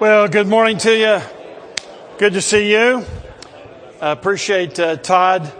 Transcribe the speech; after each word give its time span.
Well, 0.00 0.28
good 0.28 0.46
morning 0.46 0.78
to 0.78 0.96
you. 0.96 1.20
Good 2.16 2.32
to 2.32 2.40
see 2.40 2.72
you. 2.72 3.04
I 4.00 4.12
appreciate 4.12 4.80
uh, 4.80 4.96
Todd 4.96 5.52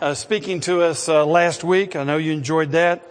uh, 0.00 0.14
speaking 0.14 0.60
to 0.60 0.80
us 0.80 1.10
uh, 1.10 1.26
last 1.26 1.62
week. 1.62 1.94
I 1.94 2.02
know 2.04 2.16
you 2.16 2.32
enjoyed 2.32 2.70
that, 2.70 3.06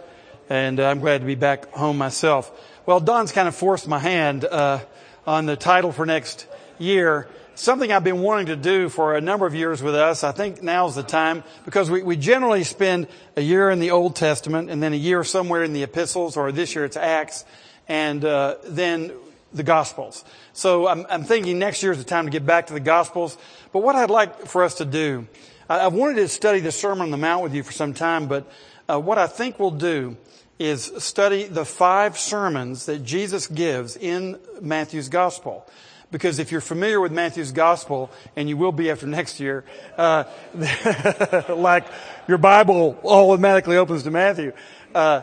and 0.49 0.79
I'm 0.79 0.99
glad 0.99 1.19
to 1.19 1.27
be 1.27 1.35
back 1.35 1.71
home 1.71 1.99
myself. 1.99 2.51
Well, 2.87 2.99
Don's 2.99 3.31
kind 3.31 3.47
of 3.47 3.53
forced 3.53 3.87
my 3.87 3.99
hand 3.99 4.43
uh, 4.43 4.79
on 5.27 5.45
the 5.45 5.55
title 5.55 5.91
for 5.91 6.07
next 6.07 6.47
year. 6.79 7.29
Something 7.53 7.91
I've 7.91 8.03
been 8.03 8.21
wanting 8.23 8.47
to 8.47 8.55
do 8.55 8.89
for 8.89 9.15
a 9.15 9.21
number 9.21 9.45
of 9.45 9.53
years 9.53 9.83
with 9.83 9.93
us. 9.93 10.23
I 10.23 10.31
think 10.31 10.63
now's 10.63 10.95
the 10.95 11.03
time 11.03 11.43
because 11.63 11.91
we, 11.91 12.01
we 12.01 12.15
generally 12.15 12.63
spend 12.63 13.05
a 13.37 13.41
year 13.41 13.69
in 13.69 13.79
the 13.79 13.91
Old 13.91 14.15
Testament 14.15 14.71
and 14.71 14.81
then 14.81 14.93
a 14.93 14.97
year 14.97 15.23
somewhere 15.23 15.63
in 15.63 15.73
the 15.73 15.83
epistles, 15.83 16.37
or 16.37 16.51
this 16.51 16.73
year 16.73 16.85
it's 16.85 16.97
Acts, 16.97 17.45
and 17.87 18.25
uh, 18.25 18.55
then 18.63 19.11
the 19.53 19.63
Gospels. 19.63 20.23
So 20.53 20.87
I'm, 20.87 21.05
I'm, 21.09 21.23
thinking 21.23 21.59
next 21.59 21.83
year 21.83 21.91
is 21.91 21.97
the 21.97 22.03
time 22.03 22.25
to 22.25 22.31
get 22.31 22.45
back 22.45 22.67
to 22.67 22.73
the 22.73 22.79
Gospels. 22.79 23.37
But 23.71 23.83
what 23.83 23.95
I'd 23.95 24.09
like 24.09 24.47
for 24.47 24.63
us 24.63 24.75
to 24.75 24.85
do, 24.85 25.27
I, 25.69 25.79
have 25.79 25.93
wanted 25.93 26.15
to 26.15 26.27
study 26.27 26.59
the 26.59 26.71
Sermon 26.71 27.01
on 27.01 27.11
the 27.11 27.17
Mount 27.17 27.43
with 27.43 27.53
you 27.53 27.63
for 27.63 27.71
some 27.71 27.93
time, 27.93 28.27
but 28.27 28.49
uh, 28.89 28.99
what 28.99 29.17
I 29.17 29.27
think 29.27 29.59
we'll 29.59 29.71
do 29.71 30.17
is 30.59 30.91
study 30.99 31.45
the 31.45 31.65
five 31.65 32.17
sermons 32.17 32.85
that 32.85 33.03
Jesus 33.03 33.47
gives 33.47 33.97
in 33.97 34.39
Matthew's 34.61 35.09
Gospel. 35.09 35.65
Because 36.11 36.39
if 36.39 36.51
you're 36.51 36.61
familiar 36.61 36.99
with 36.99 37.11
Matthew's 37.11 37.53
Gospel, 37.53 38.11
and 38.35 38.49
you 38.49 38.57
will 38.57 38.73
be 38.73 38.91
after 38.91 39.07
next 39.07 39.39
year, 39.39 39.63
uh, 39.97 40.25
like 41.49 41.85
your 42.27 42.37
Bible 42.37 42.99
automatically 43.03 43.77
opens 43.77 44.03
to 44.03 44.11
Matthew, 44.11 44.51
uh, 44.93 45.21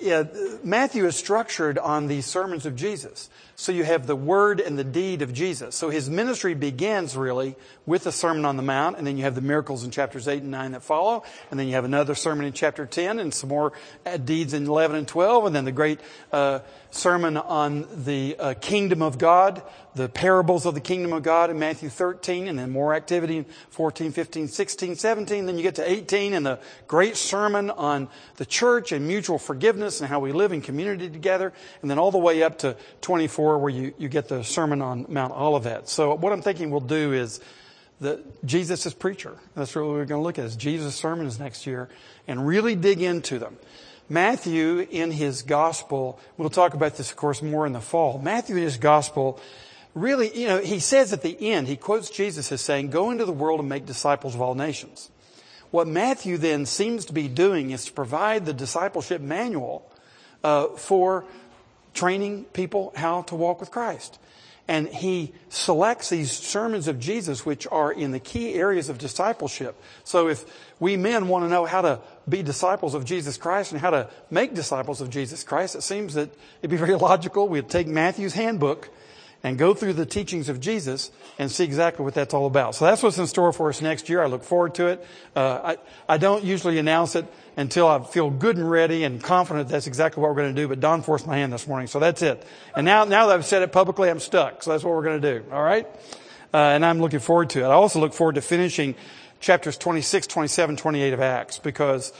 yeah, 0.00 0.24
Matthew 0.64 1.06
is 1.06 1.16
structured 1.16 1.78
on 1.78 2.08
the 2.08 2.20
sermons 2.22 2.66
of 2.66 2.74
Jesus. 2.74 3.30
So 3.62 3.70
you 3.70 3.84
have 3.84 4.08
the 4.08 4.16
word 4.16 4.58
and 4.58 4.76
the 4.76 4.82
deed 4.82 5.22
of 5.22 5.32
Jesus. 5.32 5.76
So 5.76 5.88
his 5.88 6.10
ministry 6.10 6.52
begins 6.52 7.16
really 7.16 7.54
with 7.86 8.04
the 8.04 8.12
Sermon 8.12 8.44
on 8.44 8.56
the 8.56 8.62
Mount, 8.62 8.96
and 8.96 9.06
then 9.06 9.16
you 9.16 9.24
have 9.24 9.34
the 9.34 9.40
miracles 9.40 9.84
in 9.84 9.90
chapters 9.90 10.28
8 10.28 10.42
and 10.42 10.50
9 10.50 10.72
that 10.72 10.82
follow, 10.82 11.24
and 11.50 11.58
then 11.58 11.66
you 11.66 11.74
have 11.74 11.84
another 11.84 12.14
sermon 12.14 12.46
in 12.46 12.52
chapter 12.52 12.86
10, 12.86 13.18
and 13.18 13.34
some 13.34 13.48
more 13.48 13.72
uh, 14.06 14.16
deeds 14.16 14.54
in 14.54 14.66
11 14.66 14.96
and 14.96 15.08
12, 15.08 15.46
and 15.46 15.56
then 15.56 15.64
the 15.64 15.72
great 15.72 16.00
uh, 16.32 16.60
sermon 16.90 17.36
on 17.36 17.86
the 18.04 18.36
uh, 18.38 18.54
kingdom 18.60 19.02
of 19.02 19.18
God, 19.18 19.62
the 19.94 20.08
parables 20.08 20.64
of 20.64 20.74
the 20.74 20.80
kingdom 20.80 21.12
of 21.12 21.22
God 21.22 21.50
in 21.50 21.58
Matthew 21.58 21.88
13, 21.88 22.48
and 22.48 22.58
then 22.58 22.70
more 22.70 22.94
activity 22.94 23.38
in 23.38 23.46
14, 23.70 24.12
15, 24.12 24.48
16, 24.48 24.96
17. 24.96 25.46
Then 25.46 25.56
you 25.56 25.62
get 25.62 25.74
to 25.76 25.90
18 25.90 26.34
and 26.34 26.46
the 26.46 26.58
great 26.86 27.16
sermon 27.16 27.70
on 27.70 28.08
the 28.36 28.46
church 28.46 28.92
and 28.92 29.06
mutual 29.06 29.38
forgiveness 29.38 30.00
and 30.00 30.08
how 30.08 30.20
we 30.20 30.32
live 30.32 30.52
in 30.52 30.60
community 30.60 31.10
together. 31.10 31.52
And 31.82 31.90
then 31.90 31.98
all 31.98 32.10
the 32.10 32.18
way 32.18 32.42
up 32.42 32.58
to 32.58 32.76
24 33.00 33.58
where 33.58 33.70
you, 33.70 33.94
you 33.98 34.08
get 34.08 34.28
the 34.28 34.42
sermon 34.42 34.80
on 34.80 35.06
Mount 35.08 35.32
Olivet. 35.32 35.88
So 35.88 36.14
what 36.14 36.32
I'm 36.32 36.42
thinking 36.42 36.70
we'll 36.70 36.80
do 36.80 37.12
is 37.12 37.40
that 38.02 38.44
Jesus 38.44 38.92
preacher. 38.94 39.36
That's 39.54 39.74
what 39.74 39.86
we're 39.86 40.04
going 40.04 40.20
to 40.20 40.24
look 40.24 40.38
at 40.38 40.44
is 40.44 40.56
Jesus' 40.56 40.94
sermons 40.94 41.38
next 41.38 41.66
year 41.66 41.88
and 42.28 42.46
really 42.46 42.74
dig 42.74 43.00
into 43.00 43.38
them. 43.38 43.56
Matthew 44.08 44.86
in 44.90 45.10
his 45.10 45.42
gospel, 45.42 46.20
we'll 46.36 46.50
talk 46.50 46.74
about 46.74 46.96
this 46.96 47.10
of 47.10 47.16
course 47.16 47.40
more 47.40 47.66
in 47.66 47.72
the 47.72 47.80
fall. 47.80 48.18
Matthew 48.18 48.56
in 48.56 48.62
his 48.62 48.76
gospel 48.76 49.40
really, 49.94 50.36
you 50.38 50.48
know, 50.48 50.58
he 50.58 50.78
says 50.78 51.12
at 51.12 51.22
the 51.22 51.52
end, 51.52 51.68
he 51.68 51.76
quotes 51.76 52.10
Jesus 52.10 52.50
as 52.52 52.60
saying, 52.60 52.90
go 52.90 53.10
into 53.10 53.24
the 53.24 53.32
world 53.32 53.60
and 53.60 53.68
make 53.68 53.86
disciples 53.86 54.34
of 54.34 54.40
all 54.40 54.54
nations. 54.54 55.10
What 55.70 55.86
Matthew 55.86 56.36
then 56.36 56.66
seems 56.66 57.06
to 57.06 57.12
be 57.12 57.28
doing 57.28 57.70
is 57.70 57.86
to 57.86 57.92
provide 57.92 58.44
the 58.44 58.52
discipleship 58.52 59.20
manual 59.20 59.90
uh, 60.44 60.68
for 60.76 61.24
training 61.94 62.44
people 62.52 62.92
how 62.96 63.22
to 63.22 63.34
walk 63.34 63.60
with 63.60 63.70
Christ. 63.70 64.18
And 64.68 64.88
he 64.88 65.32
selects 65.48 66.08
these 66.08 66.30
sermons 66.30 66.86
of 66.86 67.00
Jesus, 67.00 67.44
which 67.44 67.66
are 67.70 67.92
in 67.92 68.12
the 68.12 68.20
key 68.20 68.54
areas 68.54 68.88
of 68.88 68.98
discipleship. 68.98 69.80
So 70.04 70.28
if 70.28 70.44
we 70.78 70.96
men 70.96 71.28
want 71.28 71.44
to 71.44 71.48
know 71.48 71.64
how 71.64 71.82
to 71.82 72.00
be 72.28 72.42
disciples 72.42 72.94
of 72.94 73.04
Jesus 73.04 73.36
Christ 73.36 73.72
and 73.72 73.80
how 73.80 73.90
to 73.90 74.08
make 74.30 74.54
disciples 74.54 75.00
of 75.00 75.10
Jesus 75.10 75.42
Christ, 75.42 75.74
it 75.74 75.82
seems 75.82 76.14
that 76.14 76.30
it'd 76.60 76.70
be 76.70 76.76
very 76.76 76.94
logical. 77.10 77.48
We'd 77.48 77.68
take 77.68 77.88
Matthew's 77.88 78.34
handbook 78.34 78.88
and 79.44 79.58
go 79.58 79.74
through 79.74 79.94
the 79.94 80.06
teachings 80.06 80.48
of 80.48 80.60
Jesus 80.60 81.10
and 81.38 81.50
see 81.50 81.64
exactly 81.64 82.04
what 82.04 82.14
that's 82.14 82.32
all 82.32 82.46
about. 82.46 82.74
So 82.74 82.84
that's 82.84 83.02
what's 83.02 83.18
in 83.18 83.26
store 83.26 83.52
for 83.52 83.68
us 83.68 83.82
next 83.82 84.08
year. 84.08 84.22
I 84.22 84.26
look 84.26 84.44
forward 84.44 84.74
to 84.76 84.86
it. 84.86 85.06
Uh, 85.34 85.76
I, 86.08 86.14
I 86.14 86.18
don't 86.18 86.44
usually 86.44 86.78
announce 86.78 87.16
it 87.16 87.26
until 87.56 87.88
I 87.88 88.02
feel 88.04 88.30
good 88.30 88.56
and 88.56 88.70
ready 88.70 89.04
and 89.04 89.22
confident 89.22 89.68
that's 89.68 89.86
exactly 89.86 90.20
what 90.20 90.30
we're 90.30 90.42
going 90.42 90.54
to 90.54 90.60
do, 90.60 90.68
but 90.68 90.80
Don 90.80 91.02
forced 91.02 91.26
my 91.26 91.36
hand 91.36 91.52
this 91.52 91.66
morning, 91.66 91.88
so 91.88 91.98
that's 91.98 92.22
it. 92.22 92.44
And 92.76 92.84
now, 92.84 93.04
now 93.04 93.26
that 93.26 93.34
I've 93.34 93.44
said 93.44 93.62
it 93.62 93.72
publicly, 93.72 94.08
I'm 94.10 94.20
stuck, 94.20 94.62
so 94.62 94.70
that's 94.70 94.84
what 94.84 94.94
we're 94.94 95.02
going 95.02 95.20
to 95.20 95.40
do, 95.40 95.52
alright? 95.52 95.86
Uh, 96.54 96.58
and 96.58 96.84
I'm 96.84 97.00
looking 97.00 97.20
forward 97.20 97.50
to 97.50 97.60
it. 97.60 97.64
I 97.64 97.72
also 97.72 97.98
look 97.98 98.14
forward 98.14 98.36
to 98.36 98.42
finishing 98.42 98.94
chapters 99.40 99.76
26, 99.76 100.28
27, 100.28 100.76
28 100.76 101.12
of 101.12 101.20
Acts 101.20 101.58
because 101.58 102.12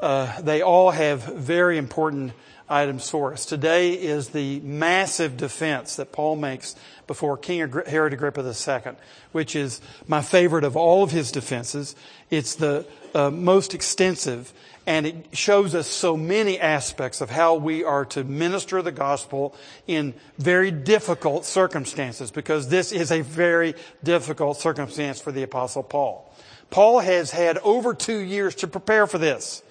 uh, 0.00 0.40
they 0.40 0.62
all 0.62 0.90
have 0.90 1.22
very 1.22 1.78
important 1.78 2.32
items 2.68 3.08
for 3.10 3.32
us. 3.32 3.44
Today 3.46 3.92
is 3.92 4.30
the 4.30 4.60
massive 4.60 5.36
defense 5.36 5.96
that 5.96 6.12
Paul 6.12 6.36
makes 6.36 6.74
before 7.06 7.36
King 7.36 7.70
Herod 7.86 8.12
Agrippa 8.12 8.40
II, 8.42 8.92
which 9.32 9.54
is 9.54 9.80
my 10.06 10.22
favorite 10.22 10.64
of 10.64 10.76
all 10.76 11.02
of 11.02 11.10
his 11.10 11.30
defenses. 11.30 11.94
It's 12.30 12.54
the 12.54 12.86
uh, 13.14 13.30
most 13.30 13.74
extensive 13.74 14.52
and 14.86 15.06
it 15.06 15.26
shows 15.32 15.74
us 15.74 15.86
so 15.86 16.16
many 16.16 16.60
aspects 16.60 17.20
of 17.20 17.30
how 17.30 17.54
we 17.54 17.84
are 17.84 18.04
to 18.04 18.22
minister 18.22 18.82
the 18.82 18.92
gospel 18.92 19.54
in 19.86 20.14
very 20.38 20.70
difficult 20.70 21.44
circumstances 21.44 22.30
because 22.30 22.68
this 22.68 22.92
is 22.92 23.10
a 23.10 23.22
very 23.22 23.74
difficult 24.02 24.58
circumstance 24.58 25.20
for 25.20 25.32
the 25.32 25.42
apostle 25.42 25.82
Paul. 25.82 26.30
Paul 26.70 26.98
has 26.98 27.30
had 27.30 27.58
over 27.58 27.94
two 27.94 28.18
years 28.18 28.54
to 28.56 28.66
prepare 28.66 29.06
for 29.06 29.18
this. 29.18 29.62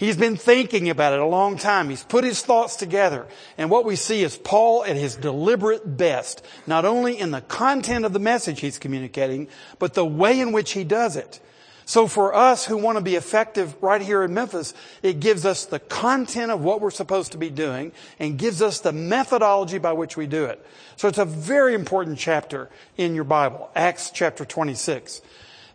He's 0.00 0.16
been 0.16 0.38
thinking 0.38 0.88
about 0.88 1.12
it 1.12 1.18
a 1.18 1.26
long 1.26 1.58
time. 1.58 1.90
He's 1.90 2.04
put 2.04 2.24
his 2.24 2.40
thoughts 2.40 2.76
together. 2.76 3.26
And 3.58 3.68
what 3.68 3.84
we 3.84 3.96
see 3.96 4.22
is 4.22 4.34
Paul 4.34 4.82
at 4.82 4.96
his 4.96 5.14
deliberate 5.14 5.98
best, 5.98 6.42
not 6.66 6.86
only 6.86 7.18
in 7.18 7.32
the 7.32 7.42
content 7.42 8.06
of 8.06 8.14
the 8.14 8.18
message 8.18 8.60
he's 8.60 8.78
communicating, 8.78 9.48
but 9.78 9.92
the 9.92 10.06
way 10.06 10.40
in 10.40 10.52
which 10.52 10.72
he 10.72 10.84
does 10.84 11.16
it. 11.16 11.38
So 11.84 12.06
for 12.06 12.34
us 12.34 12.64
who 12.64 12.78
want 12.78 12.96
to 12.96 13.04
be 13.04 13.14
effective 13.14 13.76
right 13.82 14.00
here 14.00 14.22
in 14.22 14.32
Memphis, 14.32 14.72
it 15.02 15.20
gives 15.20 15.44
us 15.44 15.66
the 15.66 15.80
content 15.80 16.50
of 16.50 16.64
what 16.64 16.80
we're 16.80 16.90
supposed 16.90 17.32
to 17.32 17.38
be 17.38 17.50
doing 17.50 17.92
and 18.18 18.38
gives 18.38 18.62
us 18.62 18.80
the 18.80 18.92
methodology 18.92 19.76
by 19.76 19.92
which 19.92 20.16
we 20.16 20.26
do 20.26 20.46
it. 20.46 20.64
So 20.96 21.08
it's 21.08 21.18
a 21.18 21.26
very 21.26 21.74
important 21.74 22.18
chapter 22.18 22.70
in 22.96 23.14
your 23.14 23.24
Bible, 23.24 23.68
Acts 23.76 24.10
chapter 24.10 24.46
26. 24.46 25.20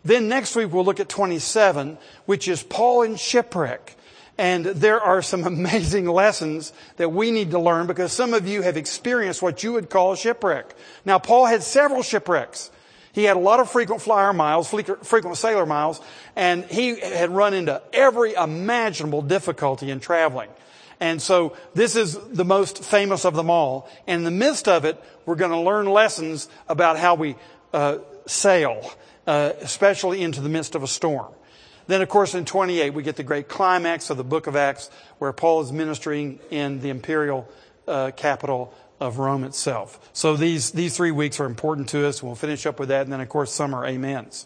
Then 0.03 0.27
next 0.27 0.55
week 0.55 0.73
we'll 0.73 0.83
look 0.83 0.99
at 0.99 1.09
27, 1.09 1.99
which 2.25 2.47
is 2.47 2.63
Paul 2.63 3.03
in 3.03 3.17
shipwreck. 3.17 3.95
And 4.37 4.65
there 4.65 5.01
are 5.01 5.21
some 5.21 5.43
amazing 5.45 6.07
lessons 6.07 6.73
that 6.97 7.09
we 7.09 7.31
need 7.31 7.51
to 7.51 7.59
learn 7.59 7.87
because 7.87 8.11
some 8.11 8.33
of 8.33 8.47
you 8.47 8.61
have 8.61 8.77
experienced 8.77 9.41
what 9.41 9.63
you 9.63 9.73
would 9.73 9.89
call 9.89 10.13
a 10.13 10.17
shipwreck. 10.17 10.75
Now, 11.05 11.19
Paul 11.19 11.45
had 11.45 11.63
several 11.63 12.03
shipwrecks. 12.03 12.71
He 13.13 13.23
had 13.23 13.37
a 13.37 13.39
lot 13.39 13.61
of 13.61 13.71
frequent 13.71 14.01
flyer 14.01 14.33
miles, 14.33 14.67
frequent 14.69 15.37
sailor 15.37 15.65
miles, 15.65 16.01
and 16.35 16.65
he 16.65 16.99
had 16.99 17.29
run 17.29 17.53
into 17.53 17.81
every 17.93 18.33
imaginable 18.33 19.21
difficulty 19.21 19.89
in 19.89 20.01
traveling. 20.01 20.49
And 20.99 21.21
so 21.21 21.55
this 21.73 21.95
is 21.95 22.17
the 22.17 22.43
most 22.43 22.83
famous 22.83 23.23
of 23.25 23.35
them 23.35 23.49
all. 23.49 23.89
And 24.05 24.19
in 24.19 24.23
the 24.25 24.31
midst 24.31 24.67
of 24.67 24.83
it, 24.83 25.01
we're 25.25 25.35
going 25.35 25.51
to 25.51 25.59
learn 25.59 25.85
lessons 25.85 26.49
about 26.67 26.97
how 26.97 27.15
we 27.15 27.35
uh, 27.73 27.99
sail, 28.25 28.91
uh, 29.27 29.53
especially 29.61 30.21
into 30.21 30.41
the 30.41 30.49
midst 30.49 30.75
of 30.75 30.83
a 30.83 30.87
storm. 30.87 31.33
Then, 31.87 32.01
of 32.01 32.09
course, 32.09 32.33
in 32.33 32.45
28, 32.45 32.93
we 32.93 33.03
get 33.03 33.15
the 33.15 33.23
great 33.23 33.47
climax 33.47 34.09
of 34.09 34.17
the 34.17 34.23
book 34.23 34.47
of 34.47 34.55
Acts 34.55 34.89
where 35.19 35.31
Paul 35.31 35.61
is 35.61 35.71
ministering 35.71 36.39
in 36.49 36.81
the 36.81 36.89
imperial 36.89 37.47
uh, 37.87 38.11
capital 38.15 38.73
of 38.99 39.19
Rome 39.19 39.43
itself. 39.43 40.09
So 40.13 40.35
these, 40.35 40.71
these 40.71 40.95
three 40.95 41.11
weeks 41.11 41.39
are 41.39 41.45
important 41.45 41.89
to 41.89 42.07
us. 42.07 42.23
We'll 42.23 42.35
finish 42.35 42.65
up 42.65 42.79
with 42.79 42.89
that. 42.89 43.01
And 43.01 43.13
then, 43.13 43.21
of 43.21 43.29
course, 43.29 43.59
are 43.59 43.85
amens. 43.85 44.45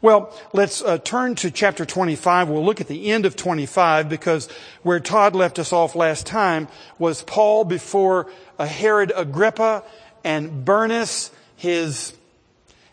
Well, 0.00 0.36
let's 0.52 0.82
uh, 0.82 0.98
turn 0.98 1.36
to 1.36 1.50
chapter 1.52 1.86
25. 1.86 2.48
We'll 2.48 2.64
look 2.64 2.80
at 2.80 2.88
the 2.88 3.12
end 3.12 3.24
of 3.24 3.36
25 3.36 4.08
because 4.08 4.48
where 4.82 4.98
Todd 4.98 5.36
left 5.36 5.60
us 5.60 5.72
off 5.72 5.94
last 5.94 6.26
time 6.26 6.66
was 6.98 7.22
Paul 7.22 7.64
before 7.64 8.28
uh, 8.58 8.66
Herod 8.66 9.12
Agrippa 9.14 9.84
and 10.24 10.64
Bernice, 10.64 11.30
his 11.54 12.14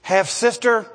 half 0.03 0.29
sister, 0.29 0.85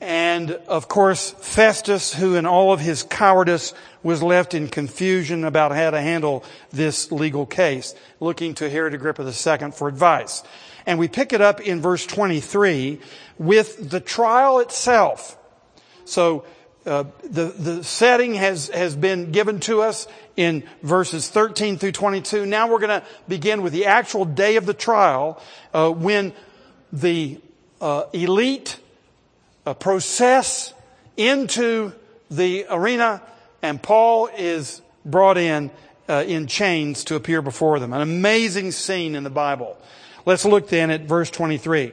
and 0.00 0.50
of 0.50 0.88
course 0.88 1.30
Festus, 1.30 2.14
who 2.14 2.34
in 2.34 2.46
all 2.46 2.72
of 2.72 2.80
his 2.80 3.02
cowardice 3.02 3.72
was 4.02 4.22
left 4.22 4.54
in 4.54 4.68
confusion 4.68 5.44
about 5.44 5.72
how 5.72 5.90
to 5.90 6.00
handle 6.00 6.44
this 6.70 7.10
legal 7.10 7.46
case, 7.46 7.94
looking 8.20 8.54
to 8.54 8.68
Herod 8.68 8.94
Agrippa 8.94 9.22
II 9.22 9.70
for 9.72 9.88
advice. 9.88 10.42
And 10.84 10.98
we 10.98 11.08
pick 11.08 11.32
it 11.32 11.40
up 11.40 11.60
in 11.60 11.80
verse 11.80 12.06
23 12.06 13.00
with 13.38 13.90
the 13.90 14.00
trial 14.00 14.60
itself. 14.60 15.36
So 16.04 16.44
uh, 16.86 17.04
the 17.24 17.46
the 17.46 17.82
setting 17.82 18.34
has 18.34 18.68
has 18.68 18.94
been 18.94 19.32
given 19.32 19.58
to 19.58 19.82
us 19.82 20.06
in 20.36 20.62
verses 20.82 21.28
13 21.28 21.78
through 21.78 21.92
22. 21.92 22.46
Now 22.46 22.70
we're 22.70 22.78
going 22.78 23.00
to 23.00 23.06
begin 23.26 23.62
with 23.62 23.72
the 23.72 23.86
actual 23.86 24.24
day 24.24 24.54
of 24.54 24.66
the 24.66 24.74
trial 24.74 25.42
uh, 25.74 25.90
when 25.90 26.32
the 26.92 27.40
uh, 27.80 28.04
elite 28.12 28.78
process 29.74 30.72
into 31.16 31.92
the 32.30 32.66
arena, 32.70 33.22
and 33.62 33.82
Paul 33.82 34.28
is 34.36 34.82
brought 35.04 35.38
in 35.38 35.70
uh, 36.08 36.24
in 36.26 36.46
chains 36.46 37.04
to 37.04 37.16
appear 37.16 37.42
before 37.42 37.78
them. 37.78 37.92
An 37.92 38.00
amazing 38.00 38.72
scene 38.72 39.14
in 39.14 39.24
the 39.24 39.30
Bible. 39.30 39.76
Let's 40.24 40.44
look 40.44 40.68
then 40.68 40.90
at 40.90 41.02
verse 41.02 41.30
23. 41.30 41.92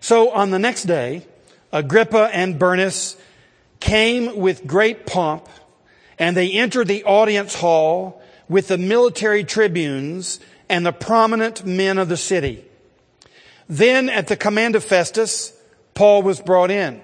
So 0.00 0.30
on 0.30 0.50
the 0.50 0.58
next 0.58 0.84
day, 0.84 1.26
Agrippa 1.72 2.30
and 2.32 2.58
Bernice 2.58 3.16
came 3.80 4.36
with 4.36 4.66
great 4.66 5.06
pomp, 5.06 5.48
and 6.18 6.36
they 6.36 6.52
entered 6.52 6.88
the 6.88 7.04
audience 7.04 7.54
hall 7.54 8.22
with 8.48 8.68
the 8.68 8.78
military 8.78 9.44
tribunes 9.44 10.40
and 10.68 10.84
the 10.84 10.92
prominent 10.92 11.64
men 11.64 11.98
of 11.98 12.08
the 12.08 12.16
city. 12.16 12.64
Then 13.68 14.08
at 14.08 14.28
the 14.28 14.36
command 14.36 14.76
of 14.76 14.84
Festus, 14.84 15.53
Paul 15.94 16.22
was 16.22 16.40
brought 16.40 16.70
in. 16.70 17.02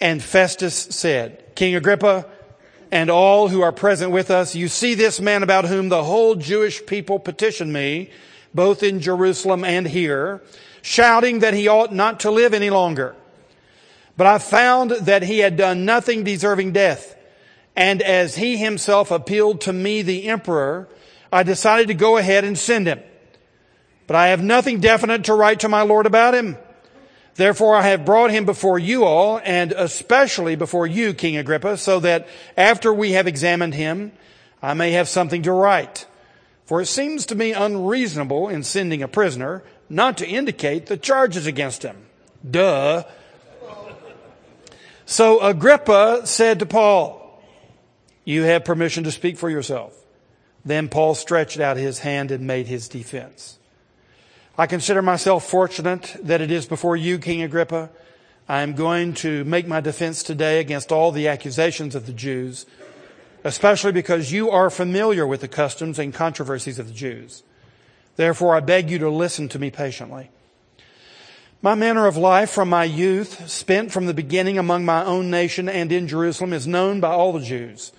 And 0.00 0.22
Festus 0.22 0.74
said, 0.74 1.54
King 1.54 1.74
Agrippa 1.74 2.26
and 2.90 3.10
all 3.10 3.48
who 3.48 3.62
are 3.62 3.72
present 3.72 4.10
with 4.10 4.30
us, 4.30 4.54
you 4.54 4.68
see 4.68 4.94
this 4.94 5.20
man 5.20 5.42
about 5.42 5.64
whom 5.64 5.88
the 5.88 6.04
whole 6.04 6.34
Jewish 6.34 6.84
people 6.84 7.18
petitioned 7.18 7.72
me, 7.72 8.10
both 8.54 8.82
in 8.82 9.00
Jerusalem 9.00 9.64
and 9.64 9.86
here, 9.86 10.42
shouting 10.82 11.40
that 11.40 11.54
he 11.54 11.68
ought 11.68 11.92
not 11.92 12.20
to 12.20 12.30
live 12.30 12.54
any 12.54 12.70
longer. 12.70 13.14
But 14.16 14.26
I 14.26 14.38
found 14.38 14.92
that 14.92 15.22
he 15.22 15.40
had 15.40 15.56
done 15.56 15.84
nothing 15.84 16.24
deserving 16.24 16.72
death. 16.72 17.14
And 17.74 18.00
as 18.00 18.36
he 18.36 18.56
himself 18.56 19.10
appealed 19.10 19.60
to 19.62 19.72
me, 19.72 20.00
the 20.00 20.28
emperor, 20.28 20.88
I 21.30 21.42
decided 21.42 21.88
to 21.88 21.94
go 21.94 22.16
ahead 22.16 22.44
and 22.44 22.56
send 22.56 22.86
him. 22.86 23.00
But 24.06 24.16
I 24.16 24.28
have 24.28 24.42
nothing 24.42 24.80
definite 24.80 25.24
to 25.24 25.34
write 25.34 25.60
to 25.60 25.68
my 25.68 25.82
Lord 25.82 26.06
about 26.06 26.34
him. 26.34 26.56
Therefore 27.36 27.76
I 27.76 27.82
have 27.82 28.04
brought 28.06 28.30
him 28.30 28.46
before 28.46 28.78
you 28.78 29.04
all, 29.04 29.40
and 29.44 29.72
especially 29.72 30.56
before 30.56 30.86
you, 30.86 31.12
King 31.12 31.36
Agrippa, 31.36 31.76
so 31.76 32.00
that 32.00 32.26
after 32.56 32.92
we 32.92 33.12
have 33.12 33.26
examined 33.26 33.74
him, 33.74 34.12
I 34.62 34.74
may 34.74 34.92
have 34.92 35.08
something 35.08 35.42
to 35.42 35.52
write. 35.52 36.06
For 36.64 36.80
it 36.80 36.86
seems 36.86 37.26
to 37.26 37.34
me 37.34 37.52
unreasonable 37.52 38.48
in 38.48 38.62
sending 38.62 39.02
a 39.02 39.08
prisoner 39.08 39.62
not 39.88 40.18
to 40.18 40.26
indicate 40.26 40.86
the 40.86 40.96
charges 40.96 41.46
against 41.46 41.82
him. 41.82 42.06
Duh. 42.48 43.04
So 45.04 45.40
Agrippa 45.40 46.22
said 46.24 46.58
to 46.58 46.66
Paul, 46.66 47.22
you 48.24 48.42
have 48.42 48.64
permission 48.64 49.04
to 49.04 49.12
speak 49.12 49.36
for 49.36 49.48
yourself. 49.48 49.94
Then 50.64 50.88
Paul 50.88 51.14
stretched 51.14 51.60
out 51.60 51.76
his 51.76 52.00
hand 52.00 52.32
and 52.32 52.46
made 52.46 52.66
his 52.66 52.88
defense. 52.88 53.58
I 54.58 54.66
consider 54.66 55.02
myself 55.02 55.46
fortunate 55.46 56.16
that 56.22 56.40
it 56.40 56.50
is 56.50 56.64
before 56.64 56.96
you, 56.96 57.18
King 57.18 57.42
Agrippa. 57.42 57.90
I 58.48 58.62
am 58.62 58.72
going 58.72 59.12
to 59.14 59.44
make 59.44 59.66
my 59.66 59.82
defense 59.82 60.22
today 60.22 60.60
against 60.60 60.90
all 60.90 61.12
the 61.12 61.28
accusations 61.28 61.94
of 61.94 62.06
the 62.06 62.14
Jews, 62.14 62.64
especially 63.44 63.92
because 63.92 64.32
you 64.32 64.50
are 64.50 64.70
familiar 64.70 65.26
with 65.26 65.42
the 65.42 65.48
customs 65.48 65.98
and 65.98 66.14
controversies 66.14 66.78
of 66.78 66.86
the 66.86 66.94
Jews. 66.94 67.42
Therefore, 68.16 68.56
I 68.56 68.60
beg 68.60 68.88
you 68.88 68.98
to 69.00 69.10
listen 69.10 69.50
to 69.50 69.58
me 69.58 69.70
patiently. 69.70 70.30
My 71.60 71.74
manner 71.74 72.06
of 72.06 72.16
life 72.16 72.48
from 72.48 72.70
my 72.70 72.84
youth, 72.84 73.50
spent 73.50 73.92
from 73.92 74.06
the 74.06 74.14
beginning 74.14 74.56
among 74.56 74.86
my 74.86 75.04
own 75.04 75.30
nation 75.30 75.68
and 75.68 75.92
in 75.92 76.08
Jerusalem, 76.08 76.54
is 76.54 76.66
known 76.66 76.98
by 76.98 77.10
all 77.10 77.34
the 77.34 77.44
Jews. 77.44 77.92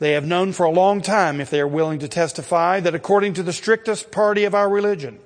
They 0.00 0.12
have 0.12 0.26
known 0.26 0.52
for 0.52 0.66
a 0.66 0.70
long 0.72 1.00
time, 1.00 1.40
if 1.40 1.48
they 1.48 1.60
are 1.60 1.68
willing 1.68 2.00
to 2.00 2.08
testify, 2.08 2.80
that 2.80 2.94
according 2.96 3.34
to 3.34 3.44
the 3.44 3.52
strictest 3.52 4.10
party 4.10 4.42
of 4.42 4.52
our 4.52 4.68
religion, 4.68 5.20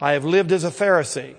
I 0.00 0.12
have 0.12 0.24
lived 0.24 0.52
as 0.52 0.64
a 0.64 0.70
Pharisee. 0.70 1.36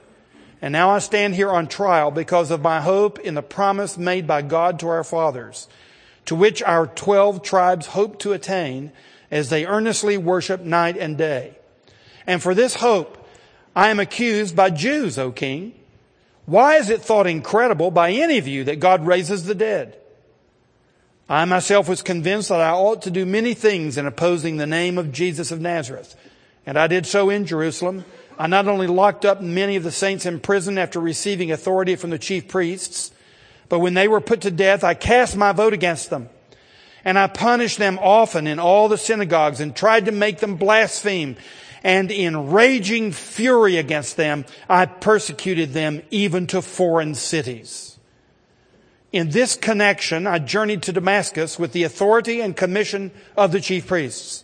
And 0.62 0.72
now 0.72 0.90
I 0.90 1.00
stand 1.00 1.36
here 1.36 1.52
on 1.52 1.68
trial 1.68 2.10
because 2.10 2.50
of 2.50 2.62
my 2.62 2.82
hope 2.82 3.20
in 3.20 3.36
the 3.36 3.44
promise 3.44 3.98
made 3.98 4.26
by 4.26 4.42
God 4.42 4.80
to 4.80 4.88
our 4.88 5.04
fathers, 5.04 5.68
to 6.26 6.36
which 6.36 6.64
our 6.64 6.88
twelve 6.88 7.44
tribes 7.44 7.86
hope 7.88 8.20
to 8.20 8.34
attain 8.34 8.92
as 9.30 9.50
they 9.50 9.66
earnestly 9.66 10.18
worship 10.18 10.62
night 10.62 10.98
and 10.98 11.18
day. 11.18 11.56
And 12.26 12.42
for 12.42 12.56
this 12.56 12.76
hope, 12.76 13.24
I 13.76 13.90
am 13.90 14.00
accused 14.00 14.56
by 14.56 14.72
Jews, 14.72 15.20
O 15.20 15.32
king. 15.32 15.74
Why 16.48 16.78
is 16.78 16.90
it 16.90 17.02
thought 17.02 17.28
incredible 17.28 17.92
by 17.92 18.12
any 18.12 18.38
of 18.38 18.48
you 18.48 18.64
that 18.64 18.80
God 18.80 19.06
raises 19.06 19.44
the 19.44 19.54
dead? 19.54 19.98
I 21.30 21.46
myself 21.46 21.88
was 21.88 22.02
convinced 22.02 22.50
that 22.50 22.62
I 22.62 22.72
ought 22.72 23.02
to 23.04 23.12
do 23.12 23.26
many 23.26 23.54
things 23.54 23.98
in 23.98 24.08
opposing 24.08 24.58
the 24.58 24.66
name 24.66 24.98
of 24.98 25.12
Jesus 25.12 25.52
of 25.52 25.62
Nazareth. 25.62 26.16
And 26.66 26.80
I 26.80 26.88
did 26.88 27.06
so 27.06 27.30
in 27.30 27.46
Jerusalem. 27.46 28.06
I 28.38 28.48
not 28.48 28.68
only 28.68 28.88
locked 28.88 29.26
up 29.26 29.42
many 29.42 29.76
of 29.76 29.84
the 29.84 29.92
saints 29.92 30.26
in 30.26 30.40
prison 30.40 30.78
after 30.78 31.00
receiving 31.00 31.52
authority 31.52 31.96
from 31.96 32.12
the 32.12 32.20
chief 32.20 32.48
priests, 32.48 33.12
but 33.70 33.80
when 33.80 33.94
they 33.94 34.08
were 34.08 34.22
put 34.22 34.42
to 34.42 34.52
death, 34.52 34.84
I 34.84 34.94
cast 34.94 35.36
my 35.36 35.52
vote 35.52 35.74
against 35.74 36.10
them. 36.10 36.30
And 37.04 37.18
I 37.18 37.28
punished 37.28 37.78
them 37.78 38.00
often 38.02 38.48
in 38.48 38.60
all 38.60 38.90
the 38.90 38.98
synagogues 38.98 39.60
and 39.60 39.76
tried 39.76 40.06
to 40.06 40.12
make 40.12 40.40
them 40.40 40.56
blaspheme. 40.56 41.38
And 41.84 42.12
in 42.12 42.52
raging 42.52 43.12
fury 43.12 43.78
against 43.78 44.18
them, 44.18 44.46
I 44.70 44.86
persecuted 44.86 45.74
them 45.74 46.02
even 46.12 46.48
to 46.48 46.62
foreign 46.62 47.16
cities. 47.16 47.98
In 49.12 49.30
this 49.30 49.56
connection, 49.56 50.28
I 50.28 50.40
journeyed 50.40 50.84
to 50.84 50.92
Damascus 50.92 51.58
with 51.58 51.72
the 51.72 51.84
authority 51.84 52.42
and 52.42 52.56
commission 52.56 53.12
of 53.38 53.52
the 53.52 53.62
chief 53.62 53.88
priests. 53.88 54.44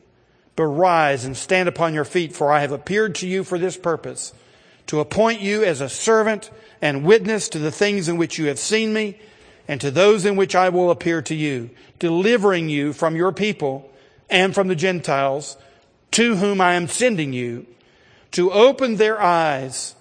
But 0.55 0.65
rise 0.65 1.25
and 1.25 1.35
stand 1.35 1.69
upon 1.69 1.93
your 1.93 2.05
feet, 2.05 2.33
for 2.33 2.51
I 2.51 2.59
have 2.59 2.71
appeared 2.71 3.15
to 3.15 3.27
you 3.27 3.43
for 3.43 3.57
this 3.57 3.77
purpose, 3.77 4.33
to 4.87 4.99
appoint 4.99 5.41
you 5.41 5.63
as 5.63 5.81
a 5.81 5.89
servant 5.89 6.51
and 6.81 7.05
witness 7.05 7.49
to 7.49 7.59
the 7.59 7.71
things 7.71 8.09
in 8.09 8.17
which 8.17 8.37
you 8.37 8.47
have 8.47 8.59
seen 8.59 8.93
me, 8.93 9.19
and 9.67 9.79
to 9.79 9.91
those 9.91 10.25
in 10.25 10.35
which 10.35 10.55
I 10.55 10.69
will 10.69 10.91
appear 10.91 11.21
to 11.23 11.35
you, 11.35 11.69
delivering 11.99 12.67
you 12.69 12.93
from 12.93 13.15
your 13.15 13.31
people 13.31 13.89
and 14.29 14.53
from 14.53 14.67
the 14.67 14.75
Gentiles, 14.75 15.57
to 16.11 16.35
whom 16.35 16.59
I 16.59 16.73
am 16.73 16.87
sending 16.87 17.31
you, 17.31 17.65
to 18.31 18.51
open 18.51 18.97
their 18.97 19.21
eyes, 19.21 19.95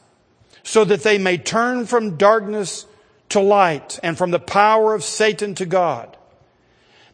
so 0.63 0.85
that 0.85 1.03
they 1.03 1.19
may 1.19 1.39
turn 1.39 1.87
from 1.87 2.17
darkness 2.17 2.87
to 3.29 3.41
light 3.41 3.99
and 4.03 4.19
from 4.19 4.31
the 4.31 4.39
power 4.39 4.95
of 4.95 5.05
Satan 5.05 5.55
to 5.57 5.67
God, 5.67 6.17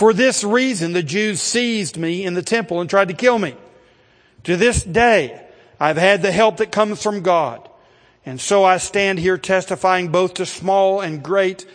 For 0.00 0.14
this 0.14 0.42
reason, 0.42 0.94
the 0.94 1.02
Jews 1.02 1.42
seized 1.42 1.98
me 1.98 2.24
in 2.24 2.32
the 2.32 2.40
temple 2.40 2.80
and 2.80 2.88
tried 2.88 3.08
to 3.08 3.14
kill 3.14 3.38
me. 3.38 3.54
To 4.44 4.56
this 4.56 4.82
day, 4.82 5.38
I've 5.78 5.98
had 5.98 6.22
the 6.22 6.32
help 6.32 6.56
that 6.56 6.72
comes 6.72 7.02
from 7.02 7.20
God. 7.20 7.68
And 8.24 8.40
so 8.40 8.64
I 8.64 8.78
stand 8.78 9.18
here 9.18 9.36
testifying 9.36 10.08
both 10.08 10.32
to 10.32 10.46
small 10.46 11.02
and 11.02 11.22
great, 11.22 11.66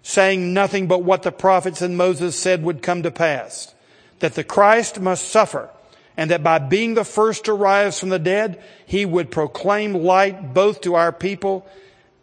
saying 0.00 0.54
nothing 0.54 0.86
but 0.86 1.02
what 1.02 1.22
the 1.22 1.30
prophets 1.30 1.82
and 1.82 1.98
Moses 1.98 2.34
said 2.34 2.62
would 2.62 2.80
come 2.80 3.02
to 3.02 3.10
pass. 3.10 3.74
That 4.20 4.36
the 4.36 4.42
Christ 4.42 4.98
must 4.98 5.28
suffer 5.28 5.68
and 6.16 6.30
that 6.30 6.42
by 6.42 6.58
being 6.58 6.94
the 6.94 7.04
first 7.04 7.44
to 7.44 7.52
rise 7.52 8.00
from 8.00 8.08
the 8.08 8.18
dead, 8.18 8.58
he 8.86 9.04
would 9.04 9.30
proclaim 9.30 9.92
light 9.92 10.54
both 10.54 10.80
to 10.80 10.94
our 10.94 11.12
people 11.12 11.66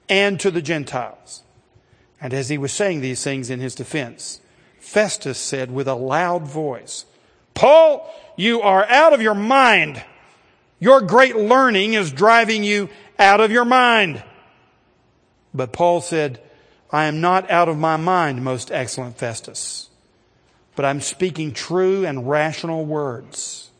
and 0.10 0.40
to 0.40 0.50
the 0.50 0.64
Gentiles. 0.64 1.44
And 2.20 2.34
as 2.34 2.50
he 2.50 2.58
was 2.58 2.74
saying 2.74 3.02
these 3.02 3.24
things 3.24 3.52
in 3.52 3.60
his 3.60 3.76
defense, 3.76 4.40
Festus 4.94 5.40
said 5.40 5.72
with 5.72 5.88
a 5.88 5.96
loud 5.96 6.44
voice, 6.44 7.06
Paul, 7.56 8.08
you 8.38 8.62
are 8.62 8.86
out 8.86 9.12
of 9.12 9.24
your 9.24 9.34
mind. 9.34 10.04
Your 10.80 11.02
great 11.02 11.36
learning 11.36 11.96
is 11.96 12.12
driving 12.12 12.64
you 12.64 12.90
out 13.18 13.42
of 13.42 13.50
your 13.50 13.66
mind. 13.66 14.24
But 15.52 15.74
Paul 15.74 16.00
said, 16.00 16.40
I 16.92 17.06
am 17.06 17.22
not 17.22 17.50
out 17.50 17.70
of 17.70 17.78
my 17.80 17.98
mind, 17.98 18.44
most 18.44 18.72
excellent 18.72 19.18
Festus, 19.18 19.90
but 20.76 20.86
I'm 20.86 21.02
speaking 21.02 21.54
true 21.54 22.06
and 22.06 22.30
rational 22.30 22.86
words. 22.86 23.72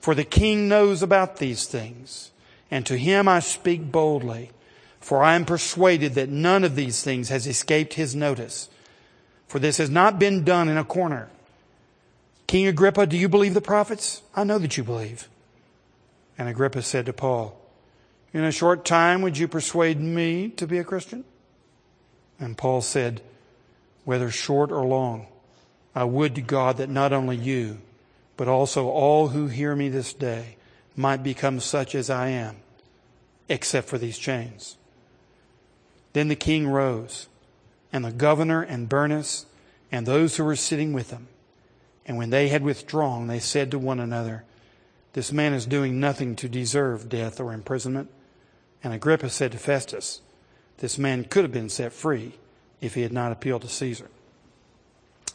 For 0.00 0.12
the 0.12 0.24
king 0.24 0.66
knows 0.66 1.04
about 1.04 1.36
these 1.36 1.66
things, 1.66 2.32
and 2.68 2.84
to 2.86 2.98
him 2.98 3.28
I 3.28 3.38
speak 3.38 3.92
boldly, 3.92 4.50
for 4.98 5.22
I 5.22 5.36
am 5.36 5.44
persuaded 5.44 6.14
that 6.14 6.30
none 6.30 6.64
of 6.64 6.74
these 6.74 7.00
things 7.00 7.28
has 7.28 7.46
escaped 7.46 7.94
his 7.94 8.16
notice. 8.16 8.68
For 9.52 9.58
this 9.58 9.76
has 9.76 9.90
not 9.90 10.18
been 10.18 10.44
done 10.44 10.70
in 10.70 10.78
a 10.78 10.84
corner. 10.84 11.28
King 12.46 12.68
Agrippa, 12.68 13.06
do 13.06 13.18
you 13.18 13.28
believe 13.28 13.52
the 13.52 13.60
prophets? 13.60 14.22
I 14.34 14.44
know 14.44 14.58
that 14.58 14.78
you 14.78 14.82
believe. 14.82 15.28
And 16.38 16.48
Agrippa 16.48 16.80
said 16.80 17.04
to 17.04 17.12
Paul, 17.12 17.60
In 18.32 18.44
a 18.44 18.50
short 18.50 18.86
time 18.86 19.20
would 19.20 19.36
you 19.36 19.46
persuade 19.46 20.00
me 20.00 20.48
to 20.56 20.66
be 20.66 20.78
a 20.78 20.84
Christian? 20.84 21.24
And 22.40 22.56
Paul 22.56 22.80
said, 22.80 23.20
Whether 24.06 24.30
short 24.30 24.72
or 24.72 24.86
long, 24.86 25.26
I 25.94 26.04
would 26.04 26.34
to 26.36 26.40
God 26.40 26.78
that 26.78 26.88
not 26.88 27.12
only 27.12 27.36
you, 27.36 27.76
but 28.38 28.48
also 28.48 28.88
all 28.88 29.28
who 29.28 29.48
hear 29.48 29.76
me 29.76 29.90
this 29.90 30.14
day 30.14 30.56
might 30.96 31.22
become 31.22 31.60
such 31.60 31.94
as 31.94 32.08
I 32.08 32.28
am, 32.28 32.56
except 33.50 33.86
for 33.86 33.98
these 33.98 34.16
chains. 34.16 34.78
Then 36.14 36.28
the 36.28 36.36
king 36.36 36.68
rose, 36.68 37.28
and 37.92 38.04
the 38.04 38.12
governor 38.12 38.62
and 38.62 38.88
Bernice 38.88 39.46
and 39.90 40.06
those 40.06 40.36
who 40.36 40.44
were 40.44 40.56
sitting 40.56 40.92
with 40.92 41.10
them. 41.10 41.28
And 42.06 42.16
when 42.16 42.30
they 42.30 42.48
had 42.48 42.62
withdrawn, 42.62 43.26
they 43.26 43.38
said 43.38 43.70
to 43.70 43.78
one 43.78 44.00
another, 44.00 44.44
This 45.12 45.30
man 45.30 45.52
is 45.52 45.66
doing 45.66 46.00
nothing 46.00 46.34
to 46.36 46.48
deserve 46.48 47.08
death 47.08 47.38
or 47.38 47.52
imprisonment. 47.52 48.10
And 48.82 48.92
Agrippa 48.92 49.30
said 49.30 49.52
to 49.52 49.58
Festus, 49.58 50.20
This 50.78 50.98
man 50.98 51.24
could 51.24 51.44
have 51.44 51.52
been 51.52 51.68
set 51.68 51.92
free 51.92 52.34
if 52.80 52.94
he 52.94 53.02
had 53.02 53.12
not 53.12 53.30
appealed 53.30 53.62
to 53.62 53.68
Caesar. 53.68 54.10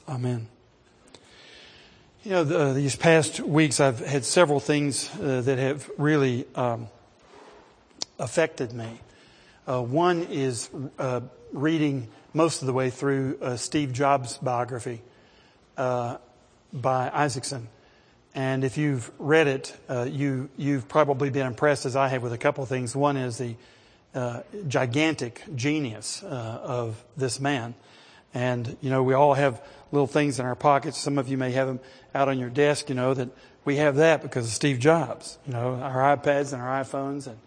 Amen. 0.10 0.48
You 2.24 2.32
know, 2.32 2.44
the, 2.44 2.74
these 2.74 2.96
past 2.98 3.40
weeks 3.40 3.80
I've 3.80 4.00
had 4.00 4.26
several 4.26 4.60
things 4.60 5.10
uh, 5.22 5.42
that 5.42 5.58
have 5.58 5.90
really 5.98 6.46
um, 6.56 6.90
affected 8.20 8.74
me. 8.74 9.00
Uh, 9.66 9.82
one 9.82 10.24
is 10.24 10.70
uh, 11.00 11.22
reading 11.54 12.10
most 12.38 12.62
of 12.62 12.68
the 12.68 12.74
way 12.74 12.90
through 12.90 13.38
uh, 13.42 13.58
Steve 13.58 13.92
Jobs' 13.92 14.38
biography 14.38 15.02
uh, 15.76 16.18
by 16.72 17.10
Isaacson. 17.14 17.68
And 18.36 18.64
if 18.64 18.78
you've 18.78 19.12
read 19.18 19.48
it, 19.48 19.76
uh, 19.90 20.04
you, 20.04 20.50
you've 20.56 20.88
probably 20.88 21.32
been 21.32 21.48
impressed, 21.48 21.88
as 21.88 21.96
I 21.96 22.08
have, 22.10 22.22
with 22.22 22.34
a 22.34 22.38
couple 22.38 22.64
of 22.64 22.70
things. 22.70 22.96
One 22.96 23.18
is 23.18 23.40
the 23.40 23.56
gigantic 24.68 25.44
genius 25.56 26.24
of 26.24 27.04
this 27.18 27.40
man. 27.40 27.74
And, 28.34 28.78
you 28.82 28.90
know, 28.90 29.02
we 29.02 29.16
all 29.16 29.34
have 29.34 29.62
little 29.92 30.08
things 30.08 30.40
in 30.40 30.46
our 30.46 30.56
pockets. 30.56 30.98
Some 30.98 31.18
of 31.18 31.28
you 31.28 31.38
may 31.38 31.52
have 31.52 31.68
them 31.68 31.80
out 32.14 32.30
on 32.30 32.38
your 32.38 32.50
desk, 32.50 32.90
you 32.90 32.96
know, 32.96 33.14
that 33.16 33.30
we 33.66 33.78
have 33.78 33.96
that 33.96 34.22
because 34.22 34.46
of 34.46 34.52
Steve 34.52 34.80
Jobs, 34.80 35.38
you 35.48 35.54
know, 35.54 35.76
our 35.76 36.16
iPads 36.16 36.54
and 36.54 36.62
our 36.62 36.84
iPhones 36.84 37.26
and 37.26 37.38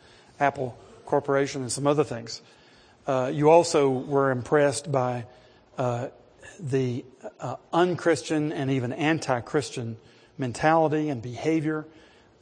Apple 0.40 0.76
Corporation 1.06 1.62
and 1.62 1.70
some 1.70 1.86
other 1.86 2.04
things. 2.04 2.42
Uh, 3.06 3.30
you 3.32 3.50
also 3.50 3.88
were 3.88 4.30
impressed 4.30 4.90
by 4.92 5.26
uh, 5.78 6.08
the 6.58 7.04
uh, 7.40 7.56
unchristian 7.72 8.52
and 8.52 8.70
even 8.70 8.92
anti-Christian 8.92 9.96
mentality 10.38 11.08
and 11.08 11.22
behavior, 11.22 11.86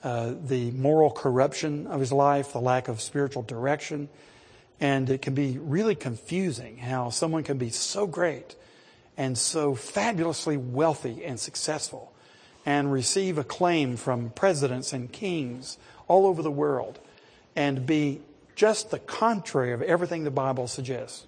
uh, 0.02 0.34
the 0.44 0.70
moral 0.72 1.10
corruption 1.10 1.86
of 1.86 2.00
his 2.00 2.12
life, 2.12 2.52
the 2.52 2.60
lack 2.60 2.88
of 2.88 3.00
spiritual 3.00 3.42
direction, 3.42 4.08
and 4.80 5.10
it 5.10 5.22
can 5.22 5.34
be 5.34 5.58
really 5.58 5.94
confusing 5.94 6.78
how 6.78 7.10
someone 7.10 7.42
can 7.42 7.58
be 7.58 7.70
so 7.70 8.06
great 8.06 8.54
and 9.16 9.36
so 9.36 9.74
fabulously 9.74 10.56
wealthy 10.56 11.24
and 11.24 11.40
successful 11.40 12.12
and 12.64 12.92
receive 12.92 13.38
acclaim 13.38 13.96
from 13.96 14.30
presidents 14.30 14.92
and 14.92 15.10
kings 15.12 15.78
all 16.06 16.26
over 16.26 16.42
the 16.42 16.50
world 16.50 16.98
and 17.56 17.86
be 17.86 18.20
just 18.58 18.90
the 18.90 18.98
contrary 18.98 19.72
of 19.72 19.80
everything 19.82 20.24
the 20.24 20.32
Bible 20.32 20.66
suggests. 20.66 21.24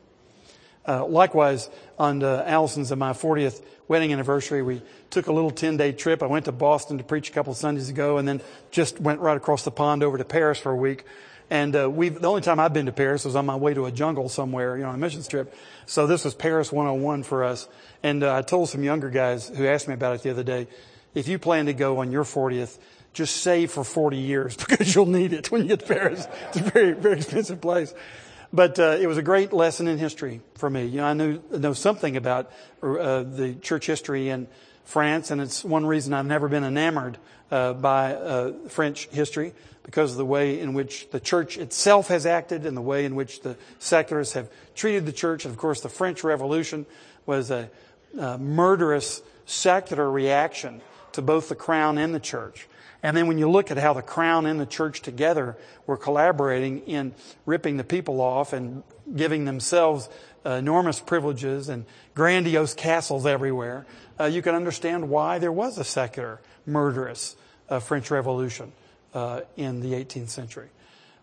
Uh, 0.87 1.07
likewise, 1.07 1.71
on 1.97 2.25
uh, 2.25 2.43
Allison's 2.45 2.91
and 2.91 2.99
my 2.99 3.13
40th 3.13 3.63
wedding 3.87 4.13
anniversary, 4.13 4.63
we 4.63 4.83
took 5.11 5.29
a 5.29 5.33
little 5.33 5.53
10 5.53 5.77
day 5.77 5.93
trip. 5.93 6.25
I 6.25 6.27
went 6.27 6.47
to 6.47 6.53
Boston 6.53 6.99
to 6.99 7.05
preach 7.05 7.31
a 7.31 7.33
couple 7.33 7.55
Sundays 7.55 7.89
ago 7.89 8.19
and 8.19 8.27
then 8.27 8.41
just 8.73 9.01
went 9.01 9.21
right 9.21 9.37
across 9.37 9.63
the 9.63 9.71
pond 9.71 10.03
over 10.03 10.19
to 10.19 10.25
Paris 10.25 10.59
for 10.59 10.73
a 10.73 10.77
week. 10.77 11.05
And 11.51 11.75
uh, 11.77 11.89
the 11.89 12.27
only 12.27 12.41
time 12.41 12.59
I've 12.59 12.73
been 12.73 12.87
to 12.87 12.93
Paris 12.93 13.25
was 13.25 13.37
on 13.37 13.47
my 13.47 13.57
way 13.57 13.75
to 13.75 13.87
a 13.87 13.93
jungle 13.93 14.29
somewhere, 14.29 14.77
you 14.77 14.83
know, 14.83 14.89
on 14.89 14.97
a 14.97 14.99
mission 14.99 15.23
trip. 15.23 15.55
So 15.87 16.09
this 16.09 16.25
was 16.25 16.35
Paris 16.35 16.73
101 16.73 17.23
for 17.23 17.45
us. 17.45 17.69
And 18.03 18.25
uh, 18.25 18.35
I 18.35 18.43
told 18.43 18.71
some 18.71 18.83
younger 18.83 19.09
guys 19.09 19.49
who 19.49 19.69
asked 19.69 19.87
me 19.87 19.95
about 19.95 20.17
it 20.17 20.23
the 20.23 20.31
other 20.31 20.45
day, 20.45 20.67
if 21.15 21.29
you 21.29 21.39
plan 21.39 21.67
to 21.67 21.75
go 21.75 21.99
on 21.99 22.11
your 22.11 22.25
40th, 22.25 22.77
just 23.13 23.39
save 23.39 23.71
for 23.71 23.85
40 23.85 24.17
years 24.17 24.57
because 24.69 24.95
you'll 24.95 25.07
need 25.07 25.33
it 25.33 25.51
when 25.51 25.63
you 25.63 25.69
get 25.69 25.81
to 25.81 25.87
Paris. 25.87 26.27
It's 26.49 26.59
a 26.59 26.63
very, 26.63 26.93
very 26.93 27.17
expensive 27.17 27.61
place. 27.61 27.95
But 28.53 28.79
uh, 28.81 28.97
it 29.01 29.07
was 29.07 29.17
a 29.17 29.23
great 29.23 29.53
lesson 29.53 29.87
in 29.87 29.99
history 29.99 30.41
for 30.57 30.69
me. 30.69 30.85
You 30.87 30.99
know, 30.99 31.07
I 31.07 31.13
knew 31.13 31.41
know 31.51 31.73
something 31.73 32.17
about 32.17 32.51
uh, 32.83 33.23
the 33.23 33.57
church 33.61 33.87
history 33.87 34.29
in 34.29 34.49
France, 34.85 35.31
and 35.31 35.41
it's 35.41 35.65
one 35.65 35.87
reason 35.87 36.13
I've 36.13 36.27
never 36.27 36.49
been 36.49 36.65
enamored 36.65 37.19
uh, 37.51 37.75
by 37.75 38.15
uh, 38.15 38.53
French 38.69 39.07
history 39.09 39.55
because 39.85 40.13
of 40.13 40.19
the 40.19 40.27
way 40.27 40.59
in 40.59 40.75
which 40.75 41.09
the 41.11 41.21
church 41.21 41.59
itself 41.59 42.09
has 42.09 42.27
acted 42.27 42.67
and 42.67 42.77
the 42.77 42.83
way 42.83 43.05
in 43.05 43.15
which 43.15 43.43
the 43.43 43.57
secularists 43.79 44.35
have 44.35 44.49
treated 44.75 45.07
the 45.07 45.13
church. 45.13 45.45
And 45.45 45.53
of 45.53 45.59
course, 45.59 45.81
the 45.81 45.89
French 45.89 46.25
Revolution 46.25 46.87
was 47.27 47.53
a, 47.53 47.71
a 48.19 48.37
murderous 48.37 49.23
secular 49.47 50.11
reaction 50.11 50.81
to 51.13 51.23
both 51.23 51.49
the 51.49 51.55
crown 51.55 51.99
and 51.99 52.15
the 52.15 52.21
church. 52.21 52.69
And 53.03 53.17
then 53.17 53.27
when 53.27 53.39
you 53.39 53.51
look 53.51 53.71
at 53.71 53.79
how 53.79 53.93
the 53.95 54.03
crown 54.03 54.47
and 54.47 54.61
the 54.61 54.67
church 54.67 55.01
together 55.01 55.57
were 55.87 55.97
collaborating 55.97 56.81
in 56.81 57.15
ripping 57.47 57.77
the 57.77 57.85
people 57.85 58.21
off 58.21 58.53
and 58.53 58.83
giving 59.15 59.45
themselves 59.45 60.09
uh, 60.45 60.51
enormous 60.51 61.01
privileges 61.01 61.69
and 61.69 61.87
grandiose 62.15 62.75
castles 62.75 63.27
everywhere, 63.27 63.87
uh, 64.19 64.25
you 64.25 64.43
can 64.43 64.55
understand 64.55 65.09
why 65.09 65.39
there 65.39 65.53
was 65.53 65.79
a 65.79 65.85
secular, 65.85 66.41
murderous 66.67 67.37
uh, 67.71 67.81
French 67.81 68.11
Revolution 68.11 68.73
uh, 69.15 69.41
in 69.57 69.81
the 69.81 69.93
18th 69.93 70.29
century. 70.29 70.69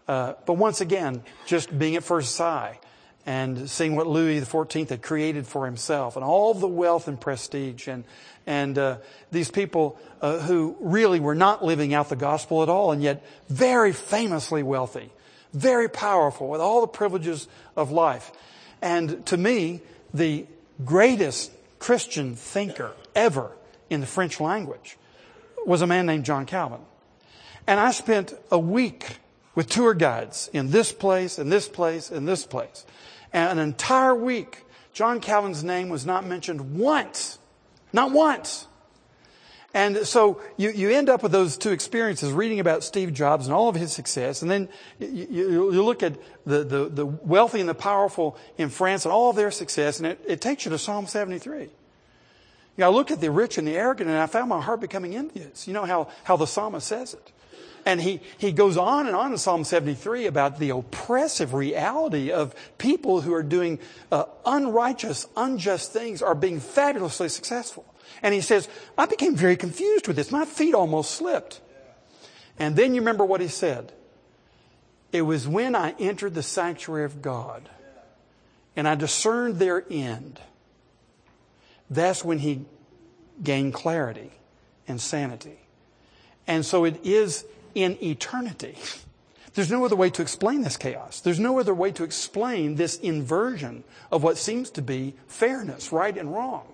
Uh, 0.08 0.34
but 0.46 0.54
once 0.54 0.82
again, 0.82 1.22
just 1.46 1.78
being 1.78 1.96
at 1.96 2.04
Versailles 2.04 2.80
and 3.26 3.70
seeing 3.70 3.96
what 3.96 4.08
Louis 4.08 4.40
XIV 4.40 4.90
had 4.90 5.02
created 5.02 5.46
for 5.46 5.66
himself 5.66 6.16
and 6.16 6.24
all 6.24 6.54
the 6.54 6.68
wealth 6.68 7.08
and 7.08 7.20
prestige 7.20 7.88
and, 7.88 8.06
and 8.48 8.78
uh, 8.78 8.98
these 9.30 9.52
people 9.52 10.00
uh, 10.22 10.40
who 10.40 10.76
really 10.80 11.20
were 11.20 11.36
not 11.36 11.64
living 11.64 11.94
out 11.94 12.10
the 12.10 12.16
gospel 12.16 12.64
at 12.64 12.70
all 12.70 12.92
and 12.92 13.04
yet 13.04 13.24
very 13.50 13.94
famously 13.94 14.64
wealthy, 14.64 15.12
very 15.54 15.90
powerful 15.90 16.48
with 16.48 16.62
all 16.62 16.82
the 16.82 16.88
privileges 16.88 17.48
of 17.76 17.92
life. 17.92 18.32
And 18.82 19.24
to 19.28 19.38
me, 19.38 19.82
the 20.14 20.48
greatest 20.84 21.52
Christian 21.78 22.36
thinker 22.36 22.94
ever 23.14 23.52
in 23.90 24.00
the 24.00 24.08
French 24.08 24.40
language 24.40 24.98
was 25.66 25.82
a 25.82 25.88
man 25.88 26.06
named 26.06 26.26
John 26.26 26.46
Calvin. 26.46 26.82
And 27.68 27.80
I 27.80 27.92
spent 27.92 28.34
a 28.50 28.58
week 28.58 29.18
with 29.56 29.70
tour 29.70 29.94
guides 29.94 30.50
in 30.54 30.72
this 30.72 30.94
place, 30.94 31.38
in 31.38 31.50
this 31.50 31.68
place, 31.68 32.12
in 32.12 32.26
this 32.26 32.46
place. 32.46 32.86
And 33.34 33.60
an 33.60 33.60
entire 33.60 34.16
week, 34.16 34.64
John 34.94 35.20
Calvin's 35.20 35.64
name 35.64 35.90
was 35.90 36.06
not 36.06 36.26
mentioned 36.26 36.78
once. 36.78 37.40
Not 37.98 38.12
once. 38.12 38.68
And 39.74 40.06
so 40.06 40.40
you, 40.56 40.70
you 40.70 40.92
end 40.92 41.10
up 41.10 41.24
with 41.24 41.32
those 41.32 41.58
two 41.58 41.72
experiences, 41.72 42.32
reading 42.32 42.60
about 42.60 42.84
Steve 42.84 43.12
Jobs 43.12 43.48
and 43.48 43.56
all 43.56 43.70
of 43.70 43.76
his 43.76 43.92
success, 43.92 44.44
and 44.44 44.52
then 44.52 44.70
you, 45.00 45.28
you, 45.32 45.74
you 45.74 45.84
look 45.84 46.04
at 46.04 46.14
the, 46.46 46.64
the, 46.64 46.90
the, 46.90 47.06
wealthy 47.08 47.60
and 47.60 47.68
the 47.68 47.74
powerful 47.74 48.38
in 48.56 48.70
France 48.70 49.06
and 49.06 49.12
all 49.12 49.32
of 49.32 49.36
their 49.36 49.50
success, 49.50 49.98
and 49.98 50.06
it, 50.06 50.22
it 50.28 50.42
takes 50.42 50.64
you 50.64 50.70
to 50.70 50.78
Psalm 50.78 51.08
73. 51.08 51.62
You 51.62 51.70
know, 52.78 52.86
I 52.86 52.94
look 52.94 53.10
at 53.10 53.20
the 53.20 53.32
rich 53.32 53.58
and 53.58 53.68
the 53.68 53.76
arrogant, 53.76 54.12
and 54.12 54.20
I 54.20 54.28
found 54.28 54.50
my 54.50 54.62
heart 54.62 54.80
becoming 54.80 55.16
envious. 55.16 55.68
You 55.68 55.74
know 55.74 55.86
how, 55.86 56.10
how 56.24 56.38
the 56.38 56.46
psalmist 56.46 56.88
says 56.88 57.16
it. 57.16 57.32
And 57.88 58.02
he, 58.02 58.20
he 58.38 58.52
goes 58.52 58.76
on 58.76 59.08
and 59.08 59.16
on 59.16 59.32
in 59.32 59.38
Psalm 59.38 59.64
73 59.64 60.26
about 60.26 60.60
the 60.60 60.72
oppressive 60.72 61.54
reality 61.54 62.34
of 62.34 62.54
people 62.78 63.22
who 63.22 63.34
are 63.34 63.42
doing 63.42 63.80
uh, 64.12 64.26
unrighteous, 64.46 65.26
unjust 65.38 65.94
things 65.94 66.22
are 66.22 66.36
being 66.36 66.60
fabulously 66.60 67.30
successful. 67.30 67.86
And 68.22 68.34
he 68.34 68.42
says, 68.42 68.68
I 68.98 69.06
became 69.06 69.38
very 69.38 69.56
confused 69.56 70.06
with 70.06 70.18
this. 70.18 70.34
My 70.34 70.44
feet 70.44 70.76
almost 70.76 71.12
slipped. 71.12 71.62
And 72.60 72.76
then 72.76 72.94
you 72.94 73.00
remember 73.00 73.24
what 73.24 73.40
he 73.40 73.48
said. 73.48 73.94
It 75.14 75.22
was 75.22 75.48
when 75.48 75.74
I 75.74 75.96
entered 75.98 76.34
the 76.34 76.44
sanctuary 76.44 77.06
of 77.06 77.22
God 77.22 77.70
and 78.76 78.86
I 78.86 78.96
discerned 78.96 79.60
their 79.60 79.86
end. 79.90 80.42
That's 81.90 82.22
when 82.22 82.40
he 82.40 82.66
gained 83.42 83.76
clarity 83.76 84.34
and 84.90 85.00
sanity. 85.00 85.60
And 86.48 86.66
so 86.66 86.84
it 86.84 87.06
is 87.06 87.46
in 87.78 87.98
eternity 88.02 88.76
There's 89.58 89.72
no 89.72 89.86
other 89.86 89.96
way 89.96 90.12
to 90.12 90.22
explain 90.22 90.62
this 90.62 90.78
chaos. 90.78 91.20
There's 91.20 91.40
no 91.40 91.60
other 91.60 91.74
way 91.74 91.92
to 91.94 92.04
explain 92.04 92.76
this 92.76 93.00
inversion 93.00 93.84
of 94.12 94.22
what 94.22 94.38
seems 94.38 94.70
to 94.72 94.84
be 94.84 95.16
fairness, 95.28 95.92
right 95.92 96.16
and 96.16 96.32
wrong. 96.32 96.68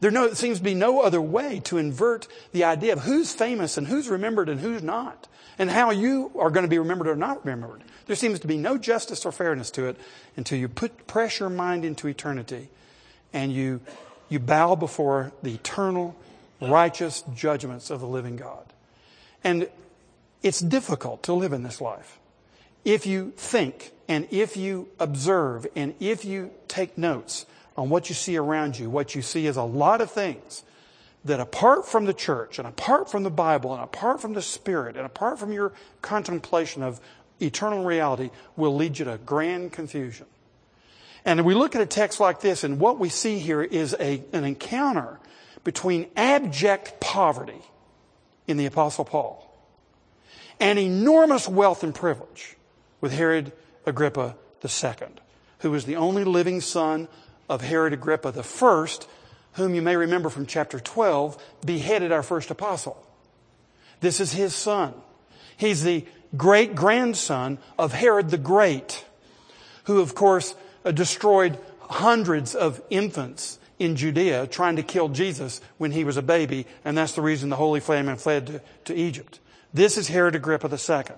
There 0.00 0.10
no, 0.10 0.34
seems 0.34 0.58
to 0.58 0.64
be 0.64 0.74
no 0.74 1.00
other 1.00 1.22
way 1.22 1.60
to 1.64 1.78
invert 1.78 2.28
the 2.52 2.64
idea 2.64 2.92
of 2.92 3.04
who's 3.04 3.32
famous 3.32 3.78
and 3.78 3.86
who's 3.86 4.10
remembered 4.10 4.50
and 4.50 4.60
who's 4.60 4.82
not, 4.82 5.28
and 5.58 5.70
how 5.70 5.92
you 5.92 6.30
are 6.38 6.50
going 6.50 6.64
to 6.64 6.68
be 6.68 6.78
remembered 6.78 7.08
or 7.08 7.16
not 7.16 7.42
remembered. 7.42 7.82
There 8.04 8.16
seems 8.16 8.38
to 8.40 8.46
be 8.46 8.58
no 8.58 8.76
justice 8.76 9.24
or 9.24 9.32
fairness 9.32 9.70
to 9.70 9.86
it 9.86 9.96
until 10.36 10.58
you 10.58 10.68
put 10.68 11.06
press 11.06 11.40
your 11.40 11.48
mind 11.48 11.86
into 11.86 12.06
eternity 12.06 12.68
and 13.32 13.50
you, 13.50 13.80
you 14.28 14.40
bow 14.40 14.74
before 14.74 15.32
the 15.42 15.54
eternal, 15.54 16.14
righteous 16.60 17.24
judgments 17.34 17.88
of 17.88 18.00
the 18.00 18.06
living 18.06 18.36
God. 18.36 18.66
And 19.42 19.68
it's 20.44 20.60
difficult 20.60 21.22
to 21.22 21.32
live 21.32 21.54
in 21.54 21.62
this 21.62 21.80
life. 21.80 22.20
If 22.84 23.06
you 23.06 23.32
think 23.34 23.92
and 24.06 24.28
if 24.30 24.58
you 24.58 24.88
observe 25.00 25.66
and 25.74 25.94
if 26.00 26.26
you 26.26 26.50
take 26.68 26.98
notes 26.98 27.46
on 27.78 27.88
what 27.88 28.10
you 28.10 28.14
see 28.14 28.36
around 28.36 28.78
you, 28.78 28.90
what 28.90 29.14
you 29.14 29.22
see 29.22 29.46
is 29.46 29.56
a 29.56 29.62
lot 29.62 30.02
of 30.02 30.10
things 30.10 30.62
that 31.24 31.40
apart 31.40 31.86
from 31.86 32.04
the 32.04 32.12
church 32.12 32.58
and 32.58 32.68
apart 32.68 33.10
from 33.10 33.22
the 33.22 33.30
Bible 33.30 33.72
and 33.72 33.82
apart 33.82 34.20
from 34.20 34.34
the 34.34 34.42
Spirit 34.42 34.98
and 34.98 35.06
apart 35.06 35.38
from 35.38 35.50
your 35.50 35.72
contemplation 36.02 36.82
of 36.82 37.00
eternal 37.40 37.82
reality 37.82 38.28
will 38.54 38.76
lead 38.76 38.98
you 38.98 39.06
to 39.06 39.16
grand 39.24 39.72
confusion. 39.72 40.26
And 41.24 41.42
we 41.46 41.54
look 41.54 41.74
at 41.74 41.80
a 41.80 41.86
text 41.86 42.20
like 42.20 42.40
this 42.40 42.64
and 42.64 42.78
what 42.78 42.98
we 42.98 43.08
see 43.08 43.38
here 43.38 43.62
is 43.62 43.96
a, 43.98 44.22
an 44.34 44.44
encounter 44.44 45.18
between 45.64 46.06
abject 46.16 47.00
poverty 47.00 47.62
in 48.46 48.58
the 48.58 48.66
apostle 48.66 49.06
Paul 49.06 49.43
and 50.60 50.78
enormous 50.78 51.48
wealth 51.48 51.82
and 51.82 51.94
privilege 51.94 52.56
with 53.00 53.12
Herod 53.12 53.52
Agrippa 53.86 54.36
II, 54.64 55.08
who 55.58 55.70
was 55.70 55.84
the 55.84 55.96
only 55.96 56.24
living 56.24 56.60
son 56.60 57.08
of 57.48 57.60
Herod 57.62 57.92
Agrippa 57.92 58.32
I, 58.36 58.86
whom 59.54 59.74
you 59.74 59.82
may 59.82 59.96
remember 59.96 60.28
from 60.28 60.46
chapter 60.46 60.80
12, 60.80 61.42
beheaded 61.64 62.12
our 62.12 62.22
first 62.22 62.50
apostle. 62.50 62.96
This 64.00 64.20
is 64.20 64.32
his 64.32 64.54
son. 64.54 64.94
He's 65.56 65.84
the 65.84 66.04
great 66.36 66.74
grandson 66.74 67.58
of 67.78 67.92
Herod 67.92 68.30
the 68.30 68.38
Great, 68.38 69.04
who 69.84 70.00
of 70.00 70.14
course 70.14 70.54
uh, 70.84 70.90
destroyed 70.90 71.58
hundreds 71.80 72.54
of 72.54 72.82
infants 72.90 73.58
in 73.78 73.96
Judea 73.96 74.46
trying 74.46 74.76
to 74.76 74.82
kill 74.82 75.08
Jesus 75.08 75.60
when 75.78 75.92
he 75.92 76.04
was 76.04 76.16
a 76.16 76.22
baby, 76.22 76.66
and 76.84 76.96
that's 76.96 77.12
the 77.12 77.22
reason 77.22 77.50
the 77.50 77.56
Holy 77.56 77.80
Family 77.80 78.16
fled 78.16 78.46
to, 78.46 78.60
to 78.86 78.94
Egypt. 78.94 79.40
This 79.74 79.98
is 79.98 80.06
Herod 80.06 80.36
Agrippa 80.36 80.68
II. 80.68 81.16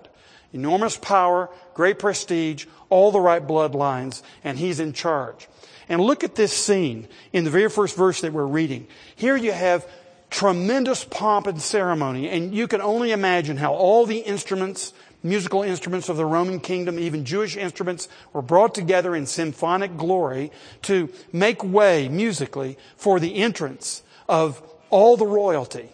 Enormous 0.54 0.96
power, 0.96 1.50
great 1.74 1.98
prestige, 1.98 2.64
all 2.88 3.12
the 3.12 3.20
right 3.20 3.46
bloodlines, 3.46 4.22
and 4.42 4.58
he's 4.58 4.80
in 4.80 4.94
charge. 4.94 5.46
And 5.90 6.00
look 6.00 6.24
at 6.24 6.34
this 6.34 6.54
scene 6.54 7.06
in 7.34 7.44
the 7.44 7.50
very 7.50 7.68
first 7.68 7.94
verse 7.96 8.22
that 8.22 8.32
we're 8.32 8.46
reading. 8.46 8.86
Here 9.14 9.36
you 9.36 9.52
have 9.52 9.86
tremendous 10.30 11.04
pomp 11.04 11.46
and 11.46 11.60
ceremony, 11.60 12.30
and 12.30 12.54
you 12.54 12.66
can 12.66 12.80
only 12.80 13.12
imagine 13.12 13.58
how 13.58 13.74
all 13.74 14.06
the 14.06 14.18
instruments, 14.18 14.94
musical 15.22 15.62
instruments 15.62 16.08
of 16.08 16.16
the 16.16 16.24
Roman 16.24 16.58
kingdom, 16.58 16.98
even 16.98 17.26
Jewish 17.26 17.56
instruments, 17.56 18.08
were 18.32 18.42
brought 18.42 18.74
together 18.74 19.14
in 19.14 19.26
symphonic 19.26 19.98
glory 19.98 20.50
to 20.82 21.12
make 21.30 21.62
way 21.62 22.08
musically 22.08 22.78
for 22.96 23.20
the 23.20 23.36
entrance 23.36 24.02
of 24.28 24.62
all 24.88 25.18
the 25.18 25.26
royalty. 25.26 25.90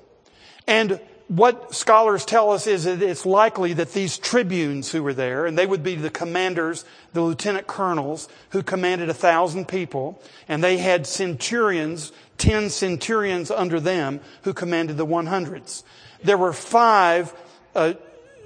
And 0.67 1.01
what 1.37 1.75
scholars 1.75 2.27
tell 2.27 2.51
us 2.51 2.67
is 2.67 2.85
that 2.85 3.01
it's 3.01 3.25
likely 3.25 3.73
that 3.73 3.93
these 3.95 4.19
tribunes 4.19 4.93
who 4.93 5.03
were 5.03 5.15
there, 5.15 5.47
and 5.47 5.57
they 5.57 5.65
would 5.65 5.83
be 5.83 5.95
the 5.95 6.11
commanders, 6.11 6.85
the 7.15 7.23
lieutenant 7.23 7.67
colonels 7.67 8.29
who 8.51 8.63
commanded 8.63 9.09
a 9.09 9.15
thousand 9.15 9.67
people, 9.67 10.21
and 10.47 10.63
they 10.63 10.77
had 10.77 11.07
centurions, 11.07 12.13
ten 12.37 12.69
centurions 12.69 13.51
under 13.51 13.81
them 13.81 14.21
who 14.43 14.53
commanded 14.53 14.99
the 14.99 15.07
one 15.07 15.25
hundreds. 15.25 15.85
There 16.23 16.37
were 16.37 16.53
five 16.53 17.33
uh, 17.75 17.95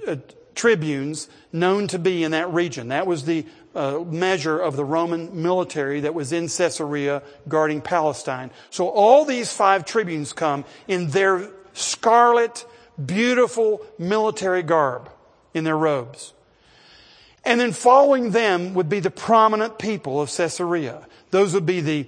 uh, 0.07 0.15
tribunes 0.55 1.27
known 1.51 1.87
to 1.87 1.99
be 1.99 2.23
in 2.23 2.31
that 2.31 2.53
region. 2.53 2.87
That 2.87 3.05
was 3.05 3.25
the 3.25 3.45
uh, 3.75 3.99
measure 3.99 4.57
of 4.57 4.77
the 4.77 4.85
Roman 4.85 5.41
military 5.43 5.99
that 6.01 6.13
was 6.13 6.31
in 6.31 6.47
Caesarea 6.47 7.21
guarding 7.49 7.81
Palestine. 7.81 8.49
So 8.69 8.87
all 8.87 9.25
these 9.25 9.51
five 9.51 9.83
tribunes 9.83 10.31
come 10.31 10.63
in 10.87 11.09
their 11.09 11.49
scarlet 11.73 12.65
beautiful 13.03 13.85
military 13.97 14.63
garb 14.63 15.09
in 15.53 15.63
their 15.63 15.77
robes. 15.77 16.33
And 17.45 17.59
then 17.61 17.71
following 17.71 18.31
them 18.31 18.73
would 18.73 18.89
be 18.89 18.99
the 18.99 19.11
prominent 19.11 19.79
people 19.79 20.19
of 20.19 20.29
Caesarea. 20.35 21.07
Those 21.31 21.53
would 21.53 21.65
be 21.65 21.81
the 21.81 22.07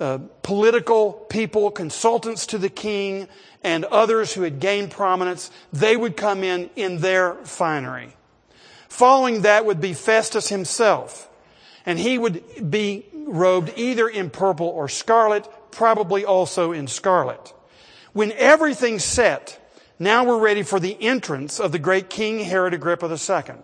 uh, 0.00 0.18
political 0.42 1.12
people, 1.12 1.70
consultants 1.70 2.46
to 2.46 2.58
the 2.58 2.68
king, 2.68 3.28
and 3.62 3.84
others 3.86 4.32
who 4.32 4.42
had 4.42 4.60
gained 4.60 4.90
prominence. 4.90 5.50
They 5.72 5.96
would 5.96 6.16
come 6.16 6.44
in 6.44 6.70
in 6.76 7.00
their 7.00 7.34
finery. 7.44 8.16
Following 8.88 9.42
that 9.42 9.66
would 9.66 9.80
be 9.80 9.92
Festus 9.92 10.48
himself. 10.48 11.28
And 11.84 11.98
he 11.98 12.16
would 12.16 12.70
be 12.70 13.06
robed 13.12 13.72
either 13.76 14.08
in 14.08 14.30
purple 14.30 14.68
or 14.68 14.88
scarlet, 14.88 15.46
probably 15.70 16.24
also 16.24 16.72
in 16.72 16.86
scarlet. 16.86 17.52
When 18.12 18.32
everything's 18.32 19.04
set, 19.04 19.57
now 19.98 20.24
we're 20.24 20.38
ready 20.38 20.62
for 20.62 20.78
the 20.78 20.96
entrance 21.02 21.58
of 21.58 21.72
the 21.72 21.78
great 21.78 22.08
King 22.10 22.40
Herod 22.40 22.74
Agrippa 22.74 23.06
II. 23.06 23.56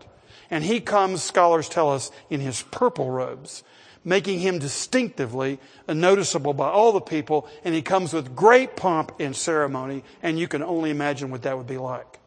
And 0.51 0.65
he 0.65 0.81
comes, 0.81 1.23
scholars 1.23 1.69
tell 1.69 1.93
us, 1.93 2.11
in 2.29 2.41
his 2.41 2.63
purple 2.63 3.11
robes, 3.11 3.63
making 4.05 4.41
him 4.41 4.59
distinctively 4.59 5.59
noticeable 5.89 6.53
by 6.53 6.69
all 6.69 6.93
the 6.93 7.01
people. 7.01 7.49
And 7.65 7.75
he 7.75 7.83
comes 7.83 8.13
with 8.13 8.37
great 8.37 8.77
pomp 8.77 9.13
and 9.19 9.35
ceremony, 9.35 10.05
and 10.23 10.39
you 10.39 10.49
can 10.49 10.63
only 10.63 10.91
imagine 10.91 11.31
what 11.31 11.43
that 11.43 11.57
would 11.57 11.67
be 11.67 11.79
like. 11.79 12.19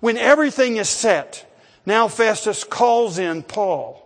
When 0.00 0.16
everything 0.16 0.76
is 0.76 0.88
set, 0.88 1.48
now 1.86 2.08
Festus 2.08 2.64
calls 2.64 3.18
in 3.18 3.42
Paul. 3.42 3.98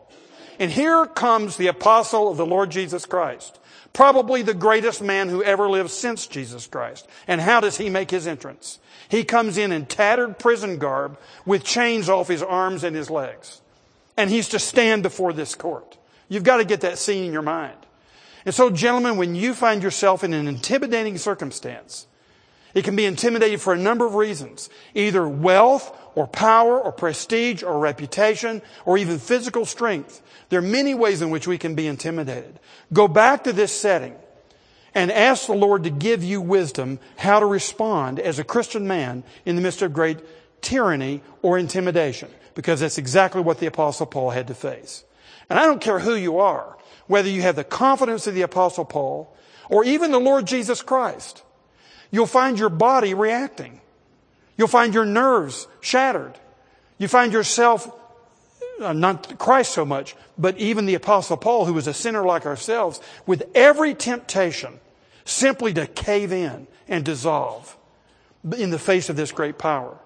And 0.58 0.70
here 0.70 1.06
comes 1.06 1.56
the 1.56 1.66
apostle 1.66 2.30
of 2.30 2.36
the 2.36 2.46
Lord 2.46 2.70
Jesus 2.70 3.04
Christ, 3.04 3.58
probably 3.92 4.42
the 4.42 4.54
greatest 4.54 5.02
man 5.02 5.28
who 5.28 5.42
ever 5.42 5.68
lived 5.68 5.90
since 5.90 6.26
Jesus 6.26 6.66
Christ. 6.66 7.06
And 7.26 7.40
how 7.40 7.60
does 7.60 7.76
he 7.76 7.90
make 7.90 8.10
his 8.10 8.26
entrance? 8.26 8.78
He 9.08 9.24
comes 9.24 9.58
in 9.58 9.72
in 9.72 9.86
tattered 9.86 10.38
prison 10.38 10.78
garb 10.78 11.18
with 11.44 11.64
chains 11.64 12.08
off 12.08 12.28
his 12.28 12.42
arms 12.42 12.84
and 12.84 12.96
his 12.96 13.10
legs. 13.10 13.60
And 14.16 14.30
he's 14.30 14.48
to 14.48 14.58
stand 14.58 15.02
before 15.02 15.32
this 15.32 15.54
court. 15.54 15.98
You've 16.28 16.44
got 16.44 16.56
to 16.56 16.64
get 16.64 16.80
that 16.80 16.98
scene 16.98 17.24
in 17.24 17.32
your 17.32 17.42
mind. 17.42 17.76
And 18.44 18.54
so, 18.54 18.70
gentlemen, 18.70 19.16
when 19.16 19.34
you 19.34 19.54
find 19.54 19.82
yourself 19.82 20.24
in 20.24 20.32
an 20.32 20.48
intimidating 20.48 21.18
circumstance, 21.18 22.06
it 22.74 22.84
can 22.84 22.94
be 22.94 23.04
intimidating 23.04 23.58
for 23.58 23.72
a 23.72 23.78
number 23.78 24.06
of 24.06 24.14
reasons. 24.14 24.68
Either 24.94 25.26
wealth 25.26 25.96
or 26.14 26.26
power 26.26 26.80
or 26.80 26.92
prestige 26.92 27.62
or 27.62 27.78
reputation 27.78 28.62
or 28.84 28.98
even 28.98 29.18
physical 29.18 29.64
strength. 29.64 30.22
There 30.48 30.58
are 30.58 30.62
many 30.62 30.94
ways 30.94 31.22
in 31.22 31.30
which 31.30 31.46
we 31.46 31.58
can 31.58 31.74
be 31.74 31.86
intimidated. 31.86 32.58
Go 32.92 33.08
back 33.08 33.44
to 33.44 33.52
this 33.52 33.72
setting 33.72 34.14
and 34.96 35.12
ask 35.12 35.46
the 35.46 35.52
Lord 35.52 35.84
to 35.84 35.90
give 35.90 36.24
you 36.24 36.40
wisdom 36.40 36.98
how 37.18 37.38
to 37.38 37.44
respond 37.44 38.18
as 38.18 38.38
a 38.38 38.44
Christian 38.44 38.88
man 38.88 39.24
in 39.44 39.54
the 39.54 39.60
midst 39.60 39.82
of 39.82 39.92
great 39.92 40.18
tyranny 40.62 41.20
or 41.42 41.58
intimidation, 41.58 42.30
because 42.54 42.80
that's 42.80 42.96
exactly 42.96 43.42
what 43.42 43.58
the 43.58 43.66
apostle 43.66 44.06
Paul 44.06 44.30
had 44.30 44.46
to 44.46 44.54
face. 44.54 45.04
And 45.50 45.58
I 45.58 45.66
don't 45.66 45.82
care 45.82 45.98
who 45.98 46.14
you 46.14 46.38
are, 46.38 46.78
whether 47.08 47.28
you 47.28 47.42
have 47.42 47.56
the 47.56 47.62
confidence 47.62 48.26
of 48.26 48.34
the 48.34 48.40
apostle 48.40 48.86
Paul 48.86 49.36
or 49.68 49.84
even 49.84 50.12
the 50.12 50.18
Lord 50.18 50.46
Jesus 50.46 50.80
Christ, 50.80 51.42
you'll 52.10 52.24
find 52.24 52.58
your 52.58 52.70
body 52.70 53.12
reacting. 53.12 53.82
You'll 54.56 54.66
find 54.66 54.94
your 54.94 55.04
nerves 55.04 55.68
shattered. 55.82 56.38
You 56.96 57.06
find 57.06 57.34
yourself, 57.34 57.92
uh, 58.80 58.94
not 58.94 59.38
Christ 59.38 59.72
so 59.72 59.84
much, 59.84 60.16
but 60.38 60.56
even 60.56 60.86
the 60.86 60.94
apostle 60.94 61.36
Paul, 61.36 61.66
who 61.66 61.74
was 61.74 61.86
a 61.86 61.92
sinner 61.92 62.24
like 62.24 62.46
ourselves, 62.46 62.98
with 63.26 63.42
every 63.54 63.94
temptation 63.94 64.80
simply 65.26 65.74
to 65.74 65.86
cave 65.86 66.32
in 66.32 66.66
and 66.88 67.04
dissolve 67.04 67.76
in 68.56 68.70
the 68.70 68.78
face 68.78 69.10
of 69.10 69.16
this 69.16 69.32
great 69.32 69.58
power. 69.58 69.98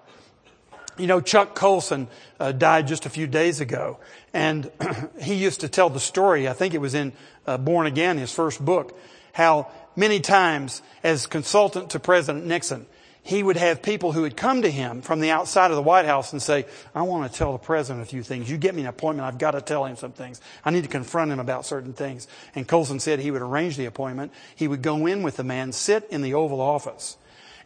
You 0.97 1.07
know, 1.07 1.21
Chuck 1.21 1.55
Colson 1.55 2.07
uh, 2.39 2.51
died 2.51 2.87
just 2.87 3.05
a 3.05 3.09
few 3.09 3.27
days 3.27 3.61
ago, 3.61 3.99
and 4.33 4.69
he 5.21 5.35
used 5.35 5.61
to 5.61 5.69
tell 5.69 5.89
the 5.89 5.99
story, 5.99 6.49
I 6.49 6.53
think 6.53 6.73
it 6.73 6.81
was 6.81 6.93
in 6.93 7.13
uh, 7.47 7.57
Born 7.57 7.87
Again, 7.87 8.17
his 8.17 8.33
first 8.33 8.63
book, 8.63 8.99
how 9.33 9.71
many 9.95 10.19
times 10.19 10.81
as 11.03 11.27
consultant 11.27 11.91
to 11.91 11.99
President 11.99 12.45
Nixon, 12.45 12.85
he 13.23 13.43
would 13.43 13.57
have 13.57 13.83
people 13.83 14.11
who 14.11 14.21
would 14.21 14.35
come 14.35 14.63
to 14.63 14.71
him 14.71 15.01
from 15.01 15.19
the 15.19 15.29
outside 15.29 15.69
of 15.69 15.75
the 15.75 15.83
White 15.83 16.05
House 16.05 16.31
and 16.33 16.41
say, 16.41 16.65
I 16.95 17.03
want 17.03 17.31
to 17.31 17.37
tell 17.37 17.51
the 17.51 17.59
president 17.59 18.03
a 18.03 18.09
few 18.09 18.23
things. 18.23 18.49
You 18.49 18.57
get 18.57 18.73
me 18.73 18.81
an 18.81 18.87
appointment. 18.87 19.27
I've 19.27 19.37
got 19.37 19.51
to 19.51 19.61
tell 19.61 19.85
him 19.85 19.95
some 19.95 20.11
things. 20.11 20.41
I 20.65 20.71
need 20.71 20.83
to 20.83 20.89
confront 20.89 21.31
him 21.31 21.39
about 21.39 21.65
certain 21.65 21.93
things. 21.93 22.27
And 22.55 22.67
Colson 22.67 22.99
said 22.99 23.19
he 23.19 23.29
would 23.29 23.43
arrange 23.43 23.77
the 23.77 23.85
appointment. 23.85 24.31
He 24.55 24.67
would 24.67 24.81
go 24.81 25.05
in 25.05 25.21
with 25.21 25.37
the 25.37 25.43
man, 25.43 25.71
sit 25.71 26.07
in 26.09 26.23
the 26.23 26.33
Oval 26.33 26.59
Office. 26.59 27.17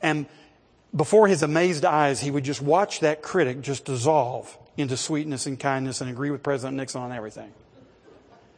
And 0.01 0.25
before 0.93 1.27
his 1.27 1.41
amazed 1.41 1.85
eyes, 1.85 2.19
he 2.19 2.31
would 2.31 2.43
just 2.43 2.61
watch 2.61 2.99
that 2.99 3.21
critic 3.21 3.61
just 3.61 3.85
dissolve 3.85 4.57
into 4.75 4.97
sweetness 4.97 5.45
and 5.45 5.57
kindness 5.57 6.01
and 6.01 6.09
agree 6.09 6.31
with 6.31 6.43
President 6.43 6.75
Nixon 6.75 7.01
on 7.01 7.13
everything. 7.13 7.53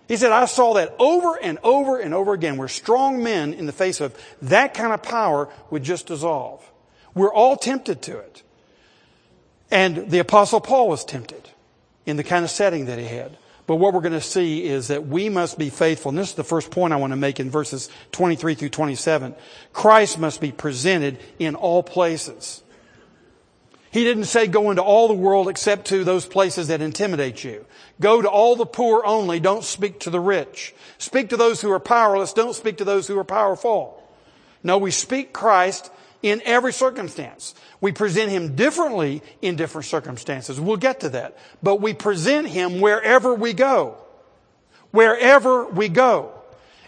He 0.08 0.16
said, 0.16 0.32
I 0.32 0.46
saw 0.46 0.74
that 0.76 0.96
over 0.98 1.38
and 1.40 1.60
over 1.64 2.00
and 2.00 2.14
over 2.14 2.34
again 2.34 2.58
where 2.58 2.68
strong 2.68 3.22
men 3.24 3.54
in 3.54 3.68
the 3.68 3.72
face 3.72 4.02
of 4.02 4.18
that 4.42 4.74
kind 4.74 4.94
of 4.94 5.04
power 5.04 5.50
would 5.70 5.84
just 5.84 6.08
dissolve. 6.08 6.68
We're 7.17 7.34
all 7.34 7.58
tempted 7.58 8.01
to 8.03 8.19
it. 8.19 8.43
And 9.69 10.10
the 10.10 10.19
apostle 10.19 10.62
Paul 10.62 10.88
was 10.88 11.03
tempted 11.03 11.49
in 12.06 12.15
the 12.15 12.23
kind 12.23 12.45
of 12.45 12.51
setting 12.51 12.86
that 12.86 12.99
he 12.99 13.06
had. 13.06 13.38
But 13.65 13.75
what 13.75 13.93
we're 13.93 14.01
going 14.01 14.13
to 14.13 14.21
see 14.21 14.63
is 14.63 14.88
that 14.88 15.08
we 15.08 15.27
must 15.27 15.58
be 15.58 15.69
faithful. 15.69 16.10
And 16.10 16.17
this 16.17 16.30
is 16.30 16.36
the 16.36 16.43
first 16.45 16.71
point 16.71 16.93
I 16.93 16.97
want 16.97 17.12
to 17.12 17.17
make 17.17 17.41
in 17.41 17.49
verses 17.49 17.89
23 18.13 18.56
through 18.56 18.69
27. 18.69 19.36
Christ 19.73 20.17
must 20.17 20.39
be 20.39 20.53
presented 20.53 21.19
in 21.38 21.56
all 21.56 21.84
places. 21.84 22.63
He 23.91 24.06
didn't 24.06 24.25
say 24.25 24.47
go 24.47 24.69
into 24.69 24.82
all 24.82 25.10
the 25.10 25.13
world 25.13 25.49
except 25.49 25.88
to 25.88 26.06
those 26.06 26.25
places 26.25 26.69
that 26.69 26.82
intimidate 26.82 27.43
you. 27.43 27.65
Go 27.99 28.21
to 28.21 28.30
all 28.30 28.56
the 28.56 28.65
poor 28.65 29.03
only. 29.06 29.41
Don't 29.41 29.63
speak 29.65 29.99
to 30.01 30.10
the 30.10 30.19
rich. 30.19 30.73
Speak 30.97 31.30
to 31.30 31.38
those 31.38 31.62
who 31.62 31.71
are 31.71 31.80
powerless. 31.80 32.32
Don't 32.32 32.56
speak 32.56 32.77
to 32.77 32.86
those 32.86 33.08
who 33.08 33.19
are 33.19 33.25
powerful. 33.25 34.01
No, 34.63 34.77
we 34.77 34.91
speak 34.91 35.34
Christ 35.34 35.91
in 36.21 36.41
every 36.45 36.73
circumstance. 36.73 37.53
We 37.82 37.91
present 37.91 38.32
Him 38.32 38.56
differently 38.56 39.21
in 39.41 39.56
different 39.56 39.86
circumstances. 39.86 40.60
We'll 40.60 40.77
get 40.77 41.01
to 41.01 41.10
that. 41.10 41.38
But 41.62 41.82
we 41.82 41.93
present 41.93 42.47
Him 42.47 42.82
wherever 42.82 43.34
we 43.34 43.53
go. 43.53 43.97
Wherever 44.91 45.65
we 45.65 45.89
go. 45.89 46.34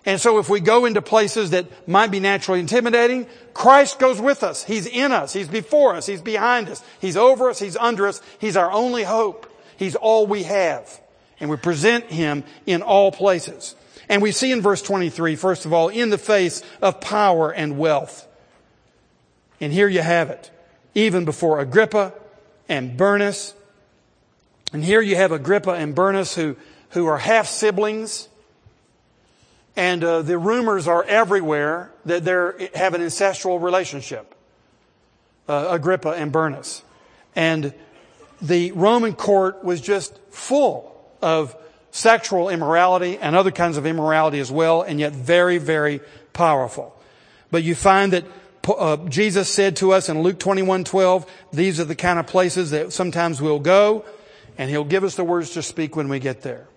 And 0.06 0.20
so 0.20 0.40
if 0.40 0.50
we 0.50 0.60
go 0.60 0.86
into 0.86 1.02
places 1.02 1.52
that 1.52 1.88
might 1.88 2.10
be 2.10 2.20
naturally 2.20 2.60
intimidating, 2.60 3.28
Christ 3.54 4.00
goes 4.00 4.20
with 4.20 4.44
us. 4.44 4.64
He's 4.64 4.88
in 4.88 5.12
us. 5.12 5.34
He's 5.34 5.48
before 5.48 5.96
us. 5.96 6.06
He's 6.06 6.22
behind 6.22 6.70
us. 6.70 6.82
He's 7.00 7.18
over 7.18 7.50
us. 7.50 7.60
He's 7.60 7.78
under 7.78 8.08
us. 8.08 8.22
He's 8.40 8.56
our 8.56 8.72
only 8.72 9.04
hope. 9.04 9.52
He's 9.78 9.96
all 9.96 10.26
we 10.26 10.44
have. 10.44 11.00
And 11.40 11.50
we 11.50 11.58
present 11.58 12.06
Him 12.06 12.44
in 12.66 12.82
all 12.82 13.12
places. 13.12 13.76
And 14.08 14.22
we 14.22 14.32
see 14.32 14.52
in 14.52 14.62
verse 14.62 14.82
23, 14.82 15.36
first 15.36 15.66
of 15.66 15.74
all, 15.74 15.90
in 15.90 16.10
the 16.10 16.18
face 16.18 16.64
of 16.82 17.00
power 17.00 17.52
and 17.52 17.78
wealth. 17.78 18.28
And 19.62 19.74
here 19.74 19.88
you 19.88 20.02
have 20.02 20.30
it. 20.30 20.52
Even 20.96 21.26
before 21.26 21.60
Agrippa 21.60 22.14
and 22.68 22.98
Bernice. 22.98 23.54
And 24.74 24.84
here 24.84 25.02
you 25.02 25.16
have 25.16 25.32
Agrippa 25.32 25.72
and 25.72 25.96
Bernice 25.96 26.36
who, 26.36 26.56
who 26.90 27.08
are 27.08 27.18
half 27.18 27.48
siblings. 27.48 28.28
And 29.76 30.04
uh, 30.04 30.22
the 30.22 30.38
rumors 30.38 30.88
are 30.88 31.04
everywhere 31.04 31.92
that 32.06 32.26
they 32.26 32.70
have 32.76 32.94
an 32.94 33.02
ancestral 33.02 33.60
relationship. 33.60 34.36
Uh, 35.48 35.68
Agrippa 35.70 36.10
and 36.10 36.32
Bernice. 36.32 36.84
And 37.36 37.74
the 38.42 38.72
Roman 38.74 39.14
court 39.14 39.64
was 39.64 39.82
just 39.82 40.18
full 40.30 40.96
of 41.22 41.56
sexual 41.92 42.50
immorality 42.50 43.18
and 43.18 43.36
other 43.36 43.52
kinds 43.52 43.78
of 43.78 43.86
immorality 43.86 44.40
as 44.40 44.52
well, 44.52 44.82
and 44.82 45.00
yet 45.00 45.14
very, 45.14 45.58
very 45.58 46.02
powerful. 46.34 46.96
But 47.52 47.64
you 47.64 47.76
find 47.76 48.14
that 48.14 48.26
uh, 48.70 48.98
Jesus 49.08 49.50
said 49.50 49.78
to 49.78 49.94
us 49.94 50.10
in 50.10 50.22
Luke 50.22 50.40
21, 50.40 50.84
12, 50.84 51.32
these 51.54 51.80
are 51.80 51.86
the 51.86 51.96
kind 51.96 52.20
of 52.20 52.28
places 52.28 52.72
that 52.72 52.94
sometimes 52.94 53.42
we'll 53.42 53.60
go, 53.60 54.06
and 54.58 54.70
He'll 54.70 54.84
give 54.84 55.04
us 55.04 55.16
the 55.16 55.24
words 55.24 55.52
to 55.52 55.62
speak 55.62 55.96
when 55.96 56.10
we 56.10 56.20
get 56.20 56.42
there. 56.42 56.68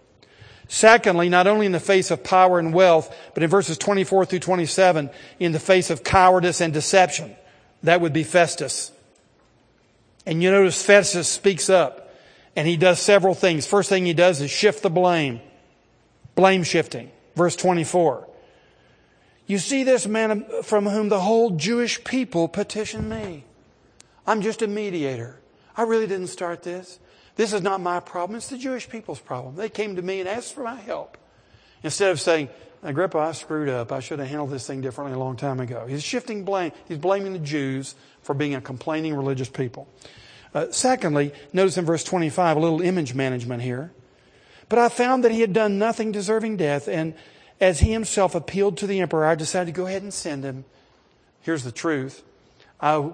Secondly, 0.68 1.28
not 1.28 1.46
only 1.46 1.66
in 1.66 1.72
the 1.72 1.80
face 1.80 2.10
of 2.10 2.24
power 2.24 2.58
and 2.58 2.72
wealth, 2.72 3.14
but 3.34 3.42
in 3.42 3.50
verses 3.50 3.76
24 3.76 4.24
through 4.24 4.38
27, 4.38 5.10
in 5.38 5.52
the 5.52 5.60
face 5.60 5.90
of 5.90 6.02
cowardice 6.02 6.60
and 6.60 6.72
deception. 6.72 7.36
That 7.82 8.00
would 8.00 8.12
be 8.12 8.22
Festus. 8.24 8.92
And 10.24 10.42
you 10.42 10.50
notice 10.50 10.82
Festus 10.82 11.28
speaks 11.28 11.68
up 11.68 12.14
and 12.54 12.68
he 12.68 12.76
does 12.76 13.00
several 13.00 13.34
things. 13.34 13.66
First 13.66 13.88
thing 13.88 14.06
he 14.06 14.14
does 14.14 14.40
is 14.40 14.50
shift 14.50 14.82
the 14.82 14.90
blame. 14.90 15.40
Blame 16.34 16.62
shifting. 16.62 17.10
Verse 17.34 17.56
24. 17.56 18.28
You 19.46 19.58
see 19.58 19.84
this 19.84 20.06
man 20.06 20.44
from 20.62 20.86
whom 20.86 21.08
the 21.08 21.20
whole 21.20 21.50
Jewish 21.50 22.02
people 22.04 22.48
petition 22.48 23.08
me. 23.08 23.44
I'm 24.26 24.42
just 24.42 24.62
a 24.62 24.66
mediator. 24.66 25.40
I 25.76 25.82
really 25.82 26.06
didn't 26.06 26.28
start 26.28 26.62
this. 26.62 26.98
This 27.36 27.52
is 27.52 27.62
not 27.62 27.80
my 27.80 28.00
problem. 28.00 28.36
It's 28.36 28.48
the 28.48 28.58
Jewish 28.58 28.88
people's 28.88 29.20
problem. 29.20 29.56
They 29.56 29.68
came 29.68 29.96
to 29.96 30.02
me 30.02 30.20
and 30.20 30.28
asked 30.28 30.54
for 30.54 30.62
my 30.62 30.76
help. 30.76 31.16
Instead 31.82 32.10
of 32.10 32.20
saying, 32.20 32.50
Agrippa, 32.82 33.18
I 33.18 33.32
screwed 33.32 33.68
up. 33.68 33.92
I 33.92 34.00
should 34.00 34.18
have 34.18 34.28
handled 34.28 34.50
this 34.50 34.66
thing 34.66 34.80
differently 34.80 35.14
a 35.14 35.18
long 35.18 35.36
time 35.36 35.60
ago. 35.60 35.86
He's 35.86 36.02
shifting 36.02 36.44
blame. 36.44 36.72
He's 36.86 36.98
blaming 36.98 37.32
the 37.32 37.38
Jews 37.38 37.94
for 38.22 38.34
being 38.34 38.54
a 38.54 38.60
complaining 38.60 39.14
religious 39.14 39.48
people. 39.48 39.88
Uh, 40.54 40.66
secondly, 40.70 41.32
notice 41.52 41.78
in 41.78 41.84
verse 41.84 42.04
25, 42.04 42.56
a 42.56 42.60
little 42.60 42.82
image 42.82 43.14
management 43.14 43.62
here. 43.62 43.92
But 44.68 44.78
I 44.78 44.88
found 44.88 45.24
that 45.24 45.32
he 45.32 45.40
had 45.40 45.52
done 45.52 45.78
nothing 45.78 46.12
deserving 46.12 46.56
death, 46.56 46.88
and 46.88 47.14
as 47.62 47.78
he 47.78 47.92
himself 47.92 48.34
appealed 48.34 48.76
to 48.78 48.88
the 48.88 49.00
emperor, 49.00 49.24
I 49.24 49.36
decided 49.36 49.72
to 49.72 49.80
go 49.80 49.86
ahead 49.86 50.02
and 50.02 50.12
send 50.12 50.42
him. 50.42 50.64
Here's 51.42 51.62
the 51.62 51.70
truth. 51.70 52.22
I, 52.80 53.08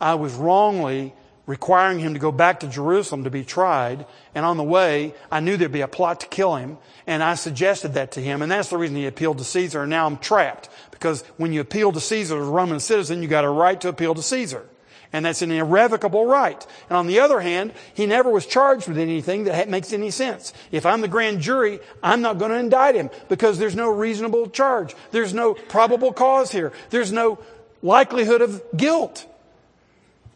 I 0.00 0.14
was 0.14 0.34
wrongly 0.34 1.12
requiring 1.46 1.98
him 1.98 2.14
to 2.14 2.20
go 2.20 2.30
back 2.30 2.60
to 2.60 2.68
Jerusalem 2.68 3.24
to 3.24 3.30
be 3.30 3.42
tried. 3.42 4.06
And 4.36 4.46
on 4.46 4.56
the 4.56 4.62
way, 4.62 5.14
I 5.32 5.40
knew 5.40 5.56
there'd 5.56 5.72
be 5.72 5.80
a 5.80 5.88
plot 5.88 6.20
to 6.20 6.28
kill 6.28 6.54
him. 6.54 6.78
And 7.08 7.24
I 7.24 7.34
suggested 7.34 7.94
that 7.94 8.12
to 8.12 8.20
him. 8.20 8.40
And 8.40 8.52
that's 8.52 8.70
the 8.70 8.78
reason 8.78 8.94
he 8.94 9.06
appealed 9.06 9.38
to 9.38 9.44
Caesar. 9.44 9.82
And 9.82 9.90
now 9.90 10.06
I'm 10.06 10.18
trapped. 10.18 10.68
Because 10.92 11.22
when 11.36 11.52
you 11.52 11.60
appeal 11.60 11.90
to 11.90 12.00
Caesar 12.00 12.40
as 12.40 12.46
a 12.46 12.50
Roman 12.50 12.78
citizen, 12.78 13.20
you 13.20 13.28
got 13.28 13.44
a 13.44 13.50
right 13.50 13.80
to 13.80 13.88
appeal 13.88 14.14
to 14.14 14.22
Caesar. 14.22 14.64
And 15.12 15.24
that's 15.24 15.40
an 15.42 15.50
irrevocable 15.50 16.26
right. 16.26 16.66
And 16.90 16.98
on 16.98 17.06
the 17.06 17.20
other 17.20 17.40
hand, 17.40 17.72
he 17.94 18.04
never 18.06 18.30
was 18.30 18.46
charged 18.46 18.88
with 18.88 18.98
anything 18.98 19.44
that 19.44 19.68
makes 19.68 19.92
any 19.92 20.10
sense. 20.10 20.52
If 20.70 20.84
I'm 20.84 21.00
the 21.00 21.08
grand 21.08 21.40
jury, 21.40 21.80
I'm 22.02 22.20
not 22.20 22.38
going 22.38 22.50
to 22.50 22.58
indict 22.58 22.94
him 22.94 23.10
because 23.28 23.58
there's 23.58 23.74
no 23.74 23.90
reasonable 23.90 24.50
charge. 24.50 24.94
There's 25.10 25.32
no 25.32 25.54
probable 25.54 26.12
cause 26.12 26.52
here. 26.52 26.72
There's 26.90 27.10
no 27.10 27.38
likelihood 27.82 28.42
of 28.42 28.62
guilt. 28.76 29.26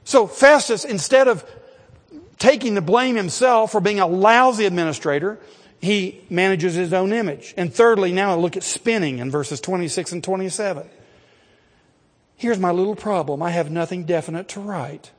So 0.04 0.26
Festus, 0.26 0.84
instead 0.84 1.28
of 1.28 1.44
taking 2.38 2.74
the 2.74 2.80
blame 2.80 3.14
himself 3.14 3.72
for 3.72 3.80
being 3.80 4.00
a 4.00 4.06
lousy 4.06 4.64
administrator, 4.64 5.38
he 5.80 6.20
manages 6.30 6.74
his 6.74 6.92
own 6.92 7.12
image. 7.12 7.54
And 7.56 7.74
thirdly, 7.74 8.12
now 8.12 8.32
I 8.32 8.36
look 8.36 8.56
at 8.56 8.62
spinning 8.62 9.18
in 9.18 9.30
verses 9.30 9.60
26 9.60 10.12
and 10.12 10.24
27. 10.24 10.88
Here's 12.42 12.58
my 12.58 12.72
little 12.72 12.96
problem. 12.96 13.40
I 13.40 13.50
have 13.50 13.70
nothing 13.70 14.02
definite 14.02 14.48
to 14.48 14.60
write 14.60 15.12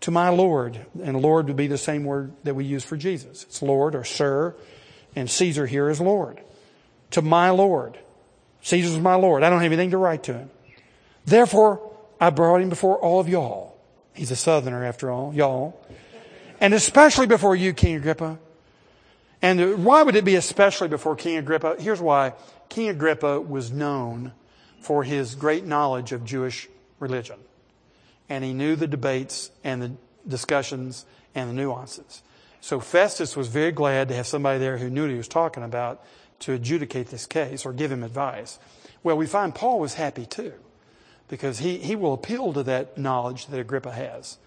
to 0.00 0.10
my 0.10 0.30
Lord. 0.30 0.86
And 1.02 1.20
Lord 1.20 1.46
would 1.48 1.56
be 1.56 1.66
the 1.66 1.76
same 1.76 2.04
word 2.04 2.32
that 2.42 2.54
we 2.54 2.64
use 2.64 2.82
for 2.82 2.96
Jesus. 2.96 3.42
It's 3.42 3.60
Lord 3.60 3.94
or 3.94 4.02
Sir, 4.02 4.54
and 5.14 5.28
Caesar 5.28 5.66
here 5.66 5.90
is 5.90 6.00
Lord. 6.00 6.40
To 7.10 7.20
my 7.20 7.50
Lord. 7.50 7.98
Caesar's 8.62 8.98
my 8.98 9.14
Lord. 9.16 9.42
I 9.42 9.50
don't 9.50 9.60
have 9.60 9.72
anything 9.72 9.90
to 9.90 9.98
write 9.98 10.22
to 10.22 10.32
him. 10.32 10.50
Therefore, 11.26 11.92
I 12.18 12.30
brought 12.30 12.62
him 12.62 12.70
before 12.70 12.96
all 12.96 13.20
of 13.20 13.28
y'all. 13.28 13.76
He's 14.14 14.30
a 14.30 14.36
southerner 14.36 14.82
after 14.82 15.10
all, 15.10 15.34
y'all. 15.34 15.78
And 16.60 16.72
especially 16.72 17.26
before 17.26 17.54
you, 17.54 17.74
King 17.74 17.96
Agrippa. 17.96 18.38
And 19.42 19.84
why 19.84 20.02
would 20.02 20.16
it 20.16 20.24
be 20.24 20.36
especially 20.36 20.88
before 20.88 21.14
King 21.14 21.36
Agrippa? 21.36 21.76
Here's 21.78 22.00
why. 22.00 22.32
King 22.70 22.88
Agrippa 22.88 23.38
was 23.38 23.70
known 23.70 24.32
for 24.80 25.04
his 25.04 25.34
great 25.34 25.64
knowledge 25.64 26.12
of 26.12 26.24
Jewish 26.24 26.68
religion. 26.98 27.38
And 28.28 28.44
he 28.44 28.52
knew 28.52 28.76
the 28.76 28.86
debates 28.86 29.50
and 29.62 29.82
the 29.82 29.92
discussions 30.26 31.04
and 31.34 31.50
the 31.50 31.54
nuances. 31.54 32.22
So 32.60 32.80
Festus 32.80 33.36
was 33.36 33.48
very 33.48 33.72
glad 33.72 34.08
to 34.08 34.14
have 34.14 34.26
somebody 34.26 34.58
there 34.58 34.78
who 34.78 34.90
knew 34.90 35.02
what 35.02 35.10
he 35.10 35.16
was 35.16 35.28
talking 35.28 35.62
about 35.62 36.04
to 36.40 36.52
adjudicate 36.52 37.08
this 37.08 37.26
case 37.26 37.64
or 37.64 37.72
give 37.72 37.92
him 37.92 38.02
advice. 38.02 38.58
Well, 39.02 39.16
we 39.16 39.26
find 39.26 39.54
Paul 39.54 39.80
was 39.80 39.94
happy 39.94 40.26
too 40.26 40.52
because 41.28 41.58
he, 41.58 41.78
he 41.78 41.96
will 41.96 42.12
appeal 42.12 42.52
to 42.52 42.62
that 42.64 42.98
knowledge 42.98 43.46
that 43.46 43.58
Agrippa 43.58 43.92
has, 43.92 44.38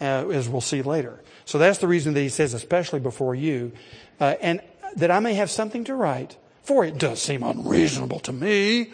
uh, 0.00 0.28
as 0.28 0.48
we'll 0.48 0.60
see 0.60 0.82
later. 0.82 1.20
So 1.44 1.58
that's 1.58 1.78
the 1.78 1.88
reason 1.88 2.14
that 2.14 2.20
he 2.20 2.28
says, 2.28 2.54
especially 2.54 3.00
before 3.00 3.34
you, 3.34 3.72
uh, 4.20 4.36
and 4.40 4.60
that 4.96 5.10
I 5.10 5.20
may 5.20 5.34
have 5.34 5.50
something 5.50 5.84
to 5.84 5.94
write, 5.94 6.36
for 6.62 6.84
it 6.84 6.96
does 6.96 7.20
seem 7.20 7.42
unreasonable 7.42 8.20
to 8.20 8.32
me 8.32 8.92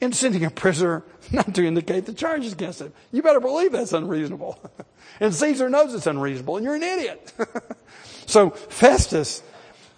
in 0.00 0.12
sending 0.12 0.44
a 0.44 0.50
prisoner 0.50 1.02
not 1.32 1.54
to 1.54 1.64
indicate 1.64 2.06
the 2.06 2.12
charges 2.12 2.52
against 2.52 2.80
him. 2.80 2.92
You 3.12 3.22
better 3.22 3.40
believe 3.40 3.72
that's 3.72 3.92
unreasonable. 3.92 4.58
and 5.20 5.34
Caesar 5.34 5.68
knows 5.68 5.94
it's 5.94 6.06
unreasonable, 6.06 6.56
and 6.56 6.64
you're 6.64 6.74
an 6.74 6.82
idiot. 6.82 7.32
so 8.26 8.50
Festus 8.50 9.42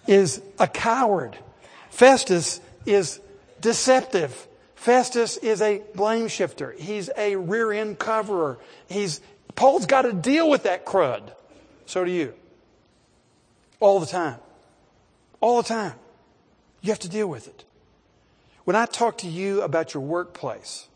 is 0.07 0.41
a 0.57 0.67
coward. 0.67 1.37
Festus 1.89 2.61
is 2.85 3.19
deceptive. 3.61 4.47
Festus 4.75 5.37
is 5.37 5.61
a 5.61 5.81
blame 5.93 6.29
shifter. 6.29 6.73
He's 6.77 7.09
a 7.17 7.35
rear 7.35 7.71
end 7.71 7.99
coverer. 7.99 8.57
He's, 8.87 9.19
Paul's 9.55 9.85
got 9.85 10.03
to 10.03 10.13
deal 10.13 10.49
with 10.49 10.63
that 10.63 10.85
crud. 10.85 11.33
So 11.85 12.05
do 12.05 12.11
you. 12.11 12.33
All 13.79 13.99
the 13.99 14.05
time. 14.05 14.37
All 15.41 15.61
the 15.61 15.67
time. 15.67 15.93
You 16.81 16.91
have 16.91 16.99
to 16.99 17.09
deal 17.09 17.27
with 17.27 17.47
it. 17.47 17.65
When 18.69 18.75
I 18.75 18.85
talk 18.85 19.17
to 19.19 19.27
you 19.27 19.63
about 19.63 19.95
your 19.95 20.03
workplace, 20.03 20.89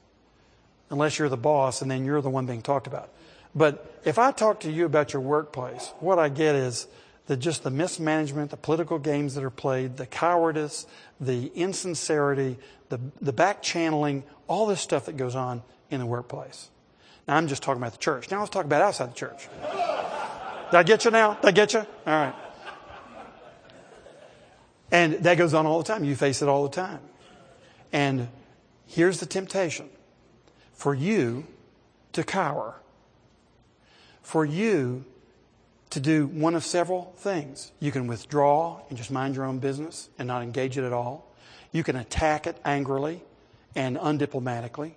unless 0.91 1.17
you're 1.17 1.27
the 1.27 1.35
boss 1.35 1.81
and 1.81 1.89
then 1.89 2.05
you're 2.05 2.21
the 2.21 2.29
one 2.29 2.45
being 2.45 2.61
talked 2.61 2.85
about, 2.85 3.09
But 3.55 3.99
if 4.05 4.19
I 4.19 4.31
talk 4.31 4.59
to 4.59 4.71
you 4.71 4.85
about 4.85 5.11
your 5.11 5.23
workplace, 5.23 5.91
what 5.99 6.19
I 6.19 6.29
get 6.29 6.53
is 6.53 6.85
the 7.25 7.35
just 7.35 7.63
the 7.63 7.71
mismanagement, 7.71 8.51
the 8.51 8.57
political 8.57 8.99
games 8.99 9.33
that 9.33 9.43
are 9.43 9.49
played, 9.49 9.97
the 9.97 10.05
cowardice, 10.05 10.85
the 11.19 11.47
insincerity, 11.55 12.57
the, 12.89 12.99
the 13.19 13.33
back 13.33 13.63
channeling, 13.63 14.21
all 14.47 14.67
this 14.67 14.79
stuff 14.79 15.07
that 15.07 15.17
goes 15.17 15.33
on 15.33 15.63
in 15.89 15.99
the 15.99 16.05
workplace. 16.05 16.69
Now 17.27 17.37
I'm 17.37 17.47
just 17.47 17.63
talking 17.63 17.81
about 17.81 17.93
the 17.93 17.97
church. 17.97 18.29
Now 18.29 18.37
let's 18.41 18.51
talk 18.51 18.65
about 18.65 18.83
outside 18.83 19.09
the 19.09 19.15
church. 19.15 19.47
Did 20.69 20.77
I 20.77 20.83
get 20.83 21.05
you 21.05 21.09
now? 21.09 21.33
Did 21.41 21.47
I 21.47 21.51
get 21.51 21.73
you? 21.73 21.79
All 21.79 21.85
right. 22.05 22.35
And 24.91 25.13
that 25.23 25.39
goes 25.39 25.55
on 25.55 25.65
all 25.65 25.79
the 25.79 25.85
time. 25.91 26.03
You 26.03 26.15
face 26.15 26.43
it 26.43 26.47
all 26.47 26.61
the 26.61 26.75
time. 26.75 26.99
And 27.93 28.27
here's 28.87 29.19
the 29.19 29.25
temptation 29.25 29.87
for 30.73 30.93
you 30.93 31.45
to 32.11 32.23
cower, 32.23 32.75
for 34.21 34.43
you 34.43 35.05
to 35.91 35.99
do 35.99 36.25
one 36.25 36.55
of 36.55 36.65
several 36.65 37.13
things. 37.17 37.71
You 37.79 37.91
can 37.91 38.07
withdraw 38.07 38.81
and 38.89 38.97
just 38.97 39.11
mind 39.11 39.35
your 39.35 39.45
own 39.45 39.59
business 39.59 40.09
and 40.17 40.27
not 40.27 40.41
engage 40.41 40.77
it 40.77 40.83
at 40.83 40.91
all. 40.91 41.31
You 41.71 41.83
can 41.83 41.95
attack 41.95 42.47
it 42.47 42.57
angrily 42.65 43.21
and 43.75 43.95
undiplomatically. 43.97 44.93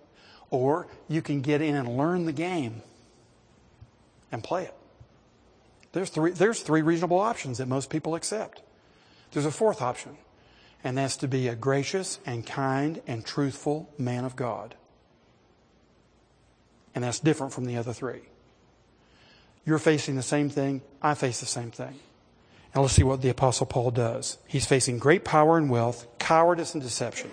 Or 0.51 0.87
you 1.07 1.21
can 1.21 1.43
get 1.43 1.61
in 1.61 1.75
and 1.75 1.99
learn 1.99 2.25
the 2.25 2.33
game 2.33 2.83
and 4.33 4.43
play 4.43 4.65
it. 4.65 4.75
There's 5.93 6.09
three, 6.09 6.31
there's 6.31 6.63
three 6.63 6.83
reasonable 6.83 7.19
options 7.19 7.59
that 7.59 7.69
most 7.69 7.91
people 7.91 8.15
accept. 8.15 8.63
There's 9.33 9.47
a 9.47 9.51
fourth 9.51 9.83
option, 9.83 10.17
and 10.85 10.97
that's 10.97 11.17
to 11.19 11.29
be 11.29 11.49
a 11.49 11.55
gracious 11.55 12.19
and 12.27 12.47
kind 12.47 13.03
and 13.07 13.25
truthful 13.25 13.91
man 13.99 14.25
of 14.25 14.37
God. 14.37 14.75
And 16.95 17.05
that's 17.05 17.21
different 17.21 17.53
from 17.53 17.67
the 17.67 17.77
other 17.77 17.93
three. 17.93 18.23
You're 19.65 19.79
facing 19.79 20.15
the 20.15 20.23
same 20.23 20.49
thing. 20.49 20.81
I 21.03 21.15
face 21.15 21.41
the 21.41 21.47
same 21.47 21.71
thing. 21.71 21.99
Now 22.75 22.83
let's 22.83 22.95
see 22.95 23.03
what 23.03 23.23
the 23.23 23.29
apostle 23.29 23.67
Paul 23.67 23.91
does. 23.91 24.39
He's 24.47 24.67
facing 24.67 24.99
great 24.99 25.25
power 25.25 25.59
and 25.59 25.69
wealth, 25.69 26.07
cowardice 26.19 26.75
and 26.75 26.83
deception. 26.83 27.31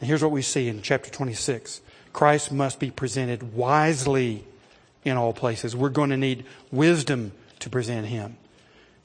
And 0.00 0.08
here's 0.08 0.22
what 0.22 0.30
we 0.30 0.42
see 0.42 0.68
in 0.68 0.82
chapter 0.82 1.10
26. 1.10 1.80
Christ 2.12 2.52
must 2.52 2.78
be 2.78 2.90
presented 2.90 3.54
wisely 3.54 4.44
in 5.04 5.16
all 5.16 5.32
places. 5.32 5.74
We're 5.74 5.88
going 5.88 6.10
to 6.10 6.16
need 6.16 6.44
wisdom 6.70 7.32
to 7.60 7.70
present 7.70 8.06
him. 8.06 8.36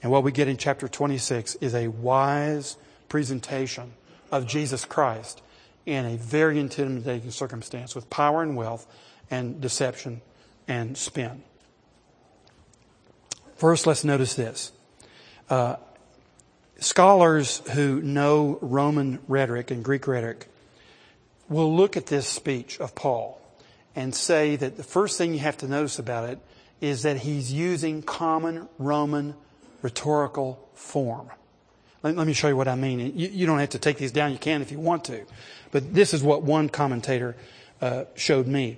And 0.02 0.12
what 0.12 0.23
we 0.23 0.32
get 0.32 0.47
in 0.47 0.58
chapter 0.58 0.88
26 0.88 1.56
is 1.56 1.73
a 1.73 1.88
wise 1.88 2.78
presentation 3.13 3.93
of 4.32 4.47
Jesus 4.47 4.86
Christ 4.86 5.43
in 5.86 6.04
a 6.04 6.17
very 6.17 6.60
intimidating 6.60 7.30
circumstance 7.30 7.93
with 7.93 8.10
power 8.10 8.41
and 8.41 8.58
wealth 8.58 8.88
and 9.30 9.62
deception 9.62 10.19
and 10.67 10.97
spin. 10.97 11.43
First, 13.56 13.86
let's 13.86 14.04
notice 14.04 14.34
this. 14.34 14.71
Uh, 15.47 15.76
scholars 16.80 17.62
who 17.73 18.02
know 18.02 18.58
Roman 18.62 19.19
rhetoric 19.28 19.69
and 19.69 19.84
Greek 19.84 20.08
rhetoric 20.08 20.47
will 21.47 21.71
look 21.71 21.95
at 21.95 22.08
this 22.08 22.28
speech 22.28 22.80
of 22.80 22.95
Paul 22.95 23.39
and 23.95 24.15
say 24.15 24.56
that 24.56 24.76
the 24.76 24.84
first 24.84 25.19
thing 25.19 25.34
you 25.34 25.39
have 25.41 25.58
to 25.58 25.67
notice 25.67 25.99
about 25.99 26.30
it 26.30 26.39
is 26.82 27.04
that 27.04 27.17
he's 27.17 27.54
using 27.54 28.02
common 28.02 28.67
Roman 28.80 29.36
rhetorical 29.84 30.67
form. 30.73 31.30
Let, 32.03 32.15
let 32.17 32.27
me 32.27 32.33
show 32.33 32.49
you 32.49 32.55
what 32.55 32.67
I 32.67 32.75
mean. 32.75 32.99
You, 33.17 33.29
you, 33.29 33.47
don't 33.47 33.59
have 33.59 33.69
to 33.69 33.79
take 33.79 33.97
these 33.97 34.11
down. 34.11 34.31
You 34.31 34.37
can 34.37 34.61
if 34.61 34.71
you 34.71 34.79
want 34.79 35.05
to. 35.05 35.25
But 35.71 35.93
this 35.93 36.13
is 36.13 36.21
what 36.21 36.43
one 36.43 36.69
commentator 36.69 37.35
uh, 37.81 38.03
showed 38.15 38.45
me. 38.45 38.77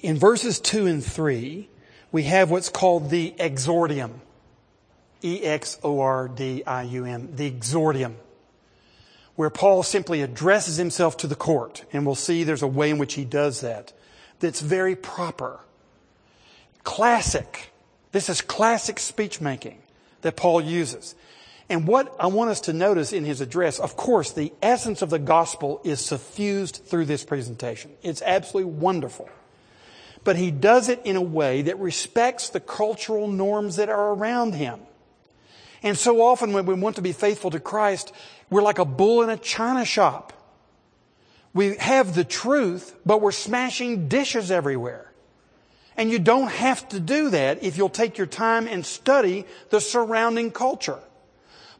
In 0.00 0.16
verses 0.18 0.60
2 0.60 0.86
and 0.86 1.02
3, 1.04 1.68
we 2.12 2.22
have 2.24 2.50
what's 2.50 2.68
called 2.68 3.10
the 3.10 3.34
exordium. 3.38 4.20
E-X-O-R-D-I-U-M. 5.22 5.76
The 7.34 7.50
exordium. 7.50 8.14
Where 9.34 9.50
Paul 9.50 9.82
simply 9.82 10.22
addresses 10.22 10.76
himself 10.76 11.16
to 11.18 11.26
the 11.26 11.34
court. 11.34 11.84
And 11.92 12.06
we'll 12.06 12.14
see 12.14 12.44
there's 12.44 12.62
a 12.62 12.68
way 12.68 12.90
in 12.90 12.98
which 12.98 13.14
he 13.14 13.24
does 13.24 13.62
that. 13.62 13.92
That's 14.40 14.60
very 14.60 14.94
proper. 14.94 15.60
Classic. 16.84 17.70
This 18.12 18.28
is 18.28 18.42
classic 18.42 18.98
speech 18.98 19.40
making 19.40 19.78
that 20.20 20.36
Paul 20.36 20.60
uses. 20.60 21.14
And 21.68 21.86
what 21.86 22.14
I 22.20 22.28
want 22.28 22.50
us 22.50 22.60
to 22.62 22.72
notice 22.72 23.12
in 23.12 23.24
his 23.24 23.40
address, 23.40 23.80
of 23.80 23.96
course, 23.96 24.32
the 24.32 24.52
essence 24.62 25.02
of 25.02 25.10
the 25.10 25.18
gospel 25.18 25.80
is 25.82 26.04
suffused 26.04 26.82
through 26.86 27.06
this 27.06 27.24
presentation. 27.24 27.90
It's 28.02 28.22
absolutely 28.22 28.72
wonderful 28.72 29.28
but 30.26 30.34
he 30.34 30.50
does 30.50 30.88
it 30.88 31.00
in 31.04 31.14
a 31.14 31.22
way 31.22 31.62
that 31.62 31.78
respects 31.78 32.48
the 32.48 32.58
cultural 32.58 33.28
norms 33.28 33.76
that 33.76 33.88
are 33.88 34.12
around 34.12 34.56
him. 34.56 34.80
And 35.84 35.96
so 35.96 36.20
often 36.20 36.52
when 36.52 36.66
we 36.66 36.74
want 36.74 36.96
to 36.96 37.02
be 37.02 37.12
faithful 37.12 37.52
to 37.52 37.60
Christ, 37.60 38.12
we're 38.50 38.60
like 38.60 38.80
a 38.80 38.84
bull 38.84 39.22
in 39.22 39.30
a 39.30 39.36
china 39.36 39.84
shop. 39.84 40.32
We 41.54 41.76
have 41.76 42.16
the 42.16 42.24
truth, 42.24 42.96
but 43.06 43.22
we're 43.22 43.30
smashing 43.30 44.08
dishes 44.08 44.50
everywhere. 44.50 45.12
And 45.96 46.10
you 46.10 46.18
don't 46.18 46.50
have 46.50 46.88
to 46.88 46.98
do 46.98 47.30
that 47.30 47.62
if 47.62 47.78
you'll 47.78 47.88
take 47.88 48.18
your 48.18 48.26
time 48.26 48.66
and 48.66 48.84
study 48.84 49.46
the 49.70 49.80
surrounding 49.80 50.50
culture. 50.50 50.98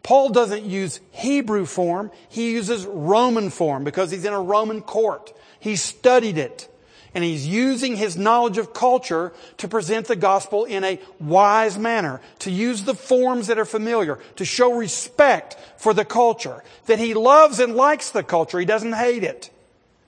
Paul 0.06 0.28
doesn't 0.28 0.64
use 0.64 1.00
Hebrew 1.10 1.66
form, 1.66 2.12
he 2.28 2.52
uses 2.52 2.86
Roman 2.86 3.50
form 3.50 3.82
because 3.82 4.12
he's 4.12 4.24
in 4.24 4.32
a 4.32 4.40
Roman 4.40 4.80
court. 4.80 5.32
He 5.58 5.74
studied 5.74 6.38
it 6.38 6.72
and 7.12 7.24
he's 7.24 7.44
using 7.44 7.96
his 7.96 8.16
knowledge 8.16 8.56
of 8.56 8.72
culture 8.72 9.32
to 9.56 9.66
present 9.66 10.06
the 10.06 10.14
gospel 10.14 10.64
in 10.64 10.84
a 10.84 11.00
wise 11.18 11.76
manner, 11.76 12.20
to 12.38 12.52
use 12.52 12.84
the 12.84 12.94
forms 12.94 13.48
that 13.48 13.58
are 13.58 13.64
familiar, 13.64 14.20
to 14.36 14.44
show 14.44 14.74
respect 14.74 15.56
for 15.76 15.92
the 15.92 16.04
culture, 16.04 16.62
that 16.84 17.00
he 17.00 17.12
loves 17.12 17.58
and 17.58 17.74
likes 17.74 18.12
the 18.12 18.22
culture, 18.22 18.60
he 18.60 18.64
doesn't 18.64 18.92
hate 18.92 19.24
it. 19.24 19.50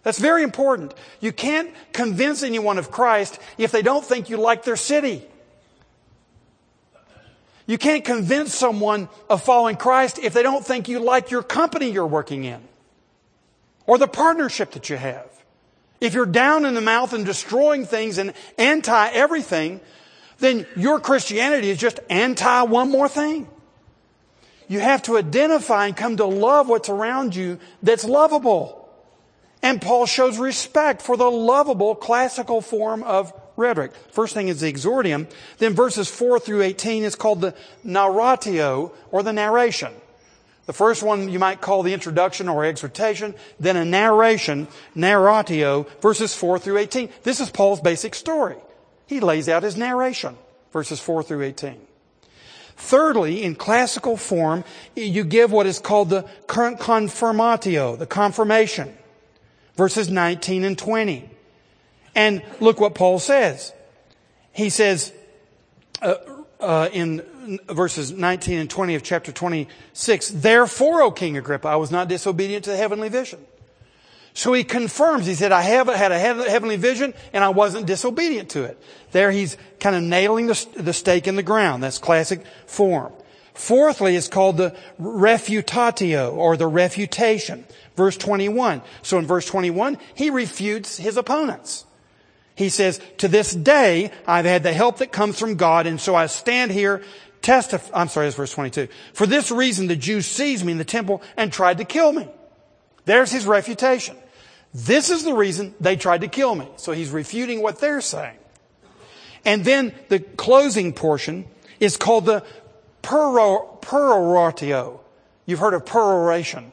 That's 0.05 0.21
very 0.21 0.45
important. 0.45 0.95
You 1.19 1.33
can't 1.33 1.75
convince 1.93 2.45
anyone 2.45 2.79
of 2.79 2.93
Christ 2.93 3.41
if 3.59 3.73
they 3.73 3.83
don't 3.83 4.05
think 4.05 4.31
you 4.31 4.37
like 4.37 4.63
their 4.63 4.77
city. 4.77 5.27
You 7.69 7.77
can't 7.77 8.03
convince 8.03 8.55
someone 8.55 9.11
of 9.29 9.43
following 9.43 9.77
Christ 9.77 10.19
if 10.19 10.33
they 10.33 10.43
don't 10.43 10.65
think 10.65 10.89
you 10.89 11.01
like 11.01 11.31
your 11.31 11.43
company 11.43 11.91
you're 11.91 12.07
working 12.07 12.45
in 12.45 12.63
or 13.87 13.99
the 13.99 14.09
partnership 14.09 14.71
that 14.71 14.89
you 14.89 14.97
have. 14.97 15.27
If 16.01 16.15
you're 16.15 16.25
down 16.25 16.65
in 16.65 16.73
the 16.73 16.81
mouth 16.81 17.13
and 17.13 17.27
destroying 17.27 17.85
things 17.85 18.17
and 18.17 18.33
anti 18.57 19.09
everything, 19.11 19.83
then 20.39 20.67
your 20.77 20.99
Christianity 20.99 21.69
is 21.69 21.77
just 21.77 22.01
anti 22.09 22.63
one 22.63 22.91
more 22.91 23.09
thing. 23.09 23.47
You 24.67 24.81
have 24.81 25.03
to 25.03 25.19
identify 25.19 25.89
and 25.89 25.97
come 25.97 26.17
to 26.17 26.25
love 26.25 26.71
what's 26.71 26.89
around 26.89 27.37
you 27.37 27.59
that's 27.83 28.05
lovable. 28.05 28.89
And 29.63 29.83
Paul 29.83 30.07
shows 30.07 30.39
respect 30.39 31.03
for 31.03 31.19
the 31.19 31.31
lovable 31.31 31.95
classical 31.95 32.63
form 32.63 33.03
of 33.03 33.35
rhetoric. 33.59 33.93
First 34.13 34.33
thing 34.33 34.49
is 34.49 34.61
the 34.61 34.73
exordium. 34.73 35.29
Then 35.59 35.75
verses 35.75 36.09
4 36.09 36.39
through 36.41 36.63
18 36.63 37.03
is 37.03 37.15
called 37.15 37.41
the 37.41 37.55
narratio 37.85 38.93
or 39.11 39.23
the 39.23 39.33
narration. 39.33 39.93
The 40.67 40.73
first 40.73 41.03
one 41.03 41.31
you 41.31 41.39
might 41.39 41.61
call 41.61 41.83
the 41.83 41.95
introduction 41.95 42.49
or 42.49 42.65
exhortation, 42.65 43.35
then 43.59 43.77
a 43.77 43.85
narration, 43.87 44.69
narratio, 44.95 45.89
verses 46.01 46.35
4 46.35 46.59
through 46.59 46.79
18. 46.79 47.09
This 47.23 47.41
is 47.41 47.51
Paul's 47.51 47.81
basic 47.81 48.15
story. 48.15 48.57
He 49.07 49.21
lays 49.21 49.49
out 49.49 49.63
his 49.63 49.79
narration, 49.79 50.37
verses 50.71 51.01
4 51.01 51.23
through 51.23 51.43
18. 51.43 51.81
Thirdly, 52.77 53.43
in 53.43 53.57
classical 53.57 54.19
form, 54.19 54.63
you 54.95 55.25
give 55.25 55.51
what 55.51 55.67
is 55.67 55.81
called 55.81 56.11
the 56.11 56.29
confirmatio, 56.47 57.99
the 57.99 58.07
confirmation, 58.07 58.95
verses 59.75 60.11
19 60.11 60.65
and 60.65 60.79
20. 60.79 61.31
And 62.19 62.43
look 62.59 62.81
what 62.81 62.97
Paul 62.97 63.21
says. 63.21 63.73
He 64.51 64.71
says, 64.71 65.13
uh, 66.03 66.17
uh, 66.59 66.89
in 66.93 67.23
verses 67.69 68.11
19 68.11 68.59
and 68.59 68.69
20 68.69 68.97
of 68.97 69.05
chapter 69.05 69.31
26. 69.31 70.31
Therefore, 70.31 71.03
O 71.03 71.13
King 71.13 71.37
Agrippa, 71.37 71.69
I 71.69 71.77
was 71.77 71.93
not 71.93 72.09
disobedient 72.09 72.65
to 72.65 72.71
the 72.71 72.77
heavenly 72.77 73.09
vision. 73.09 73.39
So 74.35 74.53
he 74.53 74.65
confirms, 74.65 75.27
he 75.27 75.37
said, 75.37 75.53
I 75.53 75.63
have 75.63 75.87
had 75.87 76.11
a 76.11 76.19
heavenly 76.19 76.75
vision 76.75 77.15
and 77.33 77.45
I 77.45 77.51
wasn't 77.51 77.87
disobedient 77.87 78.51
to 78.51 78.65
it. 78.65 78.83
There 79.13 79.31
he's 79.31 79.57
kind 79.79 79.95
of 79.95 80.03
nailing 80.03 80.49
the, 80.49 80.67
the 80.77 80.93
stake 80.93 81.29
in 81.29 81.37
the 81.37 81.45
ground. 81.45 81.85
That's 81.85 81.99
classic 81.99 82.45
form. 82.67 83.13
Fourthly, 83.55 84.17
it's 84.17 84.27
called 84.27 84.57
the 84.57 84.77
refutatio 85.01 86.35
or 86.35 86.57
the 86.57 86.67
refutation. 86.67 87.65
Verse 87.95 88.17
21. 88.17 88.83
So 89.03 89.19
in 89.19 89.27
verse 89.27 89.47
21, 89.47 89.99
he 90.17 90.31
refutes 90.31 90.97
his 90.97 91.17
opponents. 91.17 91.85
He 92.59 92.71
says, 92.71 93.01
to 93.19 93.29
this 93.29 93.55
day, 93.55 94.11
I've 94.27 94.45
had 94.45 94.65
the 94.65 94.73
help 94.73 94.99
that 94.99 95.13
comes 95.13 95.39
from 95.39 95.55
God, 95.55 95.87
and 95.87 96.01
so 96.01 96.17
I 96.17 96.27
stand 96.27 96.73
here 96.73 97.03
testify, 97.41 98.01
I'm 98.01 98.09
sorry, 98.09 98.27
that's 98.27 98.35
verse 98.35 98.53
22. 98.53 98.89
For 99.13 99.27
this 99.27 99.53
reason, 99.53 99.87
the 99.87 99.95
Jews 99.95 100.27
seized 100.27 100.65
me 100.65 100.73
in 100.73 100.79
the 100.79 100.85
temple 100.85 101.23
and 101.37 101.53
tried 101.53 101.79
to 101.79 101.85
kill 101.85 102.13
me. 102.13 102.29
There's 103.05 103.31
his 103.31 103.47
refutation. 103.47 104.17
This 104.75 105.09
is 105.09 105.23
the 105.23 105.35
reason 105.35 105.73
they 105.79 105.95
tried 105.95 106.23
to 106.23 106.29
kill 106.29 106.53
me. 106.57 106.69
So 106.79 106.91
he's 106.91 107.11
refuting 107.11 107.63
what 107.63 107.79
they're 107.79 108.01
saying. 108.01 108.37
And 109.45 109.65
then 109.65 109.95
the 110.09 110.19
closing 110.19 110.93
portion 110.93 111.47
is 111.79 111.97
called 111.97 112.27
the 112.27 112.45
peroratio. 113.03 115.01
You've 115.47 115.61
heard 115.61 115.75
of 115.75 115.87
peroration. 115.87 116.73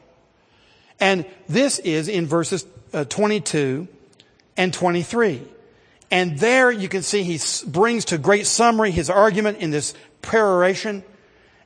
And 0.98 1.26
this 1.48 1.78
is 1.78 2.08
in 2.08 2.26
verses 2.26 2.66
uh, 2.92 3.04
22 3.04 3.86
and 4.56 4.74
23. 4.74 5.42
And 6.10 6.38
there 6.38 6.70
you 6.70 6.88
can 6.88 7.02
see 7.02 7.22
he 7.22 7.40
brings 7.66 8.06
to 8.06 8.18
great 8.18 8.46
summary 8.46 8.90
his 8.90 9.10
argument 9.10 9.58
in 9.58 9.70
this 9.70 9.94
peroration. 10.22 11.02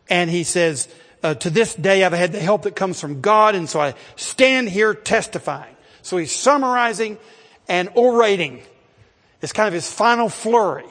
And 0.09 0.31
he 0.31 0.45
says, 0.45 0.89
uh, 1.23 1.35
to 1.35 1.51
this 1.51 1.75
day 1.75 2.05
I've 2.05 2.13
had 2.13 2.33
the 2.33 2.41
help 2.41 2.63
that 2.63 2.75
comes 2.75 3.01
from 3.01 3.21
God, 3.21 3.55
and 3.55 3.69
so 3.69 3.81
I 3.81 3.95
stand 4.17 4.69
here 4.69 4.95
testifying. 4.95 5.77
So 6.03 6.17
he's 6.17 6.35
summarizing 6.35 7.19
and 7.69 7.91
orating. 7.91 8.63
It's 9.43 9.53
kind 9.53 9.69
of 9.69 9.75
his 9.75 9.91
final 9.91 10.29
flurry. 10.29 10.89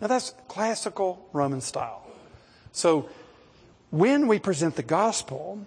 Now 0.00 0.06
that's 0.06 0.34
classical 0.48 1.26
Roman 1.32 1.60
style. 1.60 2.06
So 2.72 3.08
when 3.90 4.26
we 4.26 4.38
present 4.38 4.76
the 4.76 4.82
gospel 4.82 5.66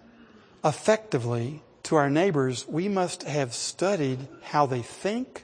effectively 0.63 1.61
to 1.83 1.95
our 1.95 2.09
neighbors, 2.09 2.67
we 2.67 2.87
must 2.87 3.23
have 3.23 3.53
studied 3.53 4.27
how 4.43 4.65
they 4.65 4.81
think, 4.81 5.43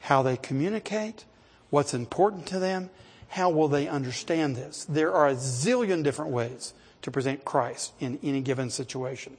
how 0.00 0.22
they 0.22 0.36
communicate, 0.36 1.24
what's 1.70 1.94
important 1.94 2.46
to 2.46 2.58
them, 2.58 2.90
how 3.28 3.48
will 3.48 3.68
they 3.68 3.86
understand 3.86 4.56
this. 4.56 4.84
There 4.88 5.12
are 5.12 5.28
a 5.28 5.34
zillion 5.34 6.02
different 6.02 6.32
ways 6.32 6.74
to 7.02 7.10
present 7.10 7.44
Christ 7.44 7.92
in 8.00 8.18
any 8.22 8.40
given 8.40 8.70
situation. 8.70 9.36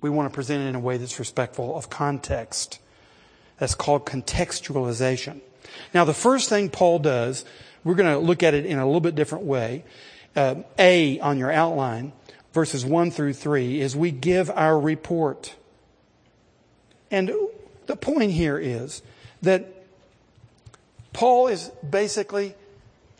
We 0.00 0.10
want 0.10 0.30
to 0.30 0.34
present 0.34 0.62
it 0.62 0.66
in 0.66 0.74
a 0.74 0.80
way 0.80 0.96
that's 0.96 1.18
respectful 1.18 1.76
of 1.76 1.90
context. 1.90 2.78
That's 3.58 3.74
called 3.74 4.06
contextualization. 4.06 5.40
Now, 5.92 6.04
the 6.04 6.14
first 6.14 6.48
thing 6.48 6.70
Paul 6.70 6.98
does, 6.98 7.44
we're 7.84 7.94
going 7.94 8.12
to 8.12 8.18
look 8.18 8.42
at 8.42 8.54
it 8.54 8.66
in 8.66 8.78
a 8.78 8.86
little 8.86 9.00
bit 9.00 9.14
different 9.14 9.44
way. 9.44 9.84
Uh, 10.34 10.56
a 10.78 11.18
on 11.20 11.38
your 11.38 11.50
outline, 11.50 12.12
verses 12.52 12.84
1 12.84 13.10
through 13.10 13.34
3, 13.34 13.80
is 13.80 13.96
we 13.96 14.10
give 14.10 14.50
our 14.50 14.78
report. 14.78 15.54
And 17.10 17.30
the 17.86 17.96
point 17.96 18.32
here 18.32 18.58
is 18.58 19.02
that 19.42 19.79
Paul 21.20 21.48
is 21.48 21.70
basically 21.90 22.54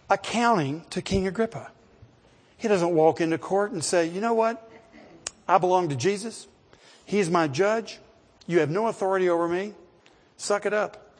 accounting 0.08 0.86
to 0.88 1.02
King 1.02 1.26
Agrippa. 1.26 1.70
He 2.56 2.66
doesn't 2.66 2.94
walk 2.94 3.20
into 3.20 3.36
court 3.36 3.72
and 3.72 3.84
say, 3.84 4.06
you 4.06 4.22
know 4.22 4.32
what? 4.32 4.70
I 5.46 5.58
belong 5.58 5.90
to 5.90 5.94
Jesus. 5.94 6.48
He's 7.04 7.28
my 7.28 7.46
judge. 7.46 7.98
You 8.46 8.60
have 8.60 8.70
no 8.70 8.86
authority 8.86 9.28
over 9.28 9.46
me. 9.46 9.74
Suck 10.38 10.64
it 10.64 10.72
up. 10.72 11.12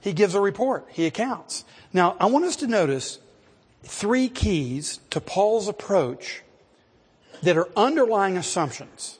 he 0.00 0.14
gives 0.14 0.34
a 0.34 0.40
report. 0.40 0.86
He 0.88 1.04
accounts. 1.04 1.66
Now, 1.92 2.16
I 2.18 2.24
want 2.24 2.46
us 2.46 2.56
to 2.56 2.66
notice 2.66 3.18
three 3.82 4.30
keys 4.30 4.98
to 5.10 5.20
Paul's 5.20 5.68
approach 5.68 6.42
that 7.42 7.58
are 7.58 7.68
underlying 7.76 8.38
assumptions 8.38 9.18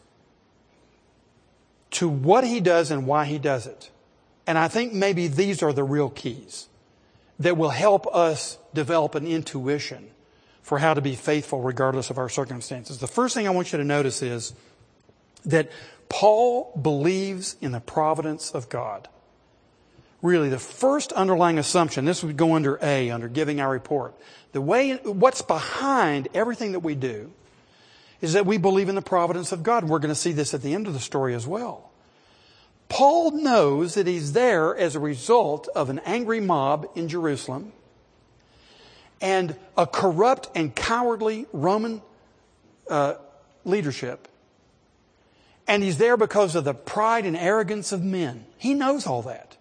to 1.90 2.08
what 2.08 2.44
he 2.44 2.60
does 2.60 2.90
and 2.90 3.06
why 3.06 3.26
he 3.26 3.38
does 3.38 3.66
it. 3.66 3.90
And 4.48 4.56
I 4.56 4.68
think 4.68 4.94
maybe 4.94 5.28
these 5.28 5.62
are 5.62 5.74
the 5.74 5.84
real 5.84 6.08
keys 6.08 6.68
that 7.38 7.58
will 7.58 7.68
help 7.68 8.06
us 8.06 8.56
develop 8.72 9.14
an 9.14 9.26
intuition 9.26 10.08
for 10.62 10.78
how 10.78 10.94
to 10.94 11.02
be 11.02 11.16
faithful 11.16 11.60
regardless 11.60 12.08
of 12.08 12.16
our 12.16 12.30
circumstances. 12.30 12.96
The 12.96 13.06
first 13.06 13.34
thing 13.34 13.46
I 13.46 13.50
want 13.50 13.72
you 13.72 13.78
to 13.78 13.84
notice 13.84 14.22
is 14.22 14.54
that 15.44 15.70
Paul 16.08 16.72
believes 16.80 17.56
in 17.60 17.72
the 17.72 17.80
providence 17.80 18.50
of 18.52 18.70
God. 18.70 19.06
Really, 20.22 20.48
the 20.48 20.58
first 20.58 21.12
underlying 21.12 21.58
assumption, 21.58 22.06
this 22.06 22.24
would 22.24 22.38
go 22.38 22.54
under 22.54 22.78
A, 22.80 23.10
under 23.10 23.28
giving 23.28 23.60
our 23.60 23.70
report. 23.70 24.14
The 24.52 24.62
way, 24.62 24.94
what's 24.94 25.42
behind 25.42 26.28
everything 26.32 26.72
that 26.72 26.80
we 26.80 26.94
do 26.94 27.30
is 28.22 28.32
that 28.32 28.46
we 28.46 28.56
believe 28.56 28.88
in 28.88 28.94
the 28.94 29.02
providence 29.02 29.52
of 29.52 29.62
God. 29.62 29.84
We're 29.84 29.98
going 29.98 30.08
to 30.08 30.14
see 30.14 30.32
this 30.32 30.54
at 30.54 30.62
the 30.62 30.72
end 30.72 30.86
of 30.86 30.94
the 30.94 31.00
story 31.00 31.34
as 31.34 31.46
well. 31.46 31.87
Paul 32.88 33.32
knows 33.32 33.94
that 33.94 34.06
he's 34.06 34.32
there 34.32 34.76
as 34.76 34.94
a 34.94 35.00
result 35.00 35.68
of 35.74 35.90
an 35.90 36.00
angry 36.00 36.40
mob 36.40 36.88
in 36.94 37.08
Jerusalem 37.08 37.72
and 39.20 39.56
a 39.76 39.86
corrupt 39.86 40.48
and 40.54 40.74
cowardly 40.74 41.46
Roman 41.52 42.02
uh, 42.88 43.14
leadership. 43.64 44.28
And 45.66 45.82
he's 45.82 45.98
there 45.98 46.16
because 46.16 46.54
of 46.54 46.64
the 46.64 46.72
pride 46.72 47.26
and 47.26 47.36
arrogance 47.36 47.92
of 47.92 48.02
men. 48.02 48.46
He 48.56 48.72
knows 48.72 49.06
all 49.06 49.22
that. 49.22 49.56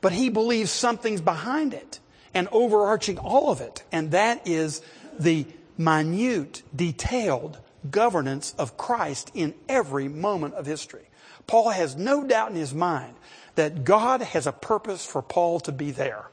But 0.00 0.12
he 0.12 0.28
believes 0.28 0.70
something's 0.70 1.20
behind 1.20 1.72
it 1.72 1.98
and 2.34 2.48
overarching 2.52 3.18
all 3.18 3.50
of 3.50 3.60
it. 3.60 3.82
And 3.90 4.10
that 4.10 4.46
is 4.46 4.82
the 5.18 5.46
minute, 5.78 6.62
detailed 6.74 7.58
governance 7.90 8.54
of 8.58 8.76
Christ 8.76 9.30
in 9.34 9.54
every 9.68 10.08
moment 10.08 10.54
of 10.54 10.66
history. 10.66 11.06
Paul 11.46 11.70
has 11.70 11.96
no 11.96 12.24
doubt 12.24 12.50
in 12.50 12.56
his 12.56 12.74
mind 12.74 13.14
that 13.54 13.84
God 13.84 14.22
has 14.22 14.46
a 14.46 14.52
purpose 14.52 15.04
for 15.04 15.22
Paul 15.22 15.60
to 15.60 15.72
be 15.72 15.90
there. 15.90 16.26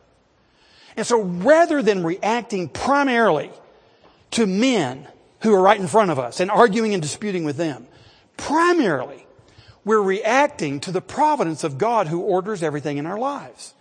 And 0.96 1.06
so 1.06 1.22
rather 1.22 1.82
than 1.82 2.04
reacting 2.04 2.70
primarily 2.70 3.52
to 4.32 4.48
men 4.48 5.08
who 5.42 5.54
are 5.54 5.62
right 5.62 5.80
in 5.80 5.88
front 5.88 6.12
of 6.12 6.20
us 6.20 6.40
and 6.40 6.50
arguing 6.50 6.94
and 6.94 7.02
disputing 7.02 7.44
with 7.44 7.58
them, 7.58 7.88
primarily 8.36 9.26
we're 9.86 10.02
reacting 10.02 10.80
to 10.82 10.92
the 10.92 11.02
providence 11.02 11.64
of 11.64 11.78
God 11.78 12.08
who 12.08 12.22
orders 12.22 12.64
everything 12.64 12.98
in 12.98 13.06
our 13.06 13.20
lives. 13.20 13.74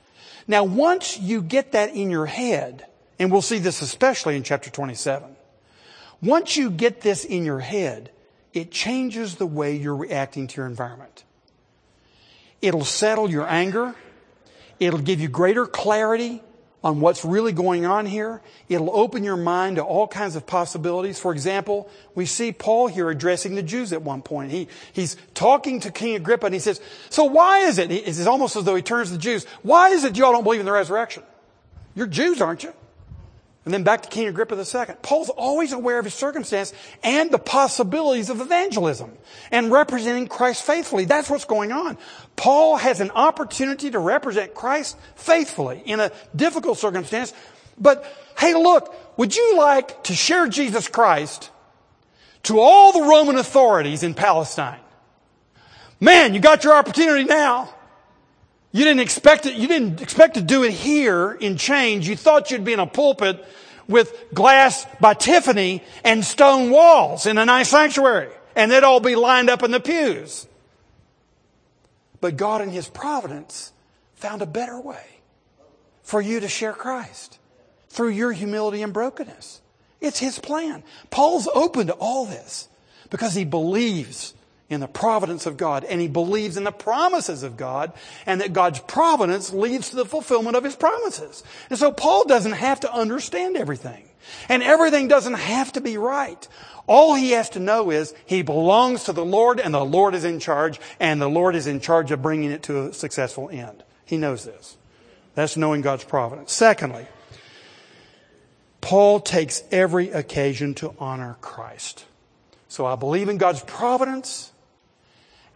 Now 0.46 0.64
once 0.64 1.18
you 1.18 1.42
get 1.42 1.72
that 1.72 1.90
in 1.90 2.10
your 2.10 2.26
head, 2.26 2.86
and 3.18 3.32
we'll 3.32 3.42
see 3.42 3.58
this 3.58 3.82
especially 3.82 4.36
in 4.36 4.42
chapter 4.42 4.70
27, 4.70 5.36
once 6.22 6.56
you 6.56 6.70
get 6.70 7.00
this 7.00 7.24
in 7.24 7.44
your 7.44 7.60
head, 7.60 8.10
it 8.56 8.70
changes 8.70 9.34
the 9.34 9.46
way 9.46 9.76
you're 9.76 9.94
reacting 9.94 10.46
to 10.46 10.56
your 10.56 10.66
environment. 10.66 11.24
It'll 12.62 12.86
settle 12.86 13.30
your 13.30 13.46
anger. 13.46 13.94
It'll 14.80 14.98
give 14.98 15.20
you 15.20 15.28
greater 15.28 15.66
clarity 15.66 16.42
on 16.82 17.00
what's 17.00 17.22
really 17.22 17.52
going 17.52 17.84
on 17.84 18.06
here. 18.06 18.40
It'll 18.70 18.96
open 18.96 19.24
your 19.24 19.36
mind 19.36 19.76
to 19.76 19.82
all 19.82 20.08
kinds 20.08 20.36
of 20.36 20.46
possibilities. 20.46 21.20
For 21.20 21.32
example, 21.32 21.90
we 22.14 22.24
see 22.24 22.50
Paul 22.50 22.86
here 22.86 23.10
addressing 23.10 23.56
the 23.56 23.62
Jews 23.62 23.92
at 23.92 24.00
one 24.00 24.22
point. 24.22 24.50
He, 24.50 24.68
he's 24.94 25.18
talking 25.34 25.80
to 25.80 25.90
King 25.90 26.16
Agrippa 26.16 26.46
and 26.46 26.54
he 26.54 26.60
says, 26.60 26.80
so 27.10 27.24
why 27.24 27.58
is 27.60 27.76
it, 27.76 27.92
it's 27.92 28.26
almost 28.26 28.56
as 28.56 28.64
though 28.64 28.74
he 28.74 28.80
turns 28.80 29.08
to 29.08 29.16
the 29.16 29.20
Jews, 29.20 29.44
why 29.64 29.90
is 29.90 30.02
it 30.04 30.16
y'all 30.16 30.32
don't 30.32 30.44
believe 30.44 30.60
in 30.60 30.66
the 30.66 30.72
resurrection? 30.72 31.24
You're 31.94 32.06
Jews, 32.06 32.40
aren't 32.40 32.62
you? 32.62 32.72
And 33.66 33.74
then 33.74 33.82
back 33.82 34.02
to 34.02 34.08
King 34.08 34.28
Agrippa 34.28 34.54
II. 34.54 34.94
Paul's 35.02 35.28
always 35.28 35.72
aware 35.72 35.98
of 35.98 36.04
his 36.04 36.14
circumstance 36.14 36.72
and 37.02 37.32
the 37.32 37.38
possibilities 37.38 38.30
of 38.30 38.40
evangelism 38.40 39.10
and 39.50 39.72
representing 39.72 40.28
Christ 40.28 40.62
faithfully. 40.62 41.04
That's 41.04 41.28
what's 41.28 41.46
going 41.46 41.72
on. 41.72 41.98
Paul 42.36 42.76
has 42.76 43.00
an 43.00 43.10
opportunity 43.10 43.90
to 43.90 43.98
represent 43.98 44.54
Christ 44.54 44.96
faithfully 45.16 45.82
in 45.84 45.98
a 45.98 46.12
difficult 46.34 46.78
circumstance. 46.78 47.34
But 47.76 48.04
hey, 48.38 48.54
look, 48.54 48.94
would 49.18 49.34
you 49.34 49.58
like 49.58 50.04
to 50.04 50.14
share 50.14 50.46
Jesus 50.46 50.86
Christ 50.86 51.50
to 52.44 52.60
all 52.60 52.92
the 52.92 53.02
Roman 53.02 53.34
authorities 53.34 54.04
in 54.04 54.14
Palestine? 54.14 54.78
Man, 55.98 56.34
you 56.34 56.40
got 56.40 56.62
your 56.62 56.74
opportunity 56.74 57.24
now. 57.24 57.74
You 58.72 58.84
didn't 58.84 59.00
expect 59.00 59.46
it, 59.46 59.54
you 59.54 59.68
didn't 59.68 60.02
expect 60.02 60.34
to 60.34 60.42
do 60.42 60.64
it 60.64 60.72
here 60.72 61.32
in 61.32 61.56
change. 61.56 62.08
You 62.08 62.16
thought 62.16 62.50
you'd 62.50 62.64
be 62.64 62.72
in 62.72 62.80
a 62.80 62.86
pulpit 62.86 63.44
with 63.88 64.12
glass 64.34 64.86
by 65.00 65.14
Tiffany 65.14 65.82
and 66.04 66.24
stone 66.24 66.70
walls 66.70 67.26
in 67.26 67.38
a 67.38 67.44
nice 67.44 67.68
sanctuary. 67.68 68.30
And 68.54 68.70
they'd 68.70 68.82
all 68.82 69.00
be 69.00 69.16
lined 69.16 69.50
up 69.50 69.62
in 69.62 69.70
the 69.70 69.80
pews. 69.80 70.46
But 72.20 72.36
God 72.36 72.62
in 72.62 72.70
His 72.70 72.88
providence 72.88 73.72
found 74.14 74.42
a 74.42 74.46
better 74.46 74.80
way 74.80 75.20
for 76.02 76.20
you 76.20 76.40
to 76.40 76.48
share 76.48 76.72
Christ 76.72 77.38
through 77.88 78.10
your 78.10 78.32
humility 78.32 78.82
and 78.82 78.92
brokenness. 78.92 79.60
It's 80.00 80.18
His 80.18 80.38
plan. 80.38 80.82
Paul's 81.10 81.48
open 81.54 81.88
to 81.88 81.92
all 81.94 82.26
this 82.26 82.68
because 83.10 83.34
he 83.34 83.44
believes 83.44 84.34
in 84.68 84.80
the 84.80 84.88
providence 84.88 85.46
of 85.46 85.56
God 85.56 85.84
and 85.84 86.00
he 86.00 86.08
believes 86.08 86.56
in 86.56 86.64
the 86.64 86.72
promises 86.72 87.42
of 87.42 87.56
God 87.56 87.92
and 88.24 88.40
that 88.40 88.52
God's 88.52 88.80
providence 88.80 89.52
leads 89.52 89.90
to 89.90 89.96
the 89.96 90.04
fulfillment 90.04 90.56
of 90.56 90.64
his 90.64 90.76
promises. 90.76 91.44
And 91.70 91.78
so 91.78 91.92
Paul 91.92 92.24
doesn't 92.24 92.52
have 92.52 92.80
to 92.80 92.92
understand 92.92 93.56
everything 93.56 94.08
and 94.48 94.62
everything 94.62 95.06
doesn't 95.06 95.34
have 95.34 95.72
to 95.72 95.80
be 95.80 95.96
right. 95.98 96.48
All 96.88 97.14
he 97.14 97.32
has 97.32 97.50
to 97.50 97.60
know 97.60 97.90
is 97.90 98.14
he 98.26 98.42
belongs 98.42 99.04
to 99.04 99.12
the 99.12 99.24
Lord 99.24 99.60
and 99.60 99.72
the 99.72 99.84
Lord 99.84 100.14
is 100.14 100.24
in 100.24 100.40
charge 100.40 100.80
and 100.98 101.20
the 101.20 101.28
Lord 101.28 101.54
is 101.54 101.66
in 101.66 101.80
charge 101.80 102.10
of 102.10 102.22
bringing 102.22 102.50
it 102.50 102.64
to 102.64 102.86
a 102.86 102.92
successful 102.92 103.48
end. 103.50 103.84
He 104.04 104.16
knows 104.16 104.44
this. 104.44 104.76
That's 105.34 105.56
knowing 105.56 105.82
God's 105.82 106.04
providence. 106.04 106.52
Secondly, 106.52 107.06
Paul 108.80 109.20
takes 109.20 109.62
every 109.70 110.10
occasion 110.10 110.74
to 110.76 110.94
honor 110.98 111.36
Christ. 111.40 112.04
So 112.68 112.86
I 112.86 112.94
believe 112.94 113.28
in 113.28 113.36
God's 113.36 113.62
providence. 113.62 114.52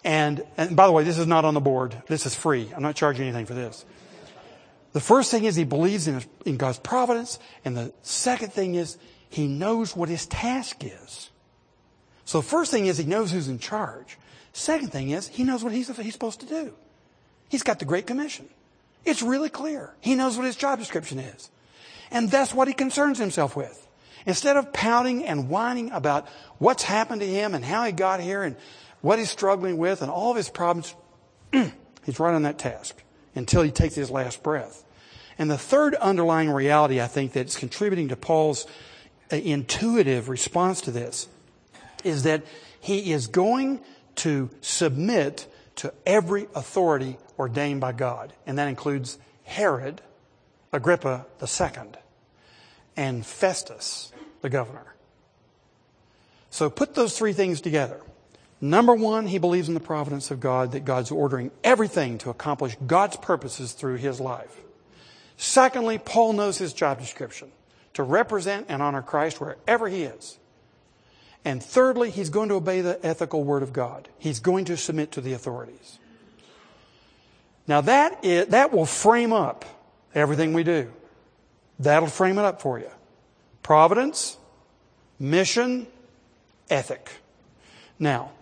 And, 0.04 0.44
and 0.56 0.74
by 0.74 0.86
the 0.86 0.92
way, 0.92 1.04
this 1.04 1.18
is 1.18 1.26
not 1.26 1.44
on 1.44 1.54
the 1.54 1.60
board. 1.60 2.00
This 2.06 2.26
is 2.26 2.34
free. 2.34 2.70
I'm 2.74 2.82
not 2.82 2.94
charging 2.94 3.26
anything 3.26 3.46
for 3.46 3.54
this. 3.54 3.84
The 4.92 5.00
first 5.00 5.30
thing 5.30 5.44
is 5.44 5.56
he 5.56 5.64
believes 5.64 6.08
in, 6.08 6.22
in 6.46 6.56
God's 6.56 6.78
providence. 6.78 7.38
And 7.64 7.76
the 7.76 7.92
second 8.02 8.52
thing 8.52 8.74
is 8.74 8.98
he 9.28 9.46
knows 9.46 9.94
what 9.94 10.08
his 10.08 10.26
task 10.26 10.84
is. 10.84 11.30
So 12.24 12.40
the 12.40 12.46
first 12.46 12.70
thing 12.70 12.86
is 12.86 12.98
he 12.98 13.04
knows 13.04 13.30
who's 13.30 13.48
in 13.48 13.58
charge. 13.58 14.18
Second 14.52 14.90
thing 14.90 15.10
is 15.10 15.28
he 15.28 15.44
knows 15.44 15.62
what 15.62 15.72
he's, 15.72 15.94
he's 15.96 16.12
supposed 16.12 16.40
to 16.40 16.46
do. 16.46 16.74
He's 17.48 17.62
got 17.62 17.78
the 17.78 17.84
Great 17.84 18.06
Commission. 18.06 18.48
It's 19.04 19.22
really 19.22 19.48
clear. 19.48 19.94
He 20.00 20.14
knows 20.14 20.36
what 20.36 20.46
his 20.46 20.56
job 20.56 20.78
description 20.78 21.18
is. 21.18 21.50
And 22.10 22.30
that's 22.30 22.52
what 22.52 22.68
he 22.68 22.74
concerns 22.74 23.18
himself 23.18 23.56
with. 23.56 23.86
Instead 24.26 24.56
of 24.56 24.72
pouting 24.72 25.24
and 25.24 25.48
whining 25.48 25.90
about 25.92 26.28
what's 26.58 26.82
happened 26.82 27.20
to 27.20 27.26
him 27.26 27.54
and 27.54 27.64
how 27.64 27.84
he 27.84 27.92
got 27.92 28.20
here 28.20 28.42
and 28.42 28.56
what 29.00 29.18
he's 29.18 29.30
struggling 29.30 29.78
with 29.78 30.02
and 30.02 30.10
all 30.10 30.30
of 30.30 30.36
his 30.36 30.50
problems, 30.50 30.94
he's 31.52 32.20
right 32.20 32.34
on 32.34 32.42
that 32.42 32.58
task 32.58 33.02
until 33.34 33.62
he 33.62 33.70
takes 33.70 33.94
his 33.94 34.10
last 34.10 34.42
breath. 34.42 34.84
And 35.38 35.50
the 35.50 35.58
third 35.58 35.94
underlying 35.94 36.50
reality 36.50 37.00
I 37.00 37.06
think 37.06 37.32
that's 37.32 37.56
contributing 37.56 38.08
to 38.08 38.16
Paul's 38.16 38.66
uh, 39.32 39.36
intuitive 39.36 40.28
response 40.28 40.82
to 40.82 40.90
this 40.90 41.28
is 42.04 42.24
that 42.24 42.42
he 42.80 43.12
is 43.12 43.26
going 43.26 43.80
to 44.16 44.50
submit 44.60 45.46
to 45.76 45.94
every 46.04 46.46
authority 46.54 47.16
ordained 47.38 47.80
by 47.80 47.92
God. 47.92 48.34
And 48.46 48.58
that 48.58 48.68
includes 48.68 49.18
Herod, 49.44 50.02
Agrippa 50.72 51.26
II, 51.40 51.70
and 52.96 53.24
Festus, 53.24 54.12
the 54.42 54.50
governor. 54.50 54.94
So 56.50 56.68
put 56.68 56.94
those 56.94 57.16
three 57.16 57.32
things 57.32 57.60
together. 57.60 58.00
Number 58.60 58.94
one, 58.94 59.26
he 59.26 59.38
believes 59.38 59.68
in 59.68 59.74
the 59.74 59.80
providence 59.80 60.30
of 60.30 60.40
God, 60.40 60.72
that 60.72 60.84
God's 60.84 61.10
ordering 61.10 61.50
everything 61.64 62.18
to 62.18 62.30
accomplish 62.30 62.76
God's 62.86 63.16
purposes 63.16 63.72
through 63.72 63.96
his 63.96 64.20
life. 64.20 64.54
Secondly, 65.36 65.96
Paul 65.96 66.34
knows 66.34 66.58
his 66.58 66.74
job 66.74 66.98
description 66.98 67.50
to 67.94 68.02
represent 68.02 68.66
and 68.68 68.82
honor 68.82 69.00
Christ 69.00 69.40
wherever 69.40 69.88
he 69.88 70.02
is. 70.02 70.38
And 71.44 71.62
thirdly, 71.62 72.10
he's 72.10 72.28
going 72.28 72.50
to 72.50 72.56
obey 72.56 72.82
the 72.82 73.04
ethical 73.04 73.42
word 73.44 73.62
of 73.62 73.72
God. 73.72 74.08
He's 74.18 74.40
going 74.40 74.66
to 74.66 74.76
submit 74.76 75.12
to 75.12 75.22
the 75.22 75.32
authorities. 75.32 75.98
Now 77.66 77.80
that, 77.80 78.22
is, 78.24 78.48
that 78.48 78.72
will 78.72 78.84
frame 78.84 79.32
up 79.32 79.64
everything 80.14 80.52
we 80.52 80.64
do. 80.64 80.92
That'll 81.78 82.08
frame 82.08 82.36
it 82.36 82.44
up 82.44 82.60
for 82.60 82.78
you. 82.78 82.90
Providence, 83.62 84.36
mission, 85.18 85.86
ethic. 86.68 87.10
Now, 87.98 88.32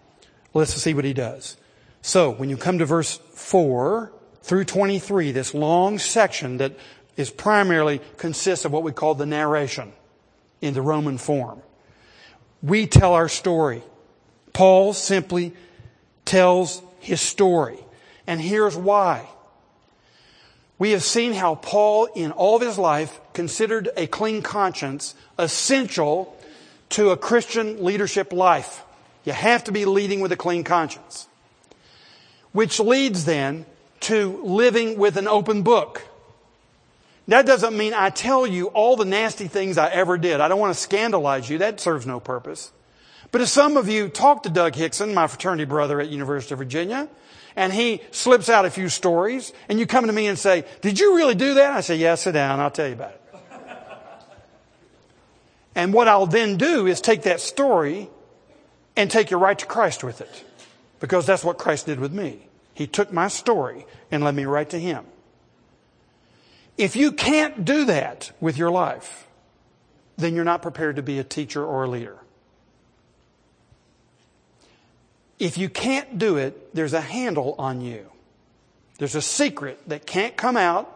let's 0.54 0.74
see 0.74 0.94
what 0.94 1.04
he 1.04 1.12
does. 1.12 1.56
So, 2.02 2.30
when 2.30 2.48
you 2.48 2.56
come 2.56 2.78
to 2.78 2.86
verse 2.86 3.18
4 3.34 4.12
through 4.42 4.64
23, 4.64 5.32
this 5.32 5.52
long 5.54 5.98
section 5.98 6.58
that 6.58 6.72
is 7.16 7.30
primarily 7.30 8.00
consists 8.16 8.64
of 8.64 8.72
what 8.72 8.82
we 8.82 8.92
call 8.92 9.14
the 9.14 9.26
narration 9.26 9.92
in 10.60 10.74
the 10.74 10.82
Roman 10.82 11.18
form. 11.18 11.60
We 12.62 12.86
tell 12.86 13.14
our 13.14 13.28
story. 13.28 13.82
Paul 14.52 14.92
simply 14.92 15.52
tells 16.24 16.82
his 17.00 17.20
story. 17.20 17.78
And 18.26 18.40
here's 18.40 18.76
why. 18.76 19.28
We 20.78 20.92
have 20.92 21.02
seen 21.02 21.32
how 21.32 21.56
Paul, 21.56 22.06
in 22.14 22.30
all 22.30 22.56
of 22.56 22.62
his 22.62 22.78
life, 22.78 23.20
considered 23.32 23.88
a 23.96 24.06
clean 24.06 24.42
conscience 24.42 25.14
essential 25.38 26.36
to 26.90 27.10
a 27.10 27.16
Christian 27.16 27.84
leadership 27.84 28.32
life. 28.32 28.84
You 29.24 29.32
have 29.32 29.64
to 29.64 29.72
be 29.72 29.84
leading 29.84 30.20
with 30.20 30.32
a 30.32 30.36
clean 30.36 30.64
conscience. 30.64 31.28
Which 32.52 32.80
leads 32.80 33.24
then 33.24 33.66
to 34.00 34.40
living 34.44 34.98
with 34.98 35.16
an 35.16 35.28
open 35.28 35.62
book. 35.62 36.02
That 37.26 37.44
doesn't 37.44 37.76
mean 37.76 37.92
I 37.92 38.08
tell 38.08 38.46
you 38.46 38.68
all 38.68 38.96
the 38.96 39.04
nasty 39.04 39.48
things 39.48 39.76
I 39.76 39.88
ever 39.90 40.16
did. 40.16 40.40
I 40.40 40.48
don't 40.48 40.58
want 40.58 40.74
to 40.74 40.80
scandalize 40.80 41.50
you. 41.50 41.58
That 41.58 41.78
serves 41.78 42.06
no 42.06 42.20
purpose. 42.20 42.72
But 43.30 43.42
if 43.42 43.48
some 43.48 43.76
of 43.76 43.88
you 43.88 44.08
talk 44.08 44.44
to 44.44 44.48
Doug 44.48 44.74
Hickson, 44.74 45.12
my 45.12 45.26
fraternity 45.26 45.66
brother 45.66 46.00
at 46.00 46.08
University 46.08 46.54
of 46.54 46.58
Virginia, 46.58 47.08
and 47.54 47.72
he 47.72 48.00
slips 48.12 48.48
out 48.48 48.64
a 48.64 48.70
few 48.70 48.88
stories, 48.88 49.52
and 49.68 49.78
you 49.78 49.86
come 49.86 50.06
to 50.06 50.12
me 50.12 50.26
and 50.26 50.38
say, 50.38 50.64
did 50.80 50.98
you 50.98 51.16
really 51.16 51.34
do 51.34 51.54
that? 51.54 51.72
I 51.72 51.82
say, 51.82 51.96
yeah, 51.96 52.14
sit 52.14 52.32
down. 52.32 52.60
I'll 52.60 52.70
tell 52.70 52.86
you 52.86 52.94
about 52.94 53.10
it. 53.10 53.22
and 55.74 55.92
what 55.92 56.08
I'll 56.08 56.26
then 56.26 56.56
do 56.56 56.86
is 56.86 57.02
take 57.02 57.24
that 57.24 57.40
story 57.40 58.08
and 58.98 59.08
take 59.08 59.30
you 59.30 59.36
right 59.36 59.56
to 59.56 59.64
Christ 59.64 60.02
with 60.02 60.20
it. 60.20 60.44
Because 60.98 61.24
that's 61.24 61.44
what 61.44 61.56
Christ 61.56 61.86
did 61.86 62.00
with 62.00 62.12
me. 62.12 62.48
He 62.74 62.88
took 62.88 63.12
my 63.12 63.28
story 63.28 63.86
and 64.10 64.24
led 64.24 64.34
me 64.34 64.44
right 64.44 64.68
to 64.70 64.78
Him. 64.78 65.04
If 66.76 66.96
you 66.96 67.12
can't 67.12 67.64
do 67.64 67.84
that 67.84 68.32
with 68.40 68.58
your 68.58 68.72
life, 68.72 69.28
then 70.16 70.34
you're 70.34 70.44
not 70.44 70.62
prepared 70.62 70.96
to 70.96 71.02
be 71.02 71.20
a 71.20 71.24
teacher 71.24 71.64
or 71.64 71.84
a 71.84 71.88
leader. 71.88 72.18
If 75.38 75.56
you 75.56 75.68
can't 75.68 76.18
do 76.18 76.36
it, 76.36 76.74
there's 76.74 76.92
a 76.92 77.00
handle 77.00 77.54
on 77.56 77.80
you. 77.80 78.10
There's 78.98 79.14
a 79.14 79.22
secret 79.22 79.80
that 79.86 80.06
can't 80.06 80.36
come 80.36 80.56
out 80.56 80.92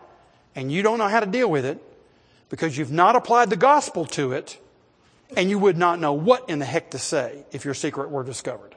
and 0.57 0.73
you 0.73 0.83
don't 0.83 0.99
know 0.99 1.07
how 1.07 1.21
to 1.21 1.27
deal 1.27 1.49
with 1.49 1.65
it 1.65 1.81
because 2.49 2.77
you've 2.77 2.91
not 2.91 3.15
applied 3.15 3.49
the 3.49 3.57
gospel 3.57 4.05
to 4.07 4.33
it 4.33 4.59
and 5.37 5.51
you 5.51 5.59
would 5.59 5.77
not 5.77 6.01
know 6.01 6.13
what 6.13 6.49
in 6.49 6.59
the 6.59 6.65
heck 6.65 6.91
to 6.91 6.99
say 6.99 7.45
if 7.53 7.65
your 7.65 7.75
secret 7.75 8.11
were 8.11 8.25
discovered. 8.25 8.75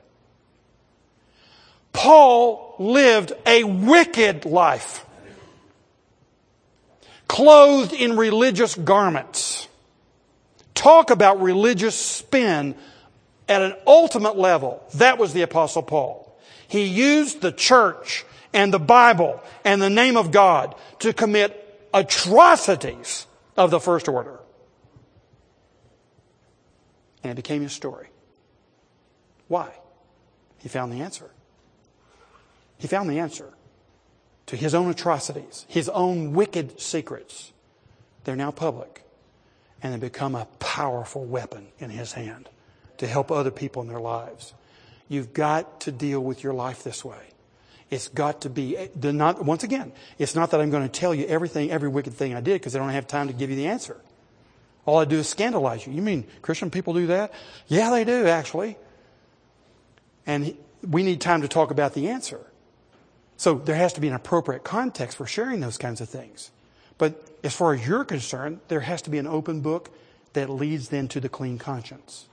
Paul 1.94 2.76
lived 2.78 3.32
a 3.46 3.64
wicked 3.64 4.46
life 4.46 5.06
clothed 7.28 7.94
in 7.94 8.18
religious 8.18 8.76
garments. 8.76 9.68
Talk 10.74 11.10
about 11.10 11.42
religious 11.42 11.96
spin 11.96 12.76
at 13.48 13.62
an 13.62 13.76
ultimate 13.88 14.38
level. 14.38 14.84
That 14.96 15.18
was 15.18 15.34
the 15.34 15.42
apostle 15.42 15.84
Paul. 15.84 16.38
He 16.68 16.86
used 16.86 17.42
the 17.42 17.52
church 17.52 18.26
and 18.54 18.74
the 18.74 18.80
Bible 18.80 19.42
and 19.64 19.82
the 19.82 19.90
name 19.90 20.18
of 20.18 20.32
God 20.32 20.76
to 21.00 21.14
commit 21.14 21.62
atrocities 21.94 23.26
of 23.56 23.72
the 23.72 23.80
first 23.80 24.08
order. 24.08 24.40
And 27.26 27.32
it 27.32 27.36
became 27.36 27.64
his 27.64 27.74
story. 27.74 28.10
Why? 29.48 29.72
He 30.60 30.70
found 30.70 30.94
the 30.94 31.02
answer. 31.02 31.32
He 32.78 32.88
found 32.88 33.10
the 33.10 33.18
answer 33.18 33.52
to 34.46 34.56
his 34.56 34.76
own 34.76 34.92
atrocities, 34.92 35.66
his 35.68 35.90
own 35.90 36.34
wicked 36.34 36.80
secrets. 36.80 37.52
They're 38.26 38.36
now 38.36 38.52
public. 38.52 39.04
And 39.82 39.92
they 39.92 39.98
become 39.98 40.36
a 40.36 40.46
powerful 40.60 41.26
weapon 41.26 41.70
in 41.80 41.90
his 41.90 42.14
hand 42.14 42.48
to 43.00 43.08
help 43.08 43.32
other 43.32 43.50
people 43.50 43.82
in 43.82 43.88
their 43.88 44.00
lives. 44.00 44.54
You've 45.10 45.34
got 45.34 45.82
to 45.82 45.92
deal 45.92 46.20
with 46.20 46.44
your 46.44 46.54
life 46.54 46.84
this 46.84 47.04
way. 47.04 47.32
It's 47.90 48.08
got 48.08 48.42
to 48.42 48.52
be, 48.52 48.78
not, 49.02 49.44
once 49.44 49.64
again, 49.64 49.94
it's 50.20 50.36
not 50.36 50.52
that 50.52 50.62
I'm 50.62 50.70
going 50.70 50.88
to 50.88 51.00
tell 51.00 51.16
you 51.16 51.26
everything, 51.26 51.72
every 51.72 51.90
wicked 51.90 52.14
thing 52.14 52.36
I 52.36 52.42
did 52.42 52.62
because 52.62 52.76
I 52.76 52.80
don't 52.80 52.90
have 52.90 53.08
time 53.08 53.30
to 53.30 53.34
give 53.34 53.50
you 53.50 53.56
the 53.56 53.66
answer. 53.66 54.00
All 54.86 54.98
I 54.98 55.06
do 55.06 55.18
is 55.18 55.28
scandalize 55.28 55.86
you. 55.86 55.94
You 55.94 56.02
mean 56.02 56.26
Christian 56.42 56.70
people 56.70 56.94
do 56.94 57.08
that? 57.08 57.34
Yeah, 57.68 57.90
they 57.90 58.04
do, 58.04 58.28
actually. 58.28 58.78
And 60.28 60.56
we 60.88 61.04
need 61.04 61.22
time 61.22 61.42
to 61.42 61.48
talk 61.48 61.72
about 61.72 61.94
the 61.94 62.10
answer. 62.10 62.40
So 63.38 63.56
there 63.56 63.76
has 63.76 63.94
to 63.94 64.02
be 64.02 64.08
an 64.08 64.14
appropriate 64.14 64.64
context 64.64 65.18
for 65.18 65.26
sharing 65.26 65.60
those 65.60 65.78
kinds 65.78 66.02
of 66.02 66.10
things. 66.10 66.52
But 66.98 67.22
as 67.44 67.54
far 67.54 67.74
as 67.74 67.86
you're 67.86 68.06
concerned, 68.06 68.60
there 68.68 68.80
has 68.82 69.02
to 69.04 69.10
be 69.10 69.18
an 69.18 69.28
open 69.28 69.62
book 69.62 69.90
that 70.34 70.50
leads 70.50 70.90
then 70.90 71.08
to 71.10 71.20
the 71.20 71.30
clean 71.30 71.58
conscience. 71.58 72.28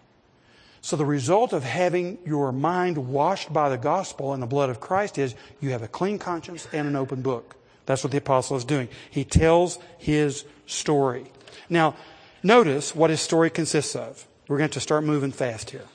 So 0.81 0.97
the 0.97 1.05
result 1.05 1.53
of 1.53 1.63
having 1.63 2.19
your 2.25 2.53
mind 2.53 2.99
washed 2.99 3.53
by 3.53 3.69
the 3.69 3.79
gospel 3.79 4.33
and 4.33 4.43
the 4.43 4.49
blood 4.49 4.69
of 4.69 4.81
Christ 4.81 5.17
is 5.17 5.35
you 5.61 5.71
have 5.71 5.83
a 5.83 5.89
clean 5.89 6.19
conscience 6.19 6.67
and 6.73 6.89
an 6.89 6.97
open 6.97 7.23
book. 7.23 7.57
That's 7.87 8.03
what 8.03 8.11
the 8.11 8.19
apostle 8.19 8.57
is 8.57 8.65
doing. 8.65 8.89
He 9.11 9.25
tells 9.25 9.79
his 9.99 10.45
story. 10.67 11.25
Now, 11.69 11.95
notice 12.43 12.95
what 12.95 13.11
his 13.11 13.21
story 13.21 13.51
consists 13.51 13.95
of. 13.97 14.27
We're 14.49 14.59
going 14.59 14.71
to 14.71 14.81
start 14.81 15.05
moving 15.05 15.33
fast 15.33 15.71
here. 15.71 15.87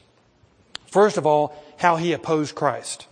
First 0.87 1.17
of 1.17 1.25
all, 1.25 1.55
how 1.77 1.97
he 1.97 2.13
opposed 2.13 2.55
Christ. 2.55 3.07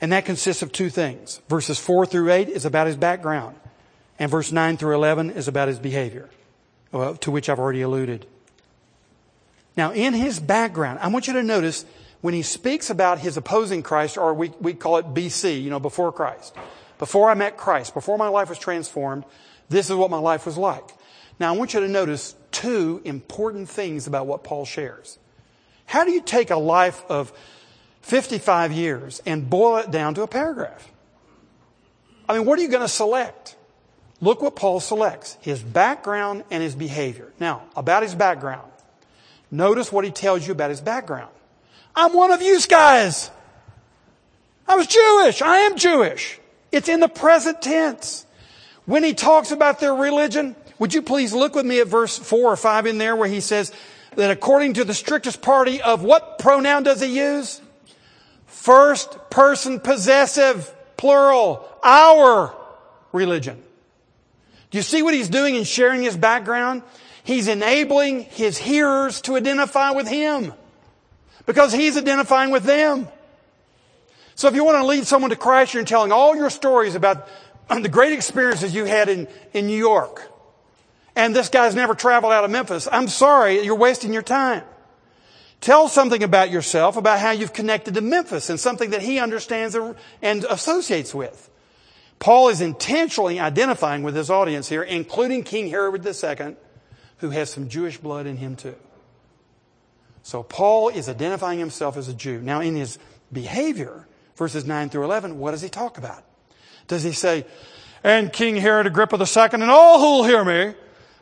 And 0.00 0.12
that 0.12 0.24
consists 0.24 0.62
of 0.62 0.72
two 0.72 0.90
things. 0.90 1.40
Verses 1.48 1.78
4 1.78 2.06
through 2.06 2.30
8 2.30 2.48
is 2.48 2.64
about 2.64 2.86
his 2.86 2.96
background. 2.96 3.56
And 4.18 4.30
verse 4.30 4.52
9 4.52 4.76
through 4.76 4.94
11 4.94 5.30
is 5.30 5.48
about 5.48 5.68
his 5.68 5.78
behavior, 5.78 6.28
uh, 6.92 7.14
to 7.14 7.30
which 7.30 7.48
I've 7.48 7.58
already 7.58 7.82
alluded. 7.82 8.26
Now, 9.76 9.92
in 9.92 10.14
his 10.14 10.38
background, 10.38 11.00
I 11.00 11.08
want 11.08 11.26
you 11.26 11.32
to 11.32 11.42
notice 11.42 11.84
when 12.20 12.32
he 12.32 12.42
speaks 12.42 12.90
about 12.90 13.18
his 13.18 13.36
opposing 13.36 13.82
Christ, 13.82 14.16
or 14.16 14.32
we, 14.32 14.52
we 14.60 14.72
call 14.72 14.98
it 14.98 15.12
BC, 15.12 15.62
you 15.62 15.70
know, 15.70 15.80
before 15.80 16.12
Christ. 16.12 16.54
Before 16.98 17.28
I 17.28 17.34
met 17.34 17.56
Christ, 17.56 17.92
before 17.92 18.16
my 18.16 18.28
life 18.28 18.48
was 18.48 18.58
transformed, 18.58 19.24
this 19.68 19.90
is 19.90 19.96
what 19.96 20.10
my 20.10 20.18
life 20.18 20.46
was 20.46 20.56
like. 20.56 20.84
Now, 21.38 21.52
I 21.52 21.56
want 21.56 21.74
you 21.74 21.80
to 21.80 21.88
notice 21.88 22.34
two 22.50 23.00
important 23.04 23.68
things 23.68 24.06
about 24.06 24.26
what 24.26 24.44
Paul 24.44 24.64
shares. 24.64 25.18
How 25.86 26.04
do 26.04 26.12
you 26.12 26.22
take 26.22 26.50
a 26.50 26.56
life 26.56 27.02
of 27.08 27.32
55 28.04 28.72
years 28.72 29.22
and 29.24 29.48
boil 29.48 29.78
it 29.78 29.90
down 29.90 30.14
to 30.14 30.22
a 30.22 30.26
paragraph. 30.26 30.90
I 32.28 32.36
mean, 32.36 32.46
what 32.46 32.58
are 32.58 32.62
you 32.62 32.68
going 32.68 32.82
to 32.82 32.88
select? 32.88 33.56
Look 34.20 34.42
what 34.42 34.56
Paul 34.56 34.80
selects 34.80 35.38
his 35.40 35.62
background 35.62 36.44
and 36.50 36.62
his 36.62 36.74
behavior. 36.74 37.32
Now, 37.40 37.62
about 37.74 38.02
his 38.02 38.14
background. 38.14 38.70
Notice 39.50 39.90
what 39.90 40.04
he 40.04 40.10
tells 40.10 40.46
you 40.46 40.52
about 40.52 40.68
his 40.68 40.82
background. 40.82 41.30
I'm 41.96 42.12
one 42.12 42.30
of 42.30 42.42
you 42.42 42.60
guys. 42.68 43.30
I 44.68 44.76
was 44.76 44.86
Jewish. 44.86 45.40
I 45.40 45.58
am 45.60 45.76
Jewish. 45.78 46.38
It's 46.72 46.90
in 46.90 47.00
the 47.00 47.08
present 47.08 47.62
tense. 47.62 48.26
When 48.84 49.02
he 49.02 49.14
talks 49.14 49.50
about 49.50 49.80
their 49.80 49.94
religion, 49.94 50.56
would 50.84 50.92
you 50.92 51.00
please 51.00 51.32
look 51.32 51.54
with 51.54 51.64
me 51.64 51.80
at 51.80 51.86
verse 51.86 52.18
4 52.18 52.52
or 52.52 52.56
5 52.58 52.84
in 52.84 52.98
there 52.98 53.16
where 53.16 53.26
he 53.26 53.40
says 53.40 53.72
that 54.16 54.30
according 54.30 54.74
to 54.74 54.84
the 54.84 54.92
strictest 54.92 55.40
party 55.40 55.80
of 55.80 56.02
what 56.02 56.38
pronoun 56.38 56.82
does 56.82 57.00
he 57.00 57.18
use? 57.18 57.62
First 58.44 59.30
person 59.30 59.80
possessive, 59.80 60.70
plural, 60.98 61.66
our 61.82 62.54
religion. 63.12 63.62
Do 64.70 64.76
you 64.76 64.82
see 64.82 65.02
what 65.02 65.14
he's 65.14 65.30
doing 65.30 65.54
in 65.54 65.64
sharing 65.64 66.02
his 66.02 66.18
background? 66.18 66.82
He's 67.22 67.48
enabling 67.48 68.24
his 68.24 68.58
hearers 68.58 69.22
to 69.22 69.36
identify 69.36 69.92
with 69.92 70.06
him 70.06 70.52
because 71.46 71.72
he's 71.72 71.96
identifying 71.96 72.50
with 72.50 72.64
them. 72.64 73.08
So 74.34 74.48
if 74.48 74.54
you 74.54 74.64
want 74.64 74.76
to 74.82 74.86
lead 74.86 75.06
someone 75.06 75.30
to 75.30 75.36
Christ, 75.36 75.72
you're 75.72 75.82
telling 75.84 76.12
all 76.12 76.36
your 76.36 76.50
stories 76.50 76.94
about 76.94 77.26
the 77.70 77.88
great 77.88 78.12
experiences 78.12 78.74
you 78.74 78.84
had 78.84 79.08
in, 79.08 79.28
in 79.54 79.66
New 79.66 79.78
York. 79.78 80.30
And 81.16 81.34
this 81.34 81.48
guy's 81.48 81.74
never 81.74 81.94
traveled 81.94 82.32
out 82.32 82.44
of 82.44 82.50
Memphis. 82.50 82.88
I'm 82.90 83.08
sorry, 83.08 83.60
you're 83.62 83.76
wasting 83.76 84.12
your 84.12 84.22
time. 84.22 84.62
Tell 85.60 85.88
something 85.88 86.22
about 86.22 86.50
yourself, 86.50 86.96
about 86.96 87.20
how 87.20 87.30
you've 87.30 87.52
connected 87.52 87.94
to 87.94 88.00
Memphis 88.00 88.50
and 88.50 88.60
something 88.60 88.90
that 88.90 89.02
he 89.02 89.18
understands 89.18 89.76
and 90.20 90.44
associates 90.44 91.14
with. 91.14 91.50
Paul 92.18 92.48
is 92.48 92.60
intentionally 92.60 93.40
identifying 93.40 94.02
with 94.02 94.14
his 94.16 94.30
audience 94.30 94.68
here, 94.68 94.82
including 94.82 95.42
King 95.42 95.68
Herod 95.68 96.04
II, 96.04 96.56
who 97.18 97.30
has 97.30 97.50
some 97.50 97.68
Jewish 97.68 97.98
blood 97.98 98.26
in 98.26 98.36
him 98.36 98.56
too. 98.56 98.76
So 100.22 100.42
Paul 100.42 100.88
is 100.88 101.08
identifying 101.08 101.58
himself 101.58 101.96
as 101.96 102.08
a 102.08 102.14
Jew. 102.14 102.40
Now 102.40 102.60
in 102.60 102.76
his 102.76 102.98
behavior, 103.32 104.06
verses 104.36 104.64
9 104.64 104.88
through 104.88 105.04
11, 105.04 105.38
what 105.38 105.52
does 105.52 105.62
he 105.62 105.68
talk 105.68 105.96
about? 105.98 106.24
Does 106.88 107.02
he 107.02 107.12
say, 107.12 107.46
and 108.02 108.32
King 108.32 108.56
Herod 108.56 108.86
Agrippa 108.86 109.16
II 109.16 109.48
and 109.52 109.70
all 109.70 109.98
who'll 109.98 110.24
hear 110.24 110.44
me, 110.44 110.74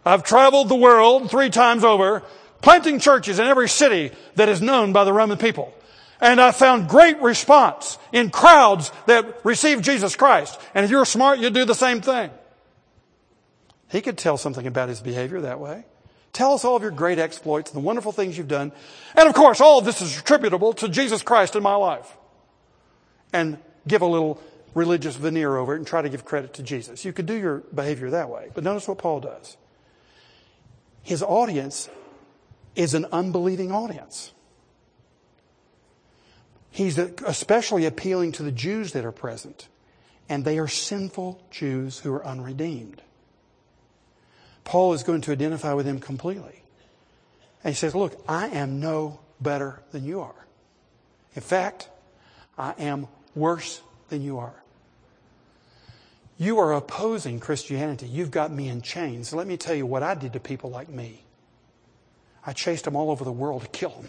I've 0.04 0.24
traveled 0.24 0.68
the 0.68 0.76
world 0.76 1.30
three 1.30 1.50
times 1.50 1.84
over, 1.84 2.22
planting 2.60 2.98
churches 2.98 3.38
in 3.38 3.46
every 3.46 3.68
city 3.68 4.10
that 4.34 4.48
is 4.48 4.60
known 4.60 4.92
by 4.92 5.04
the 5.04 5.12
Roman 5.12 5.38
people. 5.38 5.74
And 6.20 6.40
I 6.40 6.52
found 6.52 6.88
great 6.88 7.20
response 7.20 7.98
in 8.12 8.30
crowds 8.30 8.92
that 9.06 9.44
received 9.44 9.84
Jesus 9.84 10.14
Christ. 10.14 10.60
And 10.74 10.84
if 10.84 10.90
you're 10.90 11.04
smart, 11.04 11.40
you'd 11.40 11.54
do 11.54 11.64
the 11.64 11.74
same 11.74 12.00
thing. 12.00 12.30
He 13.90 14.00
could 14.00 14.16
tell 14.16 14.36
something 14.36 14.66
about 14.66 14.88
his 14.88 15.00
behavior 15.00 15.40
that 15.42 15.60
way. 15.60 15.84
Tell 16.32 16.54
us 16.54 16.64
all 16.64 16.76
of 16.76 16.82
your 16.82 16.92
great 16.92 17.18
exploits 17.18 17.72
the 17.72 17.80
wonderful 17.80 18.12
things 18.12 18.38
you've 18.38 18.48
done. 18.48 18.72
And 19.14 19.28
of 19.28 19.34
course, 19.34 19.60
all 19.60 19.80
of 19.80 19.84
this 19.84 20.00
is 20.00 20.18
attributable 20.18 20.72
to 20.74 20.88
Jesus 20.88 21.22
Christ 21.22 21.56
in 21.56 21.62
my 21.62 21.74
life. 21.74 22.16
And 23.32 23.58
give 23.86 24.02
a 24.02 24.06
little 24.06 24.40
religious 24.74 25.16
veneer 25.16 25.56
over 25.56 25.74
it 25.74 25.78
and 25.78 25.86
try 25.86 26.02
to 26.02 26.08
give 26.08 26.24
credit 26.24 26.54
to 26.54 26.62
Jesus. 26.62 27.04
You 27.04 27.12
could 27.12 27.26
do 27.26 27.34
your 27.34 27.58
behavior 27.74 28.10
that 28.10 28.30
way. 28.30 28.50
But 28.54 28.64
notice 28.64 28.88
what 28.88 28.98
Paul 28.98 29.20
does. 29.20 29.56
His 31.02 31.22
audience 31.22 31.88
is 32.74 32.94
an 32.94 33.06
unbelieving 33.12 33.72
audience. 33.72 34.32
He's 36.70 36.96
especially 36.96 37.84
appealing 37.84 38.32
to 38.32 38.42
the 38.42 38.52
Jews 38.52 38.92
that 38.92 39.04
are 39.04 39.12
present, 39.12 39.68
and 40.28 40.44
they 40.44 40.58
are 40.58 40.68
sinful 40.68 41.42
Jews 41.50 41.98
who 41.98 42.12
are 42.14 42.24
unredeemed. 42.24 43.02
Paul 44.64 44.94
is 44.94 45.02
going 45.02 45.20
to 45.22 45.32
identify 45.32 45.74
with 45.74 45.86
them 45.86 46.00
completely. 46.00 46.62
And 47.64 47.74
he 47.74 47.76
says, 47.76 47.94
Look, 47.94 48.18
I 48.28 48.48
am 48.48 48.80
no 48.80 49.20
better 49.40 49.82
than 49.90 50.04
you 50.04 50.20
are. 50.20 50.46
In 51.34 51.42
fact, 51.42 51.88
I 52.56 52.74
am 52.78 53.08
worse 53.34 53.82
than 54.08 54.22
you 54.22 54.38
are. 54.38 54.54
You 56.38 56.58
are 56.58 56.72
opposing 56.72 57.40
Christianity. 57.40 58.06
You've 58.06 58.30
got 58.30 58.50
me 58.50 58.68
in 58.68 58.82
chains. 58.82 59.32
Let 59.32 59.46
me 59.46 59.56
tell 59.56 59.74
you 59.74 59.86
what 59.86 60.02
I 60.02 60.14
did 60.14 60.32
to 60.32 60.40
people 60.40 60.70
like 60.70 60.88
me. 60.88 61.22
I 62.44 62.52
chased 62.52 62.84
them 62.84 62.96
all 62.96 63.10
over 63.10 63.24
the 63.24 63.30
world 63.30 63.62
to 63.62 63.68
kill 63.68 63.90
them. 63.90 64.08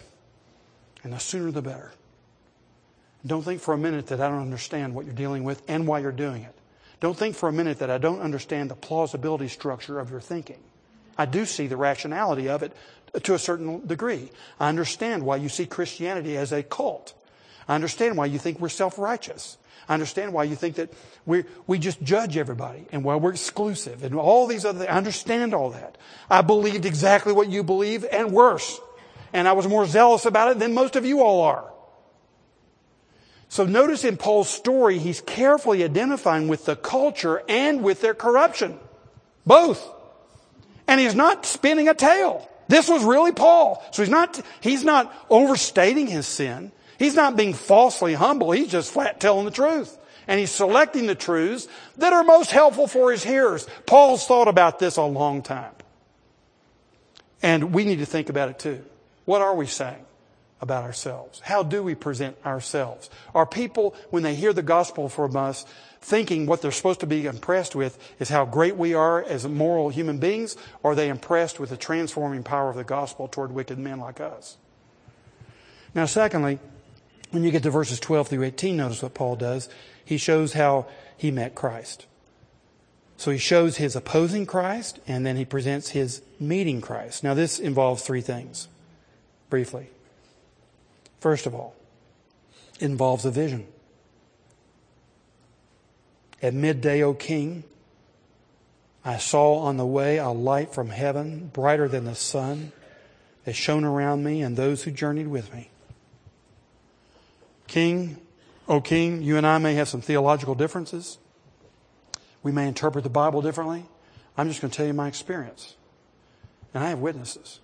And 1.02 1.12
the 1.12 1.18
sooner 1.18 1.50
the 1.50 1.62
better. 1.62 1.92
Don't 3.26 3.42
think 3.42 3.60
for 3.60 3.74
a 3.74 3.78
minute 3.78 4.08
that 4.08 4.20
I 4.20 4.28
don't 4.28 4.42
understand 4.42 4.94
what 4.94 5.06
you're 5.06 5.14
dealing 5.14 5.44
with 5.44 5.62
and 5.68 5.86
why 5.86 6.00
you're 6.00 6.12
doing 6.12 6.42
it. 6.42 6.54
Don't 7.00 7.16
think 7.16 7.36
for 7.36 7.48
a 7.48 7.52
minute 7.52 7.78
that 7.78 7.90
I 7.90 7.98
don't 7.98 8.20
understand 8.20 8.70
the 8.70 8.74
plausibility 8.74 9.48
structure 9.48 10.00
of 10.00 10.10
your 10.10 10.20
thinking. 10.20 10.60
I 11.16 11.26
do 11.26 11.44
see 11.44 11.66
the 11.66 11.76
rationality 11.76 12.48
of 12.48 12.62
it 12.62 12.72
to 13.22 13.34
a 13.34 13.38
certain 13.38 13.86
degree. 13.86 14.30
I 14.58 14.68
understand 14.68 15.22
why 15.24 15.36
you 15.36 15.48
see 15.48 15.66
Christianity 15.66 16.36
as 16.36 16.52
a 16.52 16.62
cult. 16.62 17.14
I 17.68 17.74
understand 17.74 18.16
why 18.16 18.26
you 18.26 18.38
think 18.38 18.60
we're 18.60 18.68
self-righteous. 18.68 19.58
I 19.88 19.94
understand 19.94 20.32
why 20.32 20.44
you 20.44 20.56
think 20.56 20.76
that 20.76 20.92
we 21.26 21.44
we 21.66 21.78
just 21.78 22.02
judge 22.02 22.36
everybody 22.36 22.86
and 22.92 23.04
why 23.04 23.16
we're 23.16 23.32
exclusive 23.32 24.02
and 24.02 24.14
all 24.14 24.46
these 24.46 24.64
other 24.64 24.80
things. 24.80 24.90
I 24.90 24.96
understand 24.96 25.54
all 25.54 25.70
that. 25.70 25.98
I 26.30 26.42
believed 26.42 26.86
exactly 26.86 27.32
what 27.32 27.48
you 27.48 27.62
believe 27.62 28.04
and 28.10 28.32
worse. 28.32 28.80
And 29.32 29.48
I 29.48 29.52
was 29.52 29.66
more 29.66 29.84
zealous 29.86 30.26
about 30.26 30.52
it 30.52 30.58
than 30.58 30.74
most 30.74 30.96
of 30.96 31.04
you 31.04 31.22
all 31.22 31.42
are. 31.42 31.70
So 33.48 33.66
notice 33.66 34.04
in 34.04 34.16
Paul's 34.16 34.48
story, 34.48 34.98
he's 34.98 35.20
carefully 35.20 35.84
identifying 35.84 36.48
with 36.48 36.64
the 36.64 36.76
culture 36.76 37.42
and 37.48 37.84
with 37.84 38.00
their 38.00 38.14
corruption. 38.14 38.78
Both. 39.46 39.86
And 40.88 41.00
he's 41.00 41.14
not 41.14 41.46
spinning 41.46 41.88
a 41.88 41.94
tale. 41.94 42.48
This 42.68 42.88
was 42.88 43.04
really 43.04 43.32
Paul. 43.32 43.84
So 43.92 44.02
he's 44.02 44.10
not, 44.10 44.40
he's 44.60 44.84
not 44.84 45.14
overstating 45.30 46.06
his 46.06 46.26
sin. 46.26 46.72
He's 46.98 47.14
not 47.14 47.36
being 47.36 47.54
falsely 47.54 48.14
humble. 48.14 48.52
He's 48.52 48.70
just 48.70 48.92
flat 48.92 49.20
telling 49.20 49.44
the 49.44 49.50
truth. 49.50 49.96
And 50.26 50.40
he's 50.40 50.50
selecting 50.50 51.06
the 51.06 51.14
truths 51.14 51.68
that 51.98 52.12
are 52.12 52.24
most 52.24 52.50
helpful 52.50 52.86
for 52.86 53.10
his 53.12 53.22
hearers. 53.22 53.66
Paul's 53.86 54.26
thought 54.26 54.48
about 54.48 54.78
this 54.78 54.96
a 54.96 55.02
long 55.02 55.42
time. 55.42 55.72
And 57.42 57.74
we 57.74 57.84
need 57.84 57.98
to 57.98 58.06
think 58.06 58.30
about 58.30 58.48
it 58.48 58.58
too. 58.58 58.84
What 59.26 59.42
are 59.42 59.54
we 59.54 59.66
saying? 59.66 60.04
about 60.64 60.82
ourselves? 60.84 61.40
How 61.40 61.62
do 61.62 61.82
we 61.82 61.94
present 61.94 62.36
ourselves? 62.44 63.10
Are 63.34 63.44
people, 63.46 63.94
when 64.10 64.22
they 64.22 64.34
hear 64.34 64.52
the 64.52 64.62
gospel 64.62 65.08
from 65.10 65.36
us, 65.36 65.64
thinking 66.00 66.46
what 66.46 66.62
they're 66.62 66.72
supposed 66.72 67.00
to 67.00 67.06
be 67.06 67.26
impressed 67.26 67.76
with 67.76 67.98
is 68.18 68.30
how 68.30 68.46
great 68.46 68.76
we 68.76 68.94
are 68.94 69.22
as 69.22 69.46
moral 69.46 69.90
human 69.90 70.18
beings? 70.18 70.56
Or 70.82 70.92
are 70.92 70.94
they 70.94 71.10
impressed 71.10 71.60
with 71.60 71.68
the 71.70 71.76
transforming 71.76 72.42
power 72.42 72.70
of 72.70 72.76
the 72.76 72.84
gospel 72.84 73.28
toward 73.28 73.52
wicked 73.52 73.78
men 73.78 74.00
like 74.00 74.20
us? 74.20 74.56
Now, 75.94 76.06
secondly, 76.06 76.58
when 77.34 77.42
you 77.42 77.50
get 77.50 77.64
to 77.64 77.70
verses 77.70 77.98
12 77.98 78.28
through 78.28 78.44
18, 78.44 78.76
notice 78.76 79.02
what 79.02 79.12
Paul 79.12 79.34
does. 79.34 79.68
He 80.04 80.18
shows 80.18 80.52
how 80.52 80.86
he 81.16 81.32
met 81.32 81.56
Christ. 81.56 82.06
So 83.16 83.32
he 83.32 83.38
shows 83.38 83.76
his 83.76 83.96
opposing 83.96 84.46
Christ, 84.46 85.00
and 85.08 85.26
then 85.26 85.36
he 85.36 85.44
presents 85.44 85.88
his 85.88 86.22
meeting 86.38 86.80
Christ. 86.80 87.24
Now, 87.24 87.34
this 87.34 87.58
involves 87.58 88.04
three 88.04 88.20
things, 88.20 88.68
briefly. 89.50 89.90
First 91.18 91.46
of 91.46 91.56
all, 91.56 91.74
it 92.78 92.82
involves 92.82 93.24
a 93.24 93.32
vision. 93.32 93.66
At 96.40 96.54
midday, 96.54 97.02
O 97.02 97.14
king, 97.14 97.64
I 99.04 99.18
saw 99.18 99.56
on 99.56 99.76
the 99.76 99.86
way 99.86 100.18
a 100.18 100.28
light 100.28 100.72
from 100.72 100.90
heaven, 100.90 101.50
brighter 101.52 101.88
than 101.88 102.04
the 102.04 102.14
sun, 102.14 102.70
that 103.44 103.54
shone 103.54 103.84
around 103.84 104.22
me 104.22 104.40
and 104.40 104.56
those 104.56 104.84
who 104.84 104.92
journeyed 104.92 105.28
with 105.28 105.52
me. 105.52 105.70
King, 107.66 108.18
O 108.68 108.80
king, 108.80 109.22
you 109.22 109.36
and 109.36 109.46
I 109.46 109.58
may 109.58 109.74
have 109.74 109.88
some 109.88 110.00
theological 110.00 110.54
differences. 110.54 111.18
We 112.42 112.52
may 112.52 112.68
interpret 112.68 113.04
the 113.04 113.10
Bible 113.10 113.42
differently. 113.42 113.84
I'm 114.36 114.48
just 114.48 114.60
going 114.60 114.70
to 114.70 114.76
tell 114.76 114.86
you 114.86 114.92
my 114.92 115.08
experience. 115.08 115.76
And 116.72 116.82
I 116.82 116.88
have 116.90 116.98
witnesses. 116.98 117.60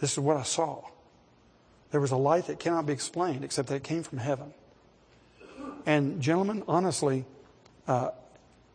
This 0.00 0.12
is 0.12 0.18
what 0.18 0.36
I 0.36 0.42
saw. 0.42 0.82
There 1.90 2.00
was 2.00 2.10
a 2.10 2.16
light 2.16 2.46
that 2.46 2.58
cannot 2.58 2.86
be 2.86 2.92
explained 2.92 3.44
except 3.44 3.68
that 3.68 3.76
it 3.76 3.84
came 3.84 4.02
from 4.02 4.18
heaven. 4.18 4.52
And, 5.86 6.20
gentlemen, 6.20 6.64
honestly, 6.66 7.24
uh, 7.86 8.10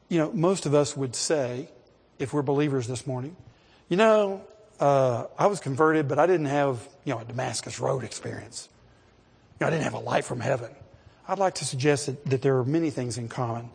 you 0.09 0.19
know, 0.19 0.31
most 0.31 0.65
of 0.65 0.73
us 0.73 0.95
would 0.95 1.15
say, 1.15 1.69
if 2.17 2.33
we're 2.33 2.41
believers 2.41 2.87
this 2.87 3.07
morning, 3.07 3.35
you 3.87 3.97
know, 3.97 4.41
uh, 4.79 5.25
I 5.37 5.47
was 5.47 5.59
converted, 5.59 6.07
but 6.07 6.19
I 6.19 6.27
didn't 6.27 6.47
have, 6.47 6.87
you 7.03 7.13
know, 7.13 7.19
a 7.19 7.25
Damascus 7.25 7.79
Road 7.79 8.03
experience. 8.03 8.69
Know, 9.59 9.67
I 9.67 9.69
didn't 9.69 9.83
have 9.83 9.93
a 9.93 9.99
light 9.99 10.23
from 10.23 10.39
heaven. 10.39 10.71
I'd 11.27 11.39
like 11.39 11.55
to 11.55 11.65
suggest 11.65 12.05
that, 12.07 12.25
that 12.25 12.41
there 12.41 12.57
are 12.57 12.63
many 12.63 12.89
things 12.89 13.17
in 13.17 13.27
common 13.27 13.69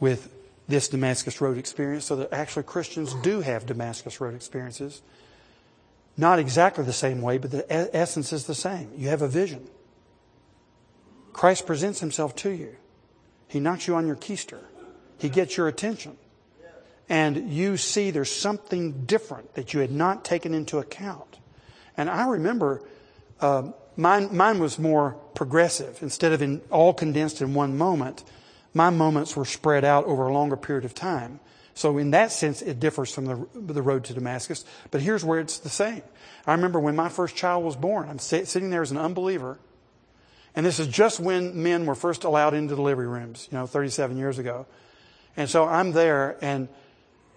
with 0.00 0.32
this 0.68 0.88
Damascus 0.88 1.40
Road 1.40 1.58
experience, 1.58 2.04
so 2.04 2.16
that 2.16 2.32
actually 2.32 2.64
Christians 2.64 3.14
do 3.22 3.40
have 3.40 3.66
Damascus 3.66 4.20
Road 4.20 4.34
experiences. 4.34 5.02
Not 6.16 6.38
exactly 6.38 6.84
the 6.84 6.92
same 6.92 7.22
way, 7.22 7.38
but 7.38 7.50
the 7.50 7.96
essence 7.96 8.32
is 8.32 8.46
the 8.46 8.54
same. 8.54 8.90
You 8.96 9.08
have 9.08 9.22
a 9.22 9.28
vision. 9.28 9.68
Christ 11.32 11.66
presents 11.66 12.00
himself 12.00 12.36
to 12.36 12.50
you. 12.50 12.76
He 13.48 13.60
knocks 13.60 13.86
you 13.86 13.94
on 13.94 14.06
your 14.06 14.16
keister. 14.16 14.60
He 15.18 15.28
gets 15.28 15.56
your 15.56 15.68
attention. 15.68 16.16
and 17.08 17.52
you 17.52 17.76
see 17.76 18.10
there's 18.10 18.30
something 18.30 19.04
different 19.04 19.54
that 19.54 19.74
you 19.74 19.80
had 19.80 19.90
not 19.90 20.24
taken 20.24 20.54
into 20.54 20.78
account. 20.78 21.38
And 21.96 22.08
I 22.08 22.26
remember 22.26 22.82
uh, 23.40 23.72
mine, 23.96 24.34
mine 24.36 24.58
was 24.58 24.78
more 24.78 25.12
progressive. 25.34 25.98
Instead 26.02 26.32
of 26.32 26.42
in, 26.42 26.60
all 26.70 26.94
condensed 26.94 27.40
in 27.40 27.54
one 27.54 27.76
moment, 27.76 28.24
my 28.74 28.90
moments 28.90 29.36
were 29.36 29.44
spread 29.44 29.84
out 29.84 30.04
over 30.04 30.26
a 30.26 30.32
longer 30.32 30.56
period 30.56 30.84
of 30.84 30.94
time. 30.94 31.40
So 31.74 31.98
in 31.98 32.10
that 32.10 32.32
sense, 32.32 32.62
it 32.62 32.80
differs 32.80 33.14
from 33.14 33.24
the, 33.24 33.46
the 33.54 33.82
road 33.82 34.04
to 34.04 34.14
Damascus. 34.14 34.64
But 34.90 35.00
here's 35.00 35.24
where 35.24 35.40
it's 35.40 35.58
the 35.58 35.70
same. 35.70 36.02
I 36.46 36.52
remember 36.52 36.78
when 36.80 36.96
my 36.96 37.08
first 37.08 37.34
child 37.36 37.64
was 37.64 37.76
born, 37.76 38.08
I'm 38.08 38.18
sitting 38.18 38.70
there 38.70 38.82
as 38.82 38.90
an 38.90 38.98
unbeliever. 38.98 39.58
And 40.54 40.66
this 40.66 40.78
is 40.78 40.86
just 40.88 41.18
when 41.18 41.62
men 41.62 41.86
were 41.86 41.94
first 41.94 42.24
allowed 42.24 42.52
into 42.52 42.74
delivery 42.74 43.06
rooms, 43.06 43.48
you 43.50 43.56
know, 43.56 43.66
37 43.66 44.18
years 44.18 44.38
ago. 44.38 44.66
And 45.36 45.48
so 45.48 45.64
I'm 45.64 45.92
there 45.92 46.36
and, 46.42 46.68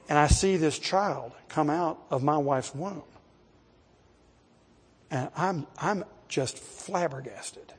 and 0.10 0.18
I 0.18 0.28
see 0.28 0.58
this 0.58 0.78
child 0.80 1.32
come 1.48 1.70
out 1.70 1.98
of 2.10 2.24
my 2.24 2.38
wife's 2.38 2.76
womb. 2.76 3.04
And 5.12 5.30
I'm, 5.36 5.68
I'm 5.78 6.04
just 6.28 6.58
flabbergasted. 6.58 7.74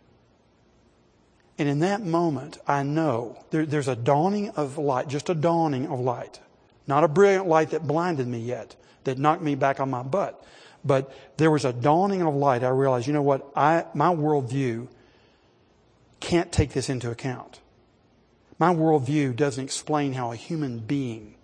And 1.59 1.69
in 1.69 1.81
that 1.81 2.03
moment, 2.03 2.59
I 2.67 2.83
know 2.83 3.43
there, 3.51 3.65
there's 3.65 3.89
a 3.89 3.97
dawning 3.97 4.51
of 4.51 4.79
light, 4.79 5.09
just 5.09 5.31
a 5.31 5.35
dawning 5.35 5.87
of 5.87 6.01
light. 6.01 6.41
Not 6.87 7.05
a 7.05 7.09
brilliant 7.09 7.47
light 7.47 7.71
that 7.71 7.87
blinded 7.87 8.27
me 8.27 8.39
yet, 8.39 8.77
that 9.05 9.19
knocked 9.19 9.43
me 9.43 9.55
back 9.55 9.81
on 9.81 9.91
my 9.91 10.03
butt. 10.03 10.45
But 10.85 11.13
there 11.39 11.51
was 11.51 11.65
a 11.65 11.73
dawning 11.73 12.23
of 12.23 12.35
light. 12.35 12.63
I 12.63 12.69
realized, 12.69 13.07
you 13.07 13.13
know 13.13 13.23
what? 13.23 13.51
I, 13.57 13.87
my 13.95 14.15
worldview 14.15 14.89
can't 16.21 16.53
take 16.53 16.73
this 16.73 16.89
into 16.89 17.11
account. 17.11 17.61
My 18.59 18.73
worldview 18.75 19.35
doesn't 19.35 19.63
explain 19.63 20.13
how 20.13 20.33
a 20.33 20.37
human 20.37 20.79
being 20.79 21.35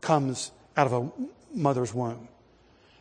comes 0.00 0.50
out 0.76 0.86
of 0.86 0.92
a 0.92 1.10
mother's 1.54 1.92
womb 1.92 2.28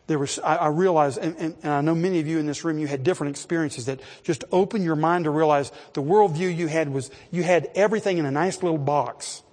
there 0.08 0.20
was, 0.20 0.40
I, 0.40 0.56
I 0.56 0.68
realized, 0.68 1.18
and, 1.18 1.36
and, 1.38 1.56
and, 1.64 1.72
I 1.72 1.82
know 1.82 1.96
many 1.96 2.20
of 2.20 2.28
you 2.28 2.38
in 2.38 2.46
this 2.46 2.64
room, 2.64 2.78
you 2.78 2.88
had 2.88 3.04
different 3.04 3.32
experiences 3.32 3.86
that 3.86 4.02
just 4.24 4.44
open 4.52 4.84
your 4.84 4.98
mind 4.98 5.24
to 5.24 5.30
realize 5.30 5.72
the 5.94 6.02
worldview 6.02 6.56
you 6.56 6.68
had 6.68 6.90
was, 6.90 7.10
you 7.32 7.44
had 7.44 7.70
everything 7.74 8.18
in 8.18 8.26
a 8.26 8.32
nice 8.32 8.62
little 8.62 8.78
box. 8.78 9.44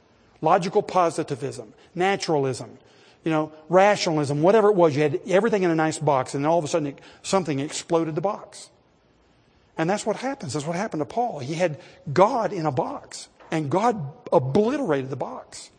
Logical 0.43 0.83
positivism, 0.83 1.73
naturalism, 1.95 2.79
you 3.25 3.31
know, 3.31 3.53
rationalism, 3.69 4.43
whatever 4.43 4.69
it 4.69 4.75
was, 4.75 4.97
you 4.97 5.03
had 5.03 5.21
everything 5.27 5.63
in 5.63 5.71
a 5.71 5.75
nice 5.75 5.99
box, 5.99 6.35
and 6.35 6.47
all 6.47 6.59
of 6.59 6.65
a 6.65 6.69
sudden 6.69 6.89
it, 6.89 6.99
something 7.23 7.61
exploded 7.61 8.15
the 8.15 8.21
box. 8.21 8.71
And 9.77 9.89
that's 9.89 10.05
what 10.05 10.17
happens. 10.17 10.55
That's 10.55 10.67
what 10.67 10.77
happened 10.77 11.01
to 11.01 11.07
Paul. 11.07 11.39
He 11.39 11.55
had 11.55 11.79
God 12.13 12.53
in 12.53 12.67
a 12.67 12.73
box, 12.73 13.29
and 13.51 13.71
God 13.71 14.13
obliterated 14.33 15.11
the 15.11 15.17
box 15.17 15.71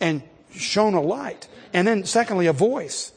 and 0.00 0.22
shone 0.54 0.94
a 0.94 1.00
light. 1.00 1.48
And 1.72 1.86
then 1.86 2.04
secondly, 2.04 2.46
a 2.46 2.52
voice. 2.52 3.12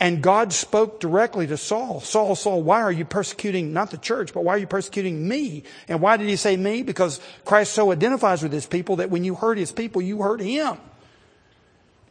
And 0.00 0.22
God 0.22 0.52
spoke 0.52 1.00
directly 1.00 1.46
to 1.48 1.56
Saul. 1.56 2.00
Saul, 2.00 2.36
Saul, 2.36 2.62
why 2.62 2.82
are 2.82 2.92
you 2.92 3.04
persecuting 3.04 3.72
not 3.72 3.90
the 3.90 3.98
church, 3.98 4.32
but 4.32 4.44
why 4.44 4.54
are 4.54 4.58
you 4.58 4.66
persecuting 4.66 5.26
me? 5.26 5.64
And 5.88 6.00
why 6.00 6.16
did 6.16 6.28
he 6.28 6.36
say 6.36 6.56
me? 6.56 6.82
Because 6.82 7.20
Christ 7.44 7.72
so 7.72 7.90
identifies 7.90 8.42
with 8.42 8.52
his 8.52 8.66
people 8.66 8.96
that 8.96 9.10
when 9.10 9.24
you 9.24 9.34
hurt 9.34 9.58
his 9.58 9.72
people, 9.72 10.00
you 10.00 10.22
hurt 10.22 10.40
him. 10.40 10.78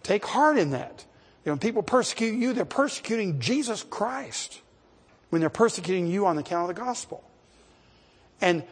Take 0.03 0.25
heart 0.25 0.57
in 0.57 0.71
that. 0.71 1.05
When 1.43 1.59
people 1.59 1.81
persecute 1.81 2.38
you, 2.38 2.51
they're 2.51 2.65
persecuting 2.65 3.39
Jesus 3.39 3.83
Christ 3.83 4.59
when 5.29 5.39
they're 5.39 5.49
persecuting 5.49 6.07
you 6.07 6.25
on 6.25 6.35
the 6.35 6.41
account 6.41 6.69
of 6.69 6.75
the 6.75 6.81
gospel. 6.81 7.23
And 8.41 8.63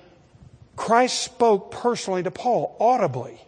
Christ 0.76 1.22
spoke 1.22 1.72
personally 1.72 2.24
to 2.24 2.32
Paul, 2.32 2.76
audibly. 2.82 3.40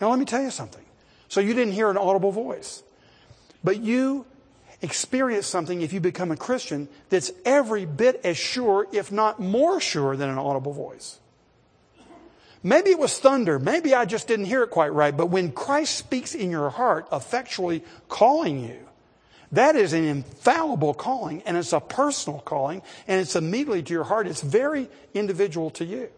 Now 0.00 0.08
let 0.08 0.18
me 0.18 0.24
tell 0.24 0.42
you 0.42 0.50
something. 0.50 0.84
So 1.28 1.40
you 1.40 1.52
didn't 1.52 1.74
hear 1.74 1.90
an 1.90 1.98
audible 1.98 2.32
voice. 2.32 2.82
But 3.62 3.80
you 3.80 4.24
experience 4.82 5.46
something 5.46 5.82
if 5.82 5.92
you 5.92 6.00
become 6.00 6.30
a 6.30 6.36
Christian 6.36 6.88
that's 7.08 7.30
every 7.44 7.86
bit 7.86 8.20
as 8.24 8.36
sure, 8.36 8.86
if 8.92 9.12
not 9.12 9.40
more 9.40 9.80
sure, 9.80 10.16
than 10.16 10.28
an 10.28 10.38
audible 10.38 10.72
voice. 10.72 11.18
Maybe 12.62 12.90
it 12.90 12.98
was 12.98 13.18
thunder. 13.18 13.58
Maybe 13.58 13.94
I 13.94 14.04
just 14.04 14.28
didn't 14.28 14.44
hear 14.46 14.62
it 14.62 14.70
quite 14.70 14.92
right. 14.92 15.16
But 15.16 15.26
when 15.26 15.50
Christ 15.52 15.96
speaks 15.96 16.34
in 16.34 16.50
your 16.50 16.68
heart, 16.70 17.08
effectually 17.10 17.82
calling 18.08 18.62
you, 18.62 18.86
that 19.52 19.76
is 19.76 19.92
an 19.92 20.04
infallible 20.04 20.94
calling 20.94 21.42
and 21.42 21.56
it's 21.56 21.72
a 21.72 21.80
personal 21.80 22.40
calling 22.40 22.82
and 23.08 23.20
it's 23.20 23.34
immediately 23.34 23.82
to 23.82 23.92
your 23.92 24.04
heart. 24.04 24.26
It's 24.26 24.42
very 24.42 24.88
individual 25.14 25.70
to 25.70 25.84
you. 25.84 26.08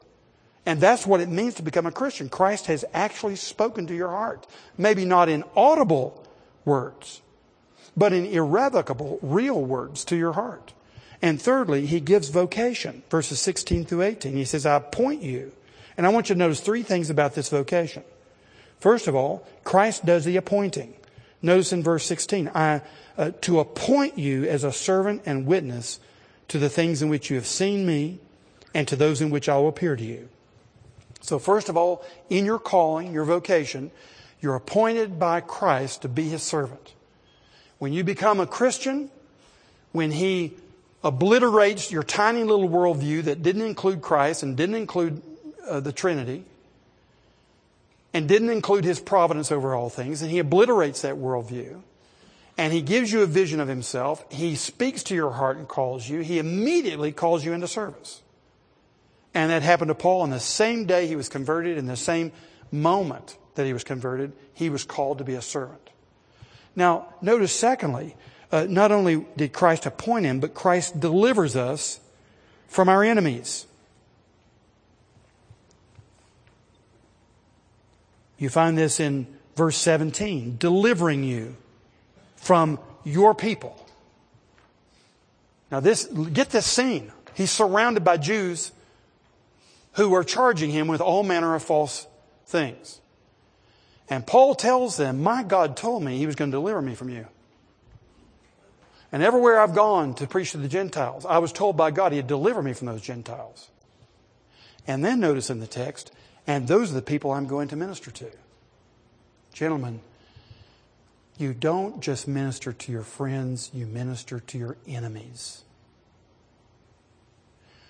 And 0.66 0.80
that's 0.80 1.06
what 1.06 1.20
it 1.20 1.28
means 1.28 1.54
to 1.54 1.62
become 1.62 1.86
a 1.86 1.92
Christian. 1.92 2.28
Christ 2.28 2.66
has 2.66 2.84
actually 2.92 3.36
spoken 3.36 3.86
to 3.88 3.94
your 3.94 4.10
heart. 4.10 4.46
Maybe 4.76 5.04
not 5.04 5.28
in 5.28 5.44
audible 5.56 6.24
words, 6.64 7.22
but 7.97 8.12
in 8.12 8.26
irrevocable, 8.26 9.18
real 9.22 9.62
words 9.62 10.05
to 10.07 10.16
your 10.16 10.32
heart. 10.32 10.72
And 11.20 11.40
thirdly, 11.40 11.86
he 11.86 12.01
gives 12.01 12.30
vocation, 12.30 13.03
verses 13.09 13.38
16 13.40 13.84
through 13.84 14.03
18. 14.03 14.34
He 14.34 14.45
says, 14.45 14.66
I 14.66 14.76
appoint 14.76 15.22
you. 15.22 15.53
And 15.97 16.07
I 16.07 16.09
want 16.09 16.28
you 16.28 16.34
to 16.34 16.38
notice 16.38 16.61
three 16.61 16.82
things 16.82 17.11
about 17.11 17.34
this 17.34 17.49
vocation. 17.49 18.03
First 18.80 19.07
of 19.07 19.14
all, 19.14 19.47
Christ 19.62 20.05
does 20.05 20.24
the 20.24 20.36
appointing. 20.36 20.95
Notice 21.40 21.72
in 21.72 21.82
verse 21.82 22.05
16, 22.07 22.51
I, 22.55 22.82
uh, 23.16 23.30
to 23.43 23.61
appoint 23.61 24.18
you 24.18 24.45
as 24.45 24.64
a 24.64 24.72
servant 24.72 25.22
and 25.26 25.47
witness 25.47 26.01
to 26.49 26.59
the 26.59 26.68
things 26.68 27.03
in 27.03 27.09
which 27.09 27.30
you 27.30 27.36
have 27.36 27.47
seen 27.47 27.86
me 27.86 28.18
and 28.74 28.88
to 28.88 28.97
those 28.97 29.20
in 29.20 29.30
which 29.30 29.49
I 29.49 29.57
will 29.57 29.68
appear 29.68 29.97
to 29.97 30.05
you. 30.05 30.28
So 31.20 31.38
first 31.38 31.68
of 31.68 31.76
all, 31.76 32.05
in 32.30 32.45
your 32.45 32.59
calling, 32.59 33.12
your 33.12 33.24
vocation, 33.24 33.90
you're 34.40 34.57
appointed 34.57 35.18
by 35.18 35.40
Christ 35.40 36.03
to 36.03 36.09
be 36.09 36.28
his 36.28 36.43
servant. 36.43 36.95
When 37.83 37.93
you 37.93 38.05
become 38.05 38.39
a 38.39 38.47
Christian, 38.47 39.11
when 39.91 40.12
He 40.12 40.53
obliterates 41.03 41.91
your 41.91 42.05
tiny 42.05 42.45
little 42.45 42.68
worldview 42.68 43.24
that 43.24 43.43
didn't 43.43 43.62
include 43.62 44.03
Christ 44.03 44.45
and 44.45 44.57
didn't 44.57 44.76
include 44.76 45.20
uh, 45.68 45.80
the 45.80 45.91
Trinity 45.91 46.45
and 48.14 48.28
didn't 48.28 48.51
include 48.51 48.85
His 48.85 49.01
providence 49.01 49.51
over 49.51 49.74
all 49.74 49.91
things, 49.91 50.22
and 50.22 50.30
He 50.30 50.39
obliterates 50.39 51.03
that 51.03 51.16
worldview 51.16 51.80
and 52.57 52.72
He 52.72 52.83
gives 52.83 53.11
you 53.11 53.22
a 53.22 53.26
vision 53.26 53.59
of 53.59 53.66
Himself, 53.66 54.24
He 54.30 54.55
speaks 54.55 55.03
to 55.03 55.16
your 55.16 55.33
heart 55.33 55.57
and 55.57 55.66
calls 55.66 56.09
you, 56.09 56.20
He 56.20 56.39
immediately 56.39 57.11
calls 57.11 57.45
you 57.45 57.53
into 57.53 57.66
service. 57.66 58.22
And 59.35 59.51
that 59.51 59.62
happened 59.62 59.89
to 59.89 59.97
Paul 59.97 60.20
on 60.20 60.30
the 60.30 60.39
same 60.39 60.87
day 60.87 61.09
he 61.09 61.16
was 61.16 61.28
converted, 61.28 61.78
in 61.78 61.87
the 61.87 61.97
same 61.97 62.30
moment 62.70 63.37
that 63.57 63.66
he 63.66 63.72
was 63.72 63.83
converted, 63.83 64.35
he 64.55 64.70
was 64.70 64.85
called 64.85 65.18
to 65.18 65.24
be 65.24 65.35
a 65.35 65.43
servant. 65.43 65.91
Now, 66.74 67.08
notice 67.20 67.54
secondly, 67.54 68.16
uh, 68.50 68.66
not 68.68 68.92
only 68.92 69.26
did 69.36 69.52
Christ 69.52 69.86
appoint 69.86 70.26
him, 70.26 70.40
but 70.40 70.54
Christ 70.54 71.00
delivers 71.00 71.56
us 71.56 72.00
from 72.68 72.88
our 72.88 73.02
enemies. 73.02 73.66
You 78.38 78.48
find 78.48 78.76
this 78.76 78.98
in 78.98 79.26
verse 79.54 79.76
17, 79.76 80.56
delivering 80.58 81.24
you 81.24 81.56
from 82.36 82.78
your 83.04 83.34
people. 83.34 83.78
Now 85.70 85.80
this, 85.80 86.06
get 86.06 86.50
this 86.50 86.66
scene. 86.66 87.12
He's 87.34 87.50
surrounded 87.50 88.04
by 88.04 88.16
Jews 88.16 88.72
who 89.92 90.14
are 90.14 90.24
charging 90.24 90.70
him 90.70 90.88
with 90.88 91.00
all 91.00 91.22
manner 91.22 91.54
of 91.54 91.62
false 91.62 92.06
things. 92.46 93.00
And 94.12 94.26
Paul 94.26 94.54
tells 94.54 94.98
them, 94.98 95.22
My 95.22 95.42
God 95.42 95.74
told 95.74 96.02
me 96.02 96.18
he 96.18 96.26
was 96.26 96.34
going 96.34 96.50
to 96.50 96.56
deliver 96.58 96.82
me 96.82 96.94
from 96.94 97.08
you. 97.08 97.26
And 99.10 99.22
everywhere 99.22 99.58
I've 99.58 99.74
gone 99.74 100.12
to 100.16 100.26
preach 100.26 100.50
to 100.50 100.58
the 100.58 100.68
Gentiles, 100.68 101.24
I 101.24 101.38
was 101.38 101.50
told 101.50 101.78
by 101.78 101.92
God 101.92 102.12
he'd 102.12 102.26
deliver 102.26 102.62
me 102.62 102.74
from 102.74 102.88
those 102.88 103.00
Gentiles. 103.00 103.70
And 104.86 105.02
then 105.02 105.18
notice 105.18 105.48
in 105.48 105.60
the 105.60 105.66
text, 105.66 106.12
and 106.46 106.68
those 106.68 106.90
are 106.90 106.94
the 106.94 107.00
people 107.00 107.30
I'm 107.30 107.46
going 107.46 107.68
to 107.68 107.76
minister 107.76 108.10
to. 108.10 108.30
Gentlemen, 109.54 110.00
you 111.38 111.54
don't 111.54 112.02
just 112.02 112.28
minister 112.28 112.74
to 112.74 112.92
your 112.92 113.04
friends, 113.04 113.70
you 113.72 113.86
minister 113.86 114.40
to 114.40 114.58
your 114.58 114.76
enemies. 114.86 115.62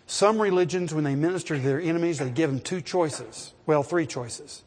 Some 0.07 0.41
religions, 0.41 0.95
when 0.95 1.03
they 1.03 1.17
minister 1.17 1.57
to 1.57 1.61
their 1.61 1.81
enemies, 1.81 2.21
they 2.21 2.31
give 2.31 2.49
them 2.49 2.61
two 2.61 2.81
choices. 2.81 3.55
Well, 3.67 3.83
three 3.83 4.07
choices. 4.07 4.63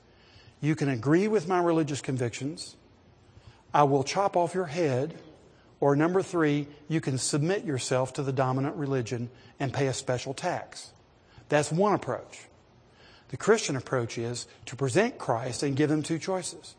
You 0.62 0.76
can 0.76 0.89
agree 0.89 1.28
with 1.28 1.47
my 1.47 1.60
religious 1.62 2.01
convictions. 2.01 2.76
I 3.74 3.84
will 3.84 4.03
chop 4.03 4.36
off 4.38 4.56
your 4.56 4.66
head. 4.66 5.16
Or 5.80 5.95
number 5.95 6.22
three, 6.22 6.68
you 6.88 7.01
can 7.01 7.18
submit 7.18 7.66
yourself 7.66 8.14
to 8.14 8.24
the 8.24 8.32
dominant 8.32 8.76
religion 8.78 9.30
and 9.60 9.74
pay 9.74 9.88
a 9.88 9.93
special 9.93 10.34
tax. 10.34 10.91
That's 11.49 11.72
one 11.72 11.93
approach. 11.93 12.47
The 13.30 13.38
Christian 13.38 13.76
approach 13.76 14.18
is 14.18 14.47
to 14.68 14.76
present 14.76 15.18
Christ 15.18 15.64
and 15.64 15.76
give 15.76 15.89
them 15.89 16.03
two 16.03 16.20
choices. 16.20 16.76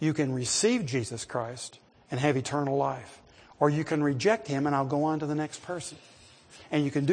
You 0.00 0.12
can 0.12 0.34
receive 0.34 0.86
Jesus 0.86 1.24
Christ 1.24 1.78
and 2.10 2.20
have 2.20 2.36
eternal 2.36 2.76
life, 2.76 3.22
or 3.58 3.70
you 3.70 3.84
can 3.84 4.02
reject 4.02 4.46
him 4.46 4.66
and 4.66 4.74
I'll 4.76 4.84
go 4.84 5.04
on 5.04 5.20
to 5.20 5.26
the 5.26 5.34
next 5.34 5.62
person. 5.62 5.98
And 6.70 6.84
you 6.84 6.90
can 6.90 7.06
do 7.06 7.12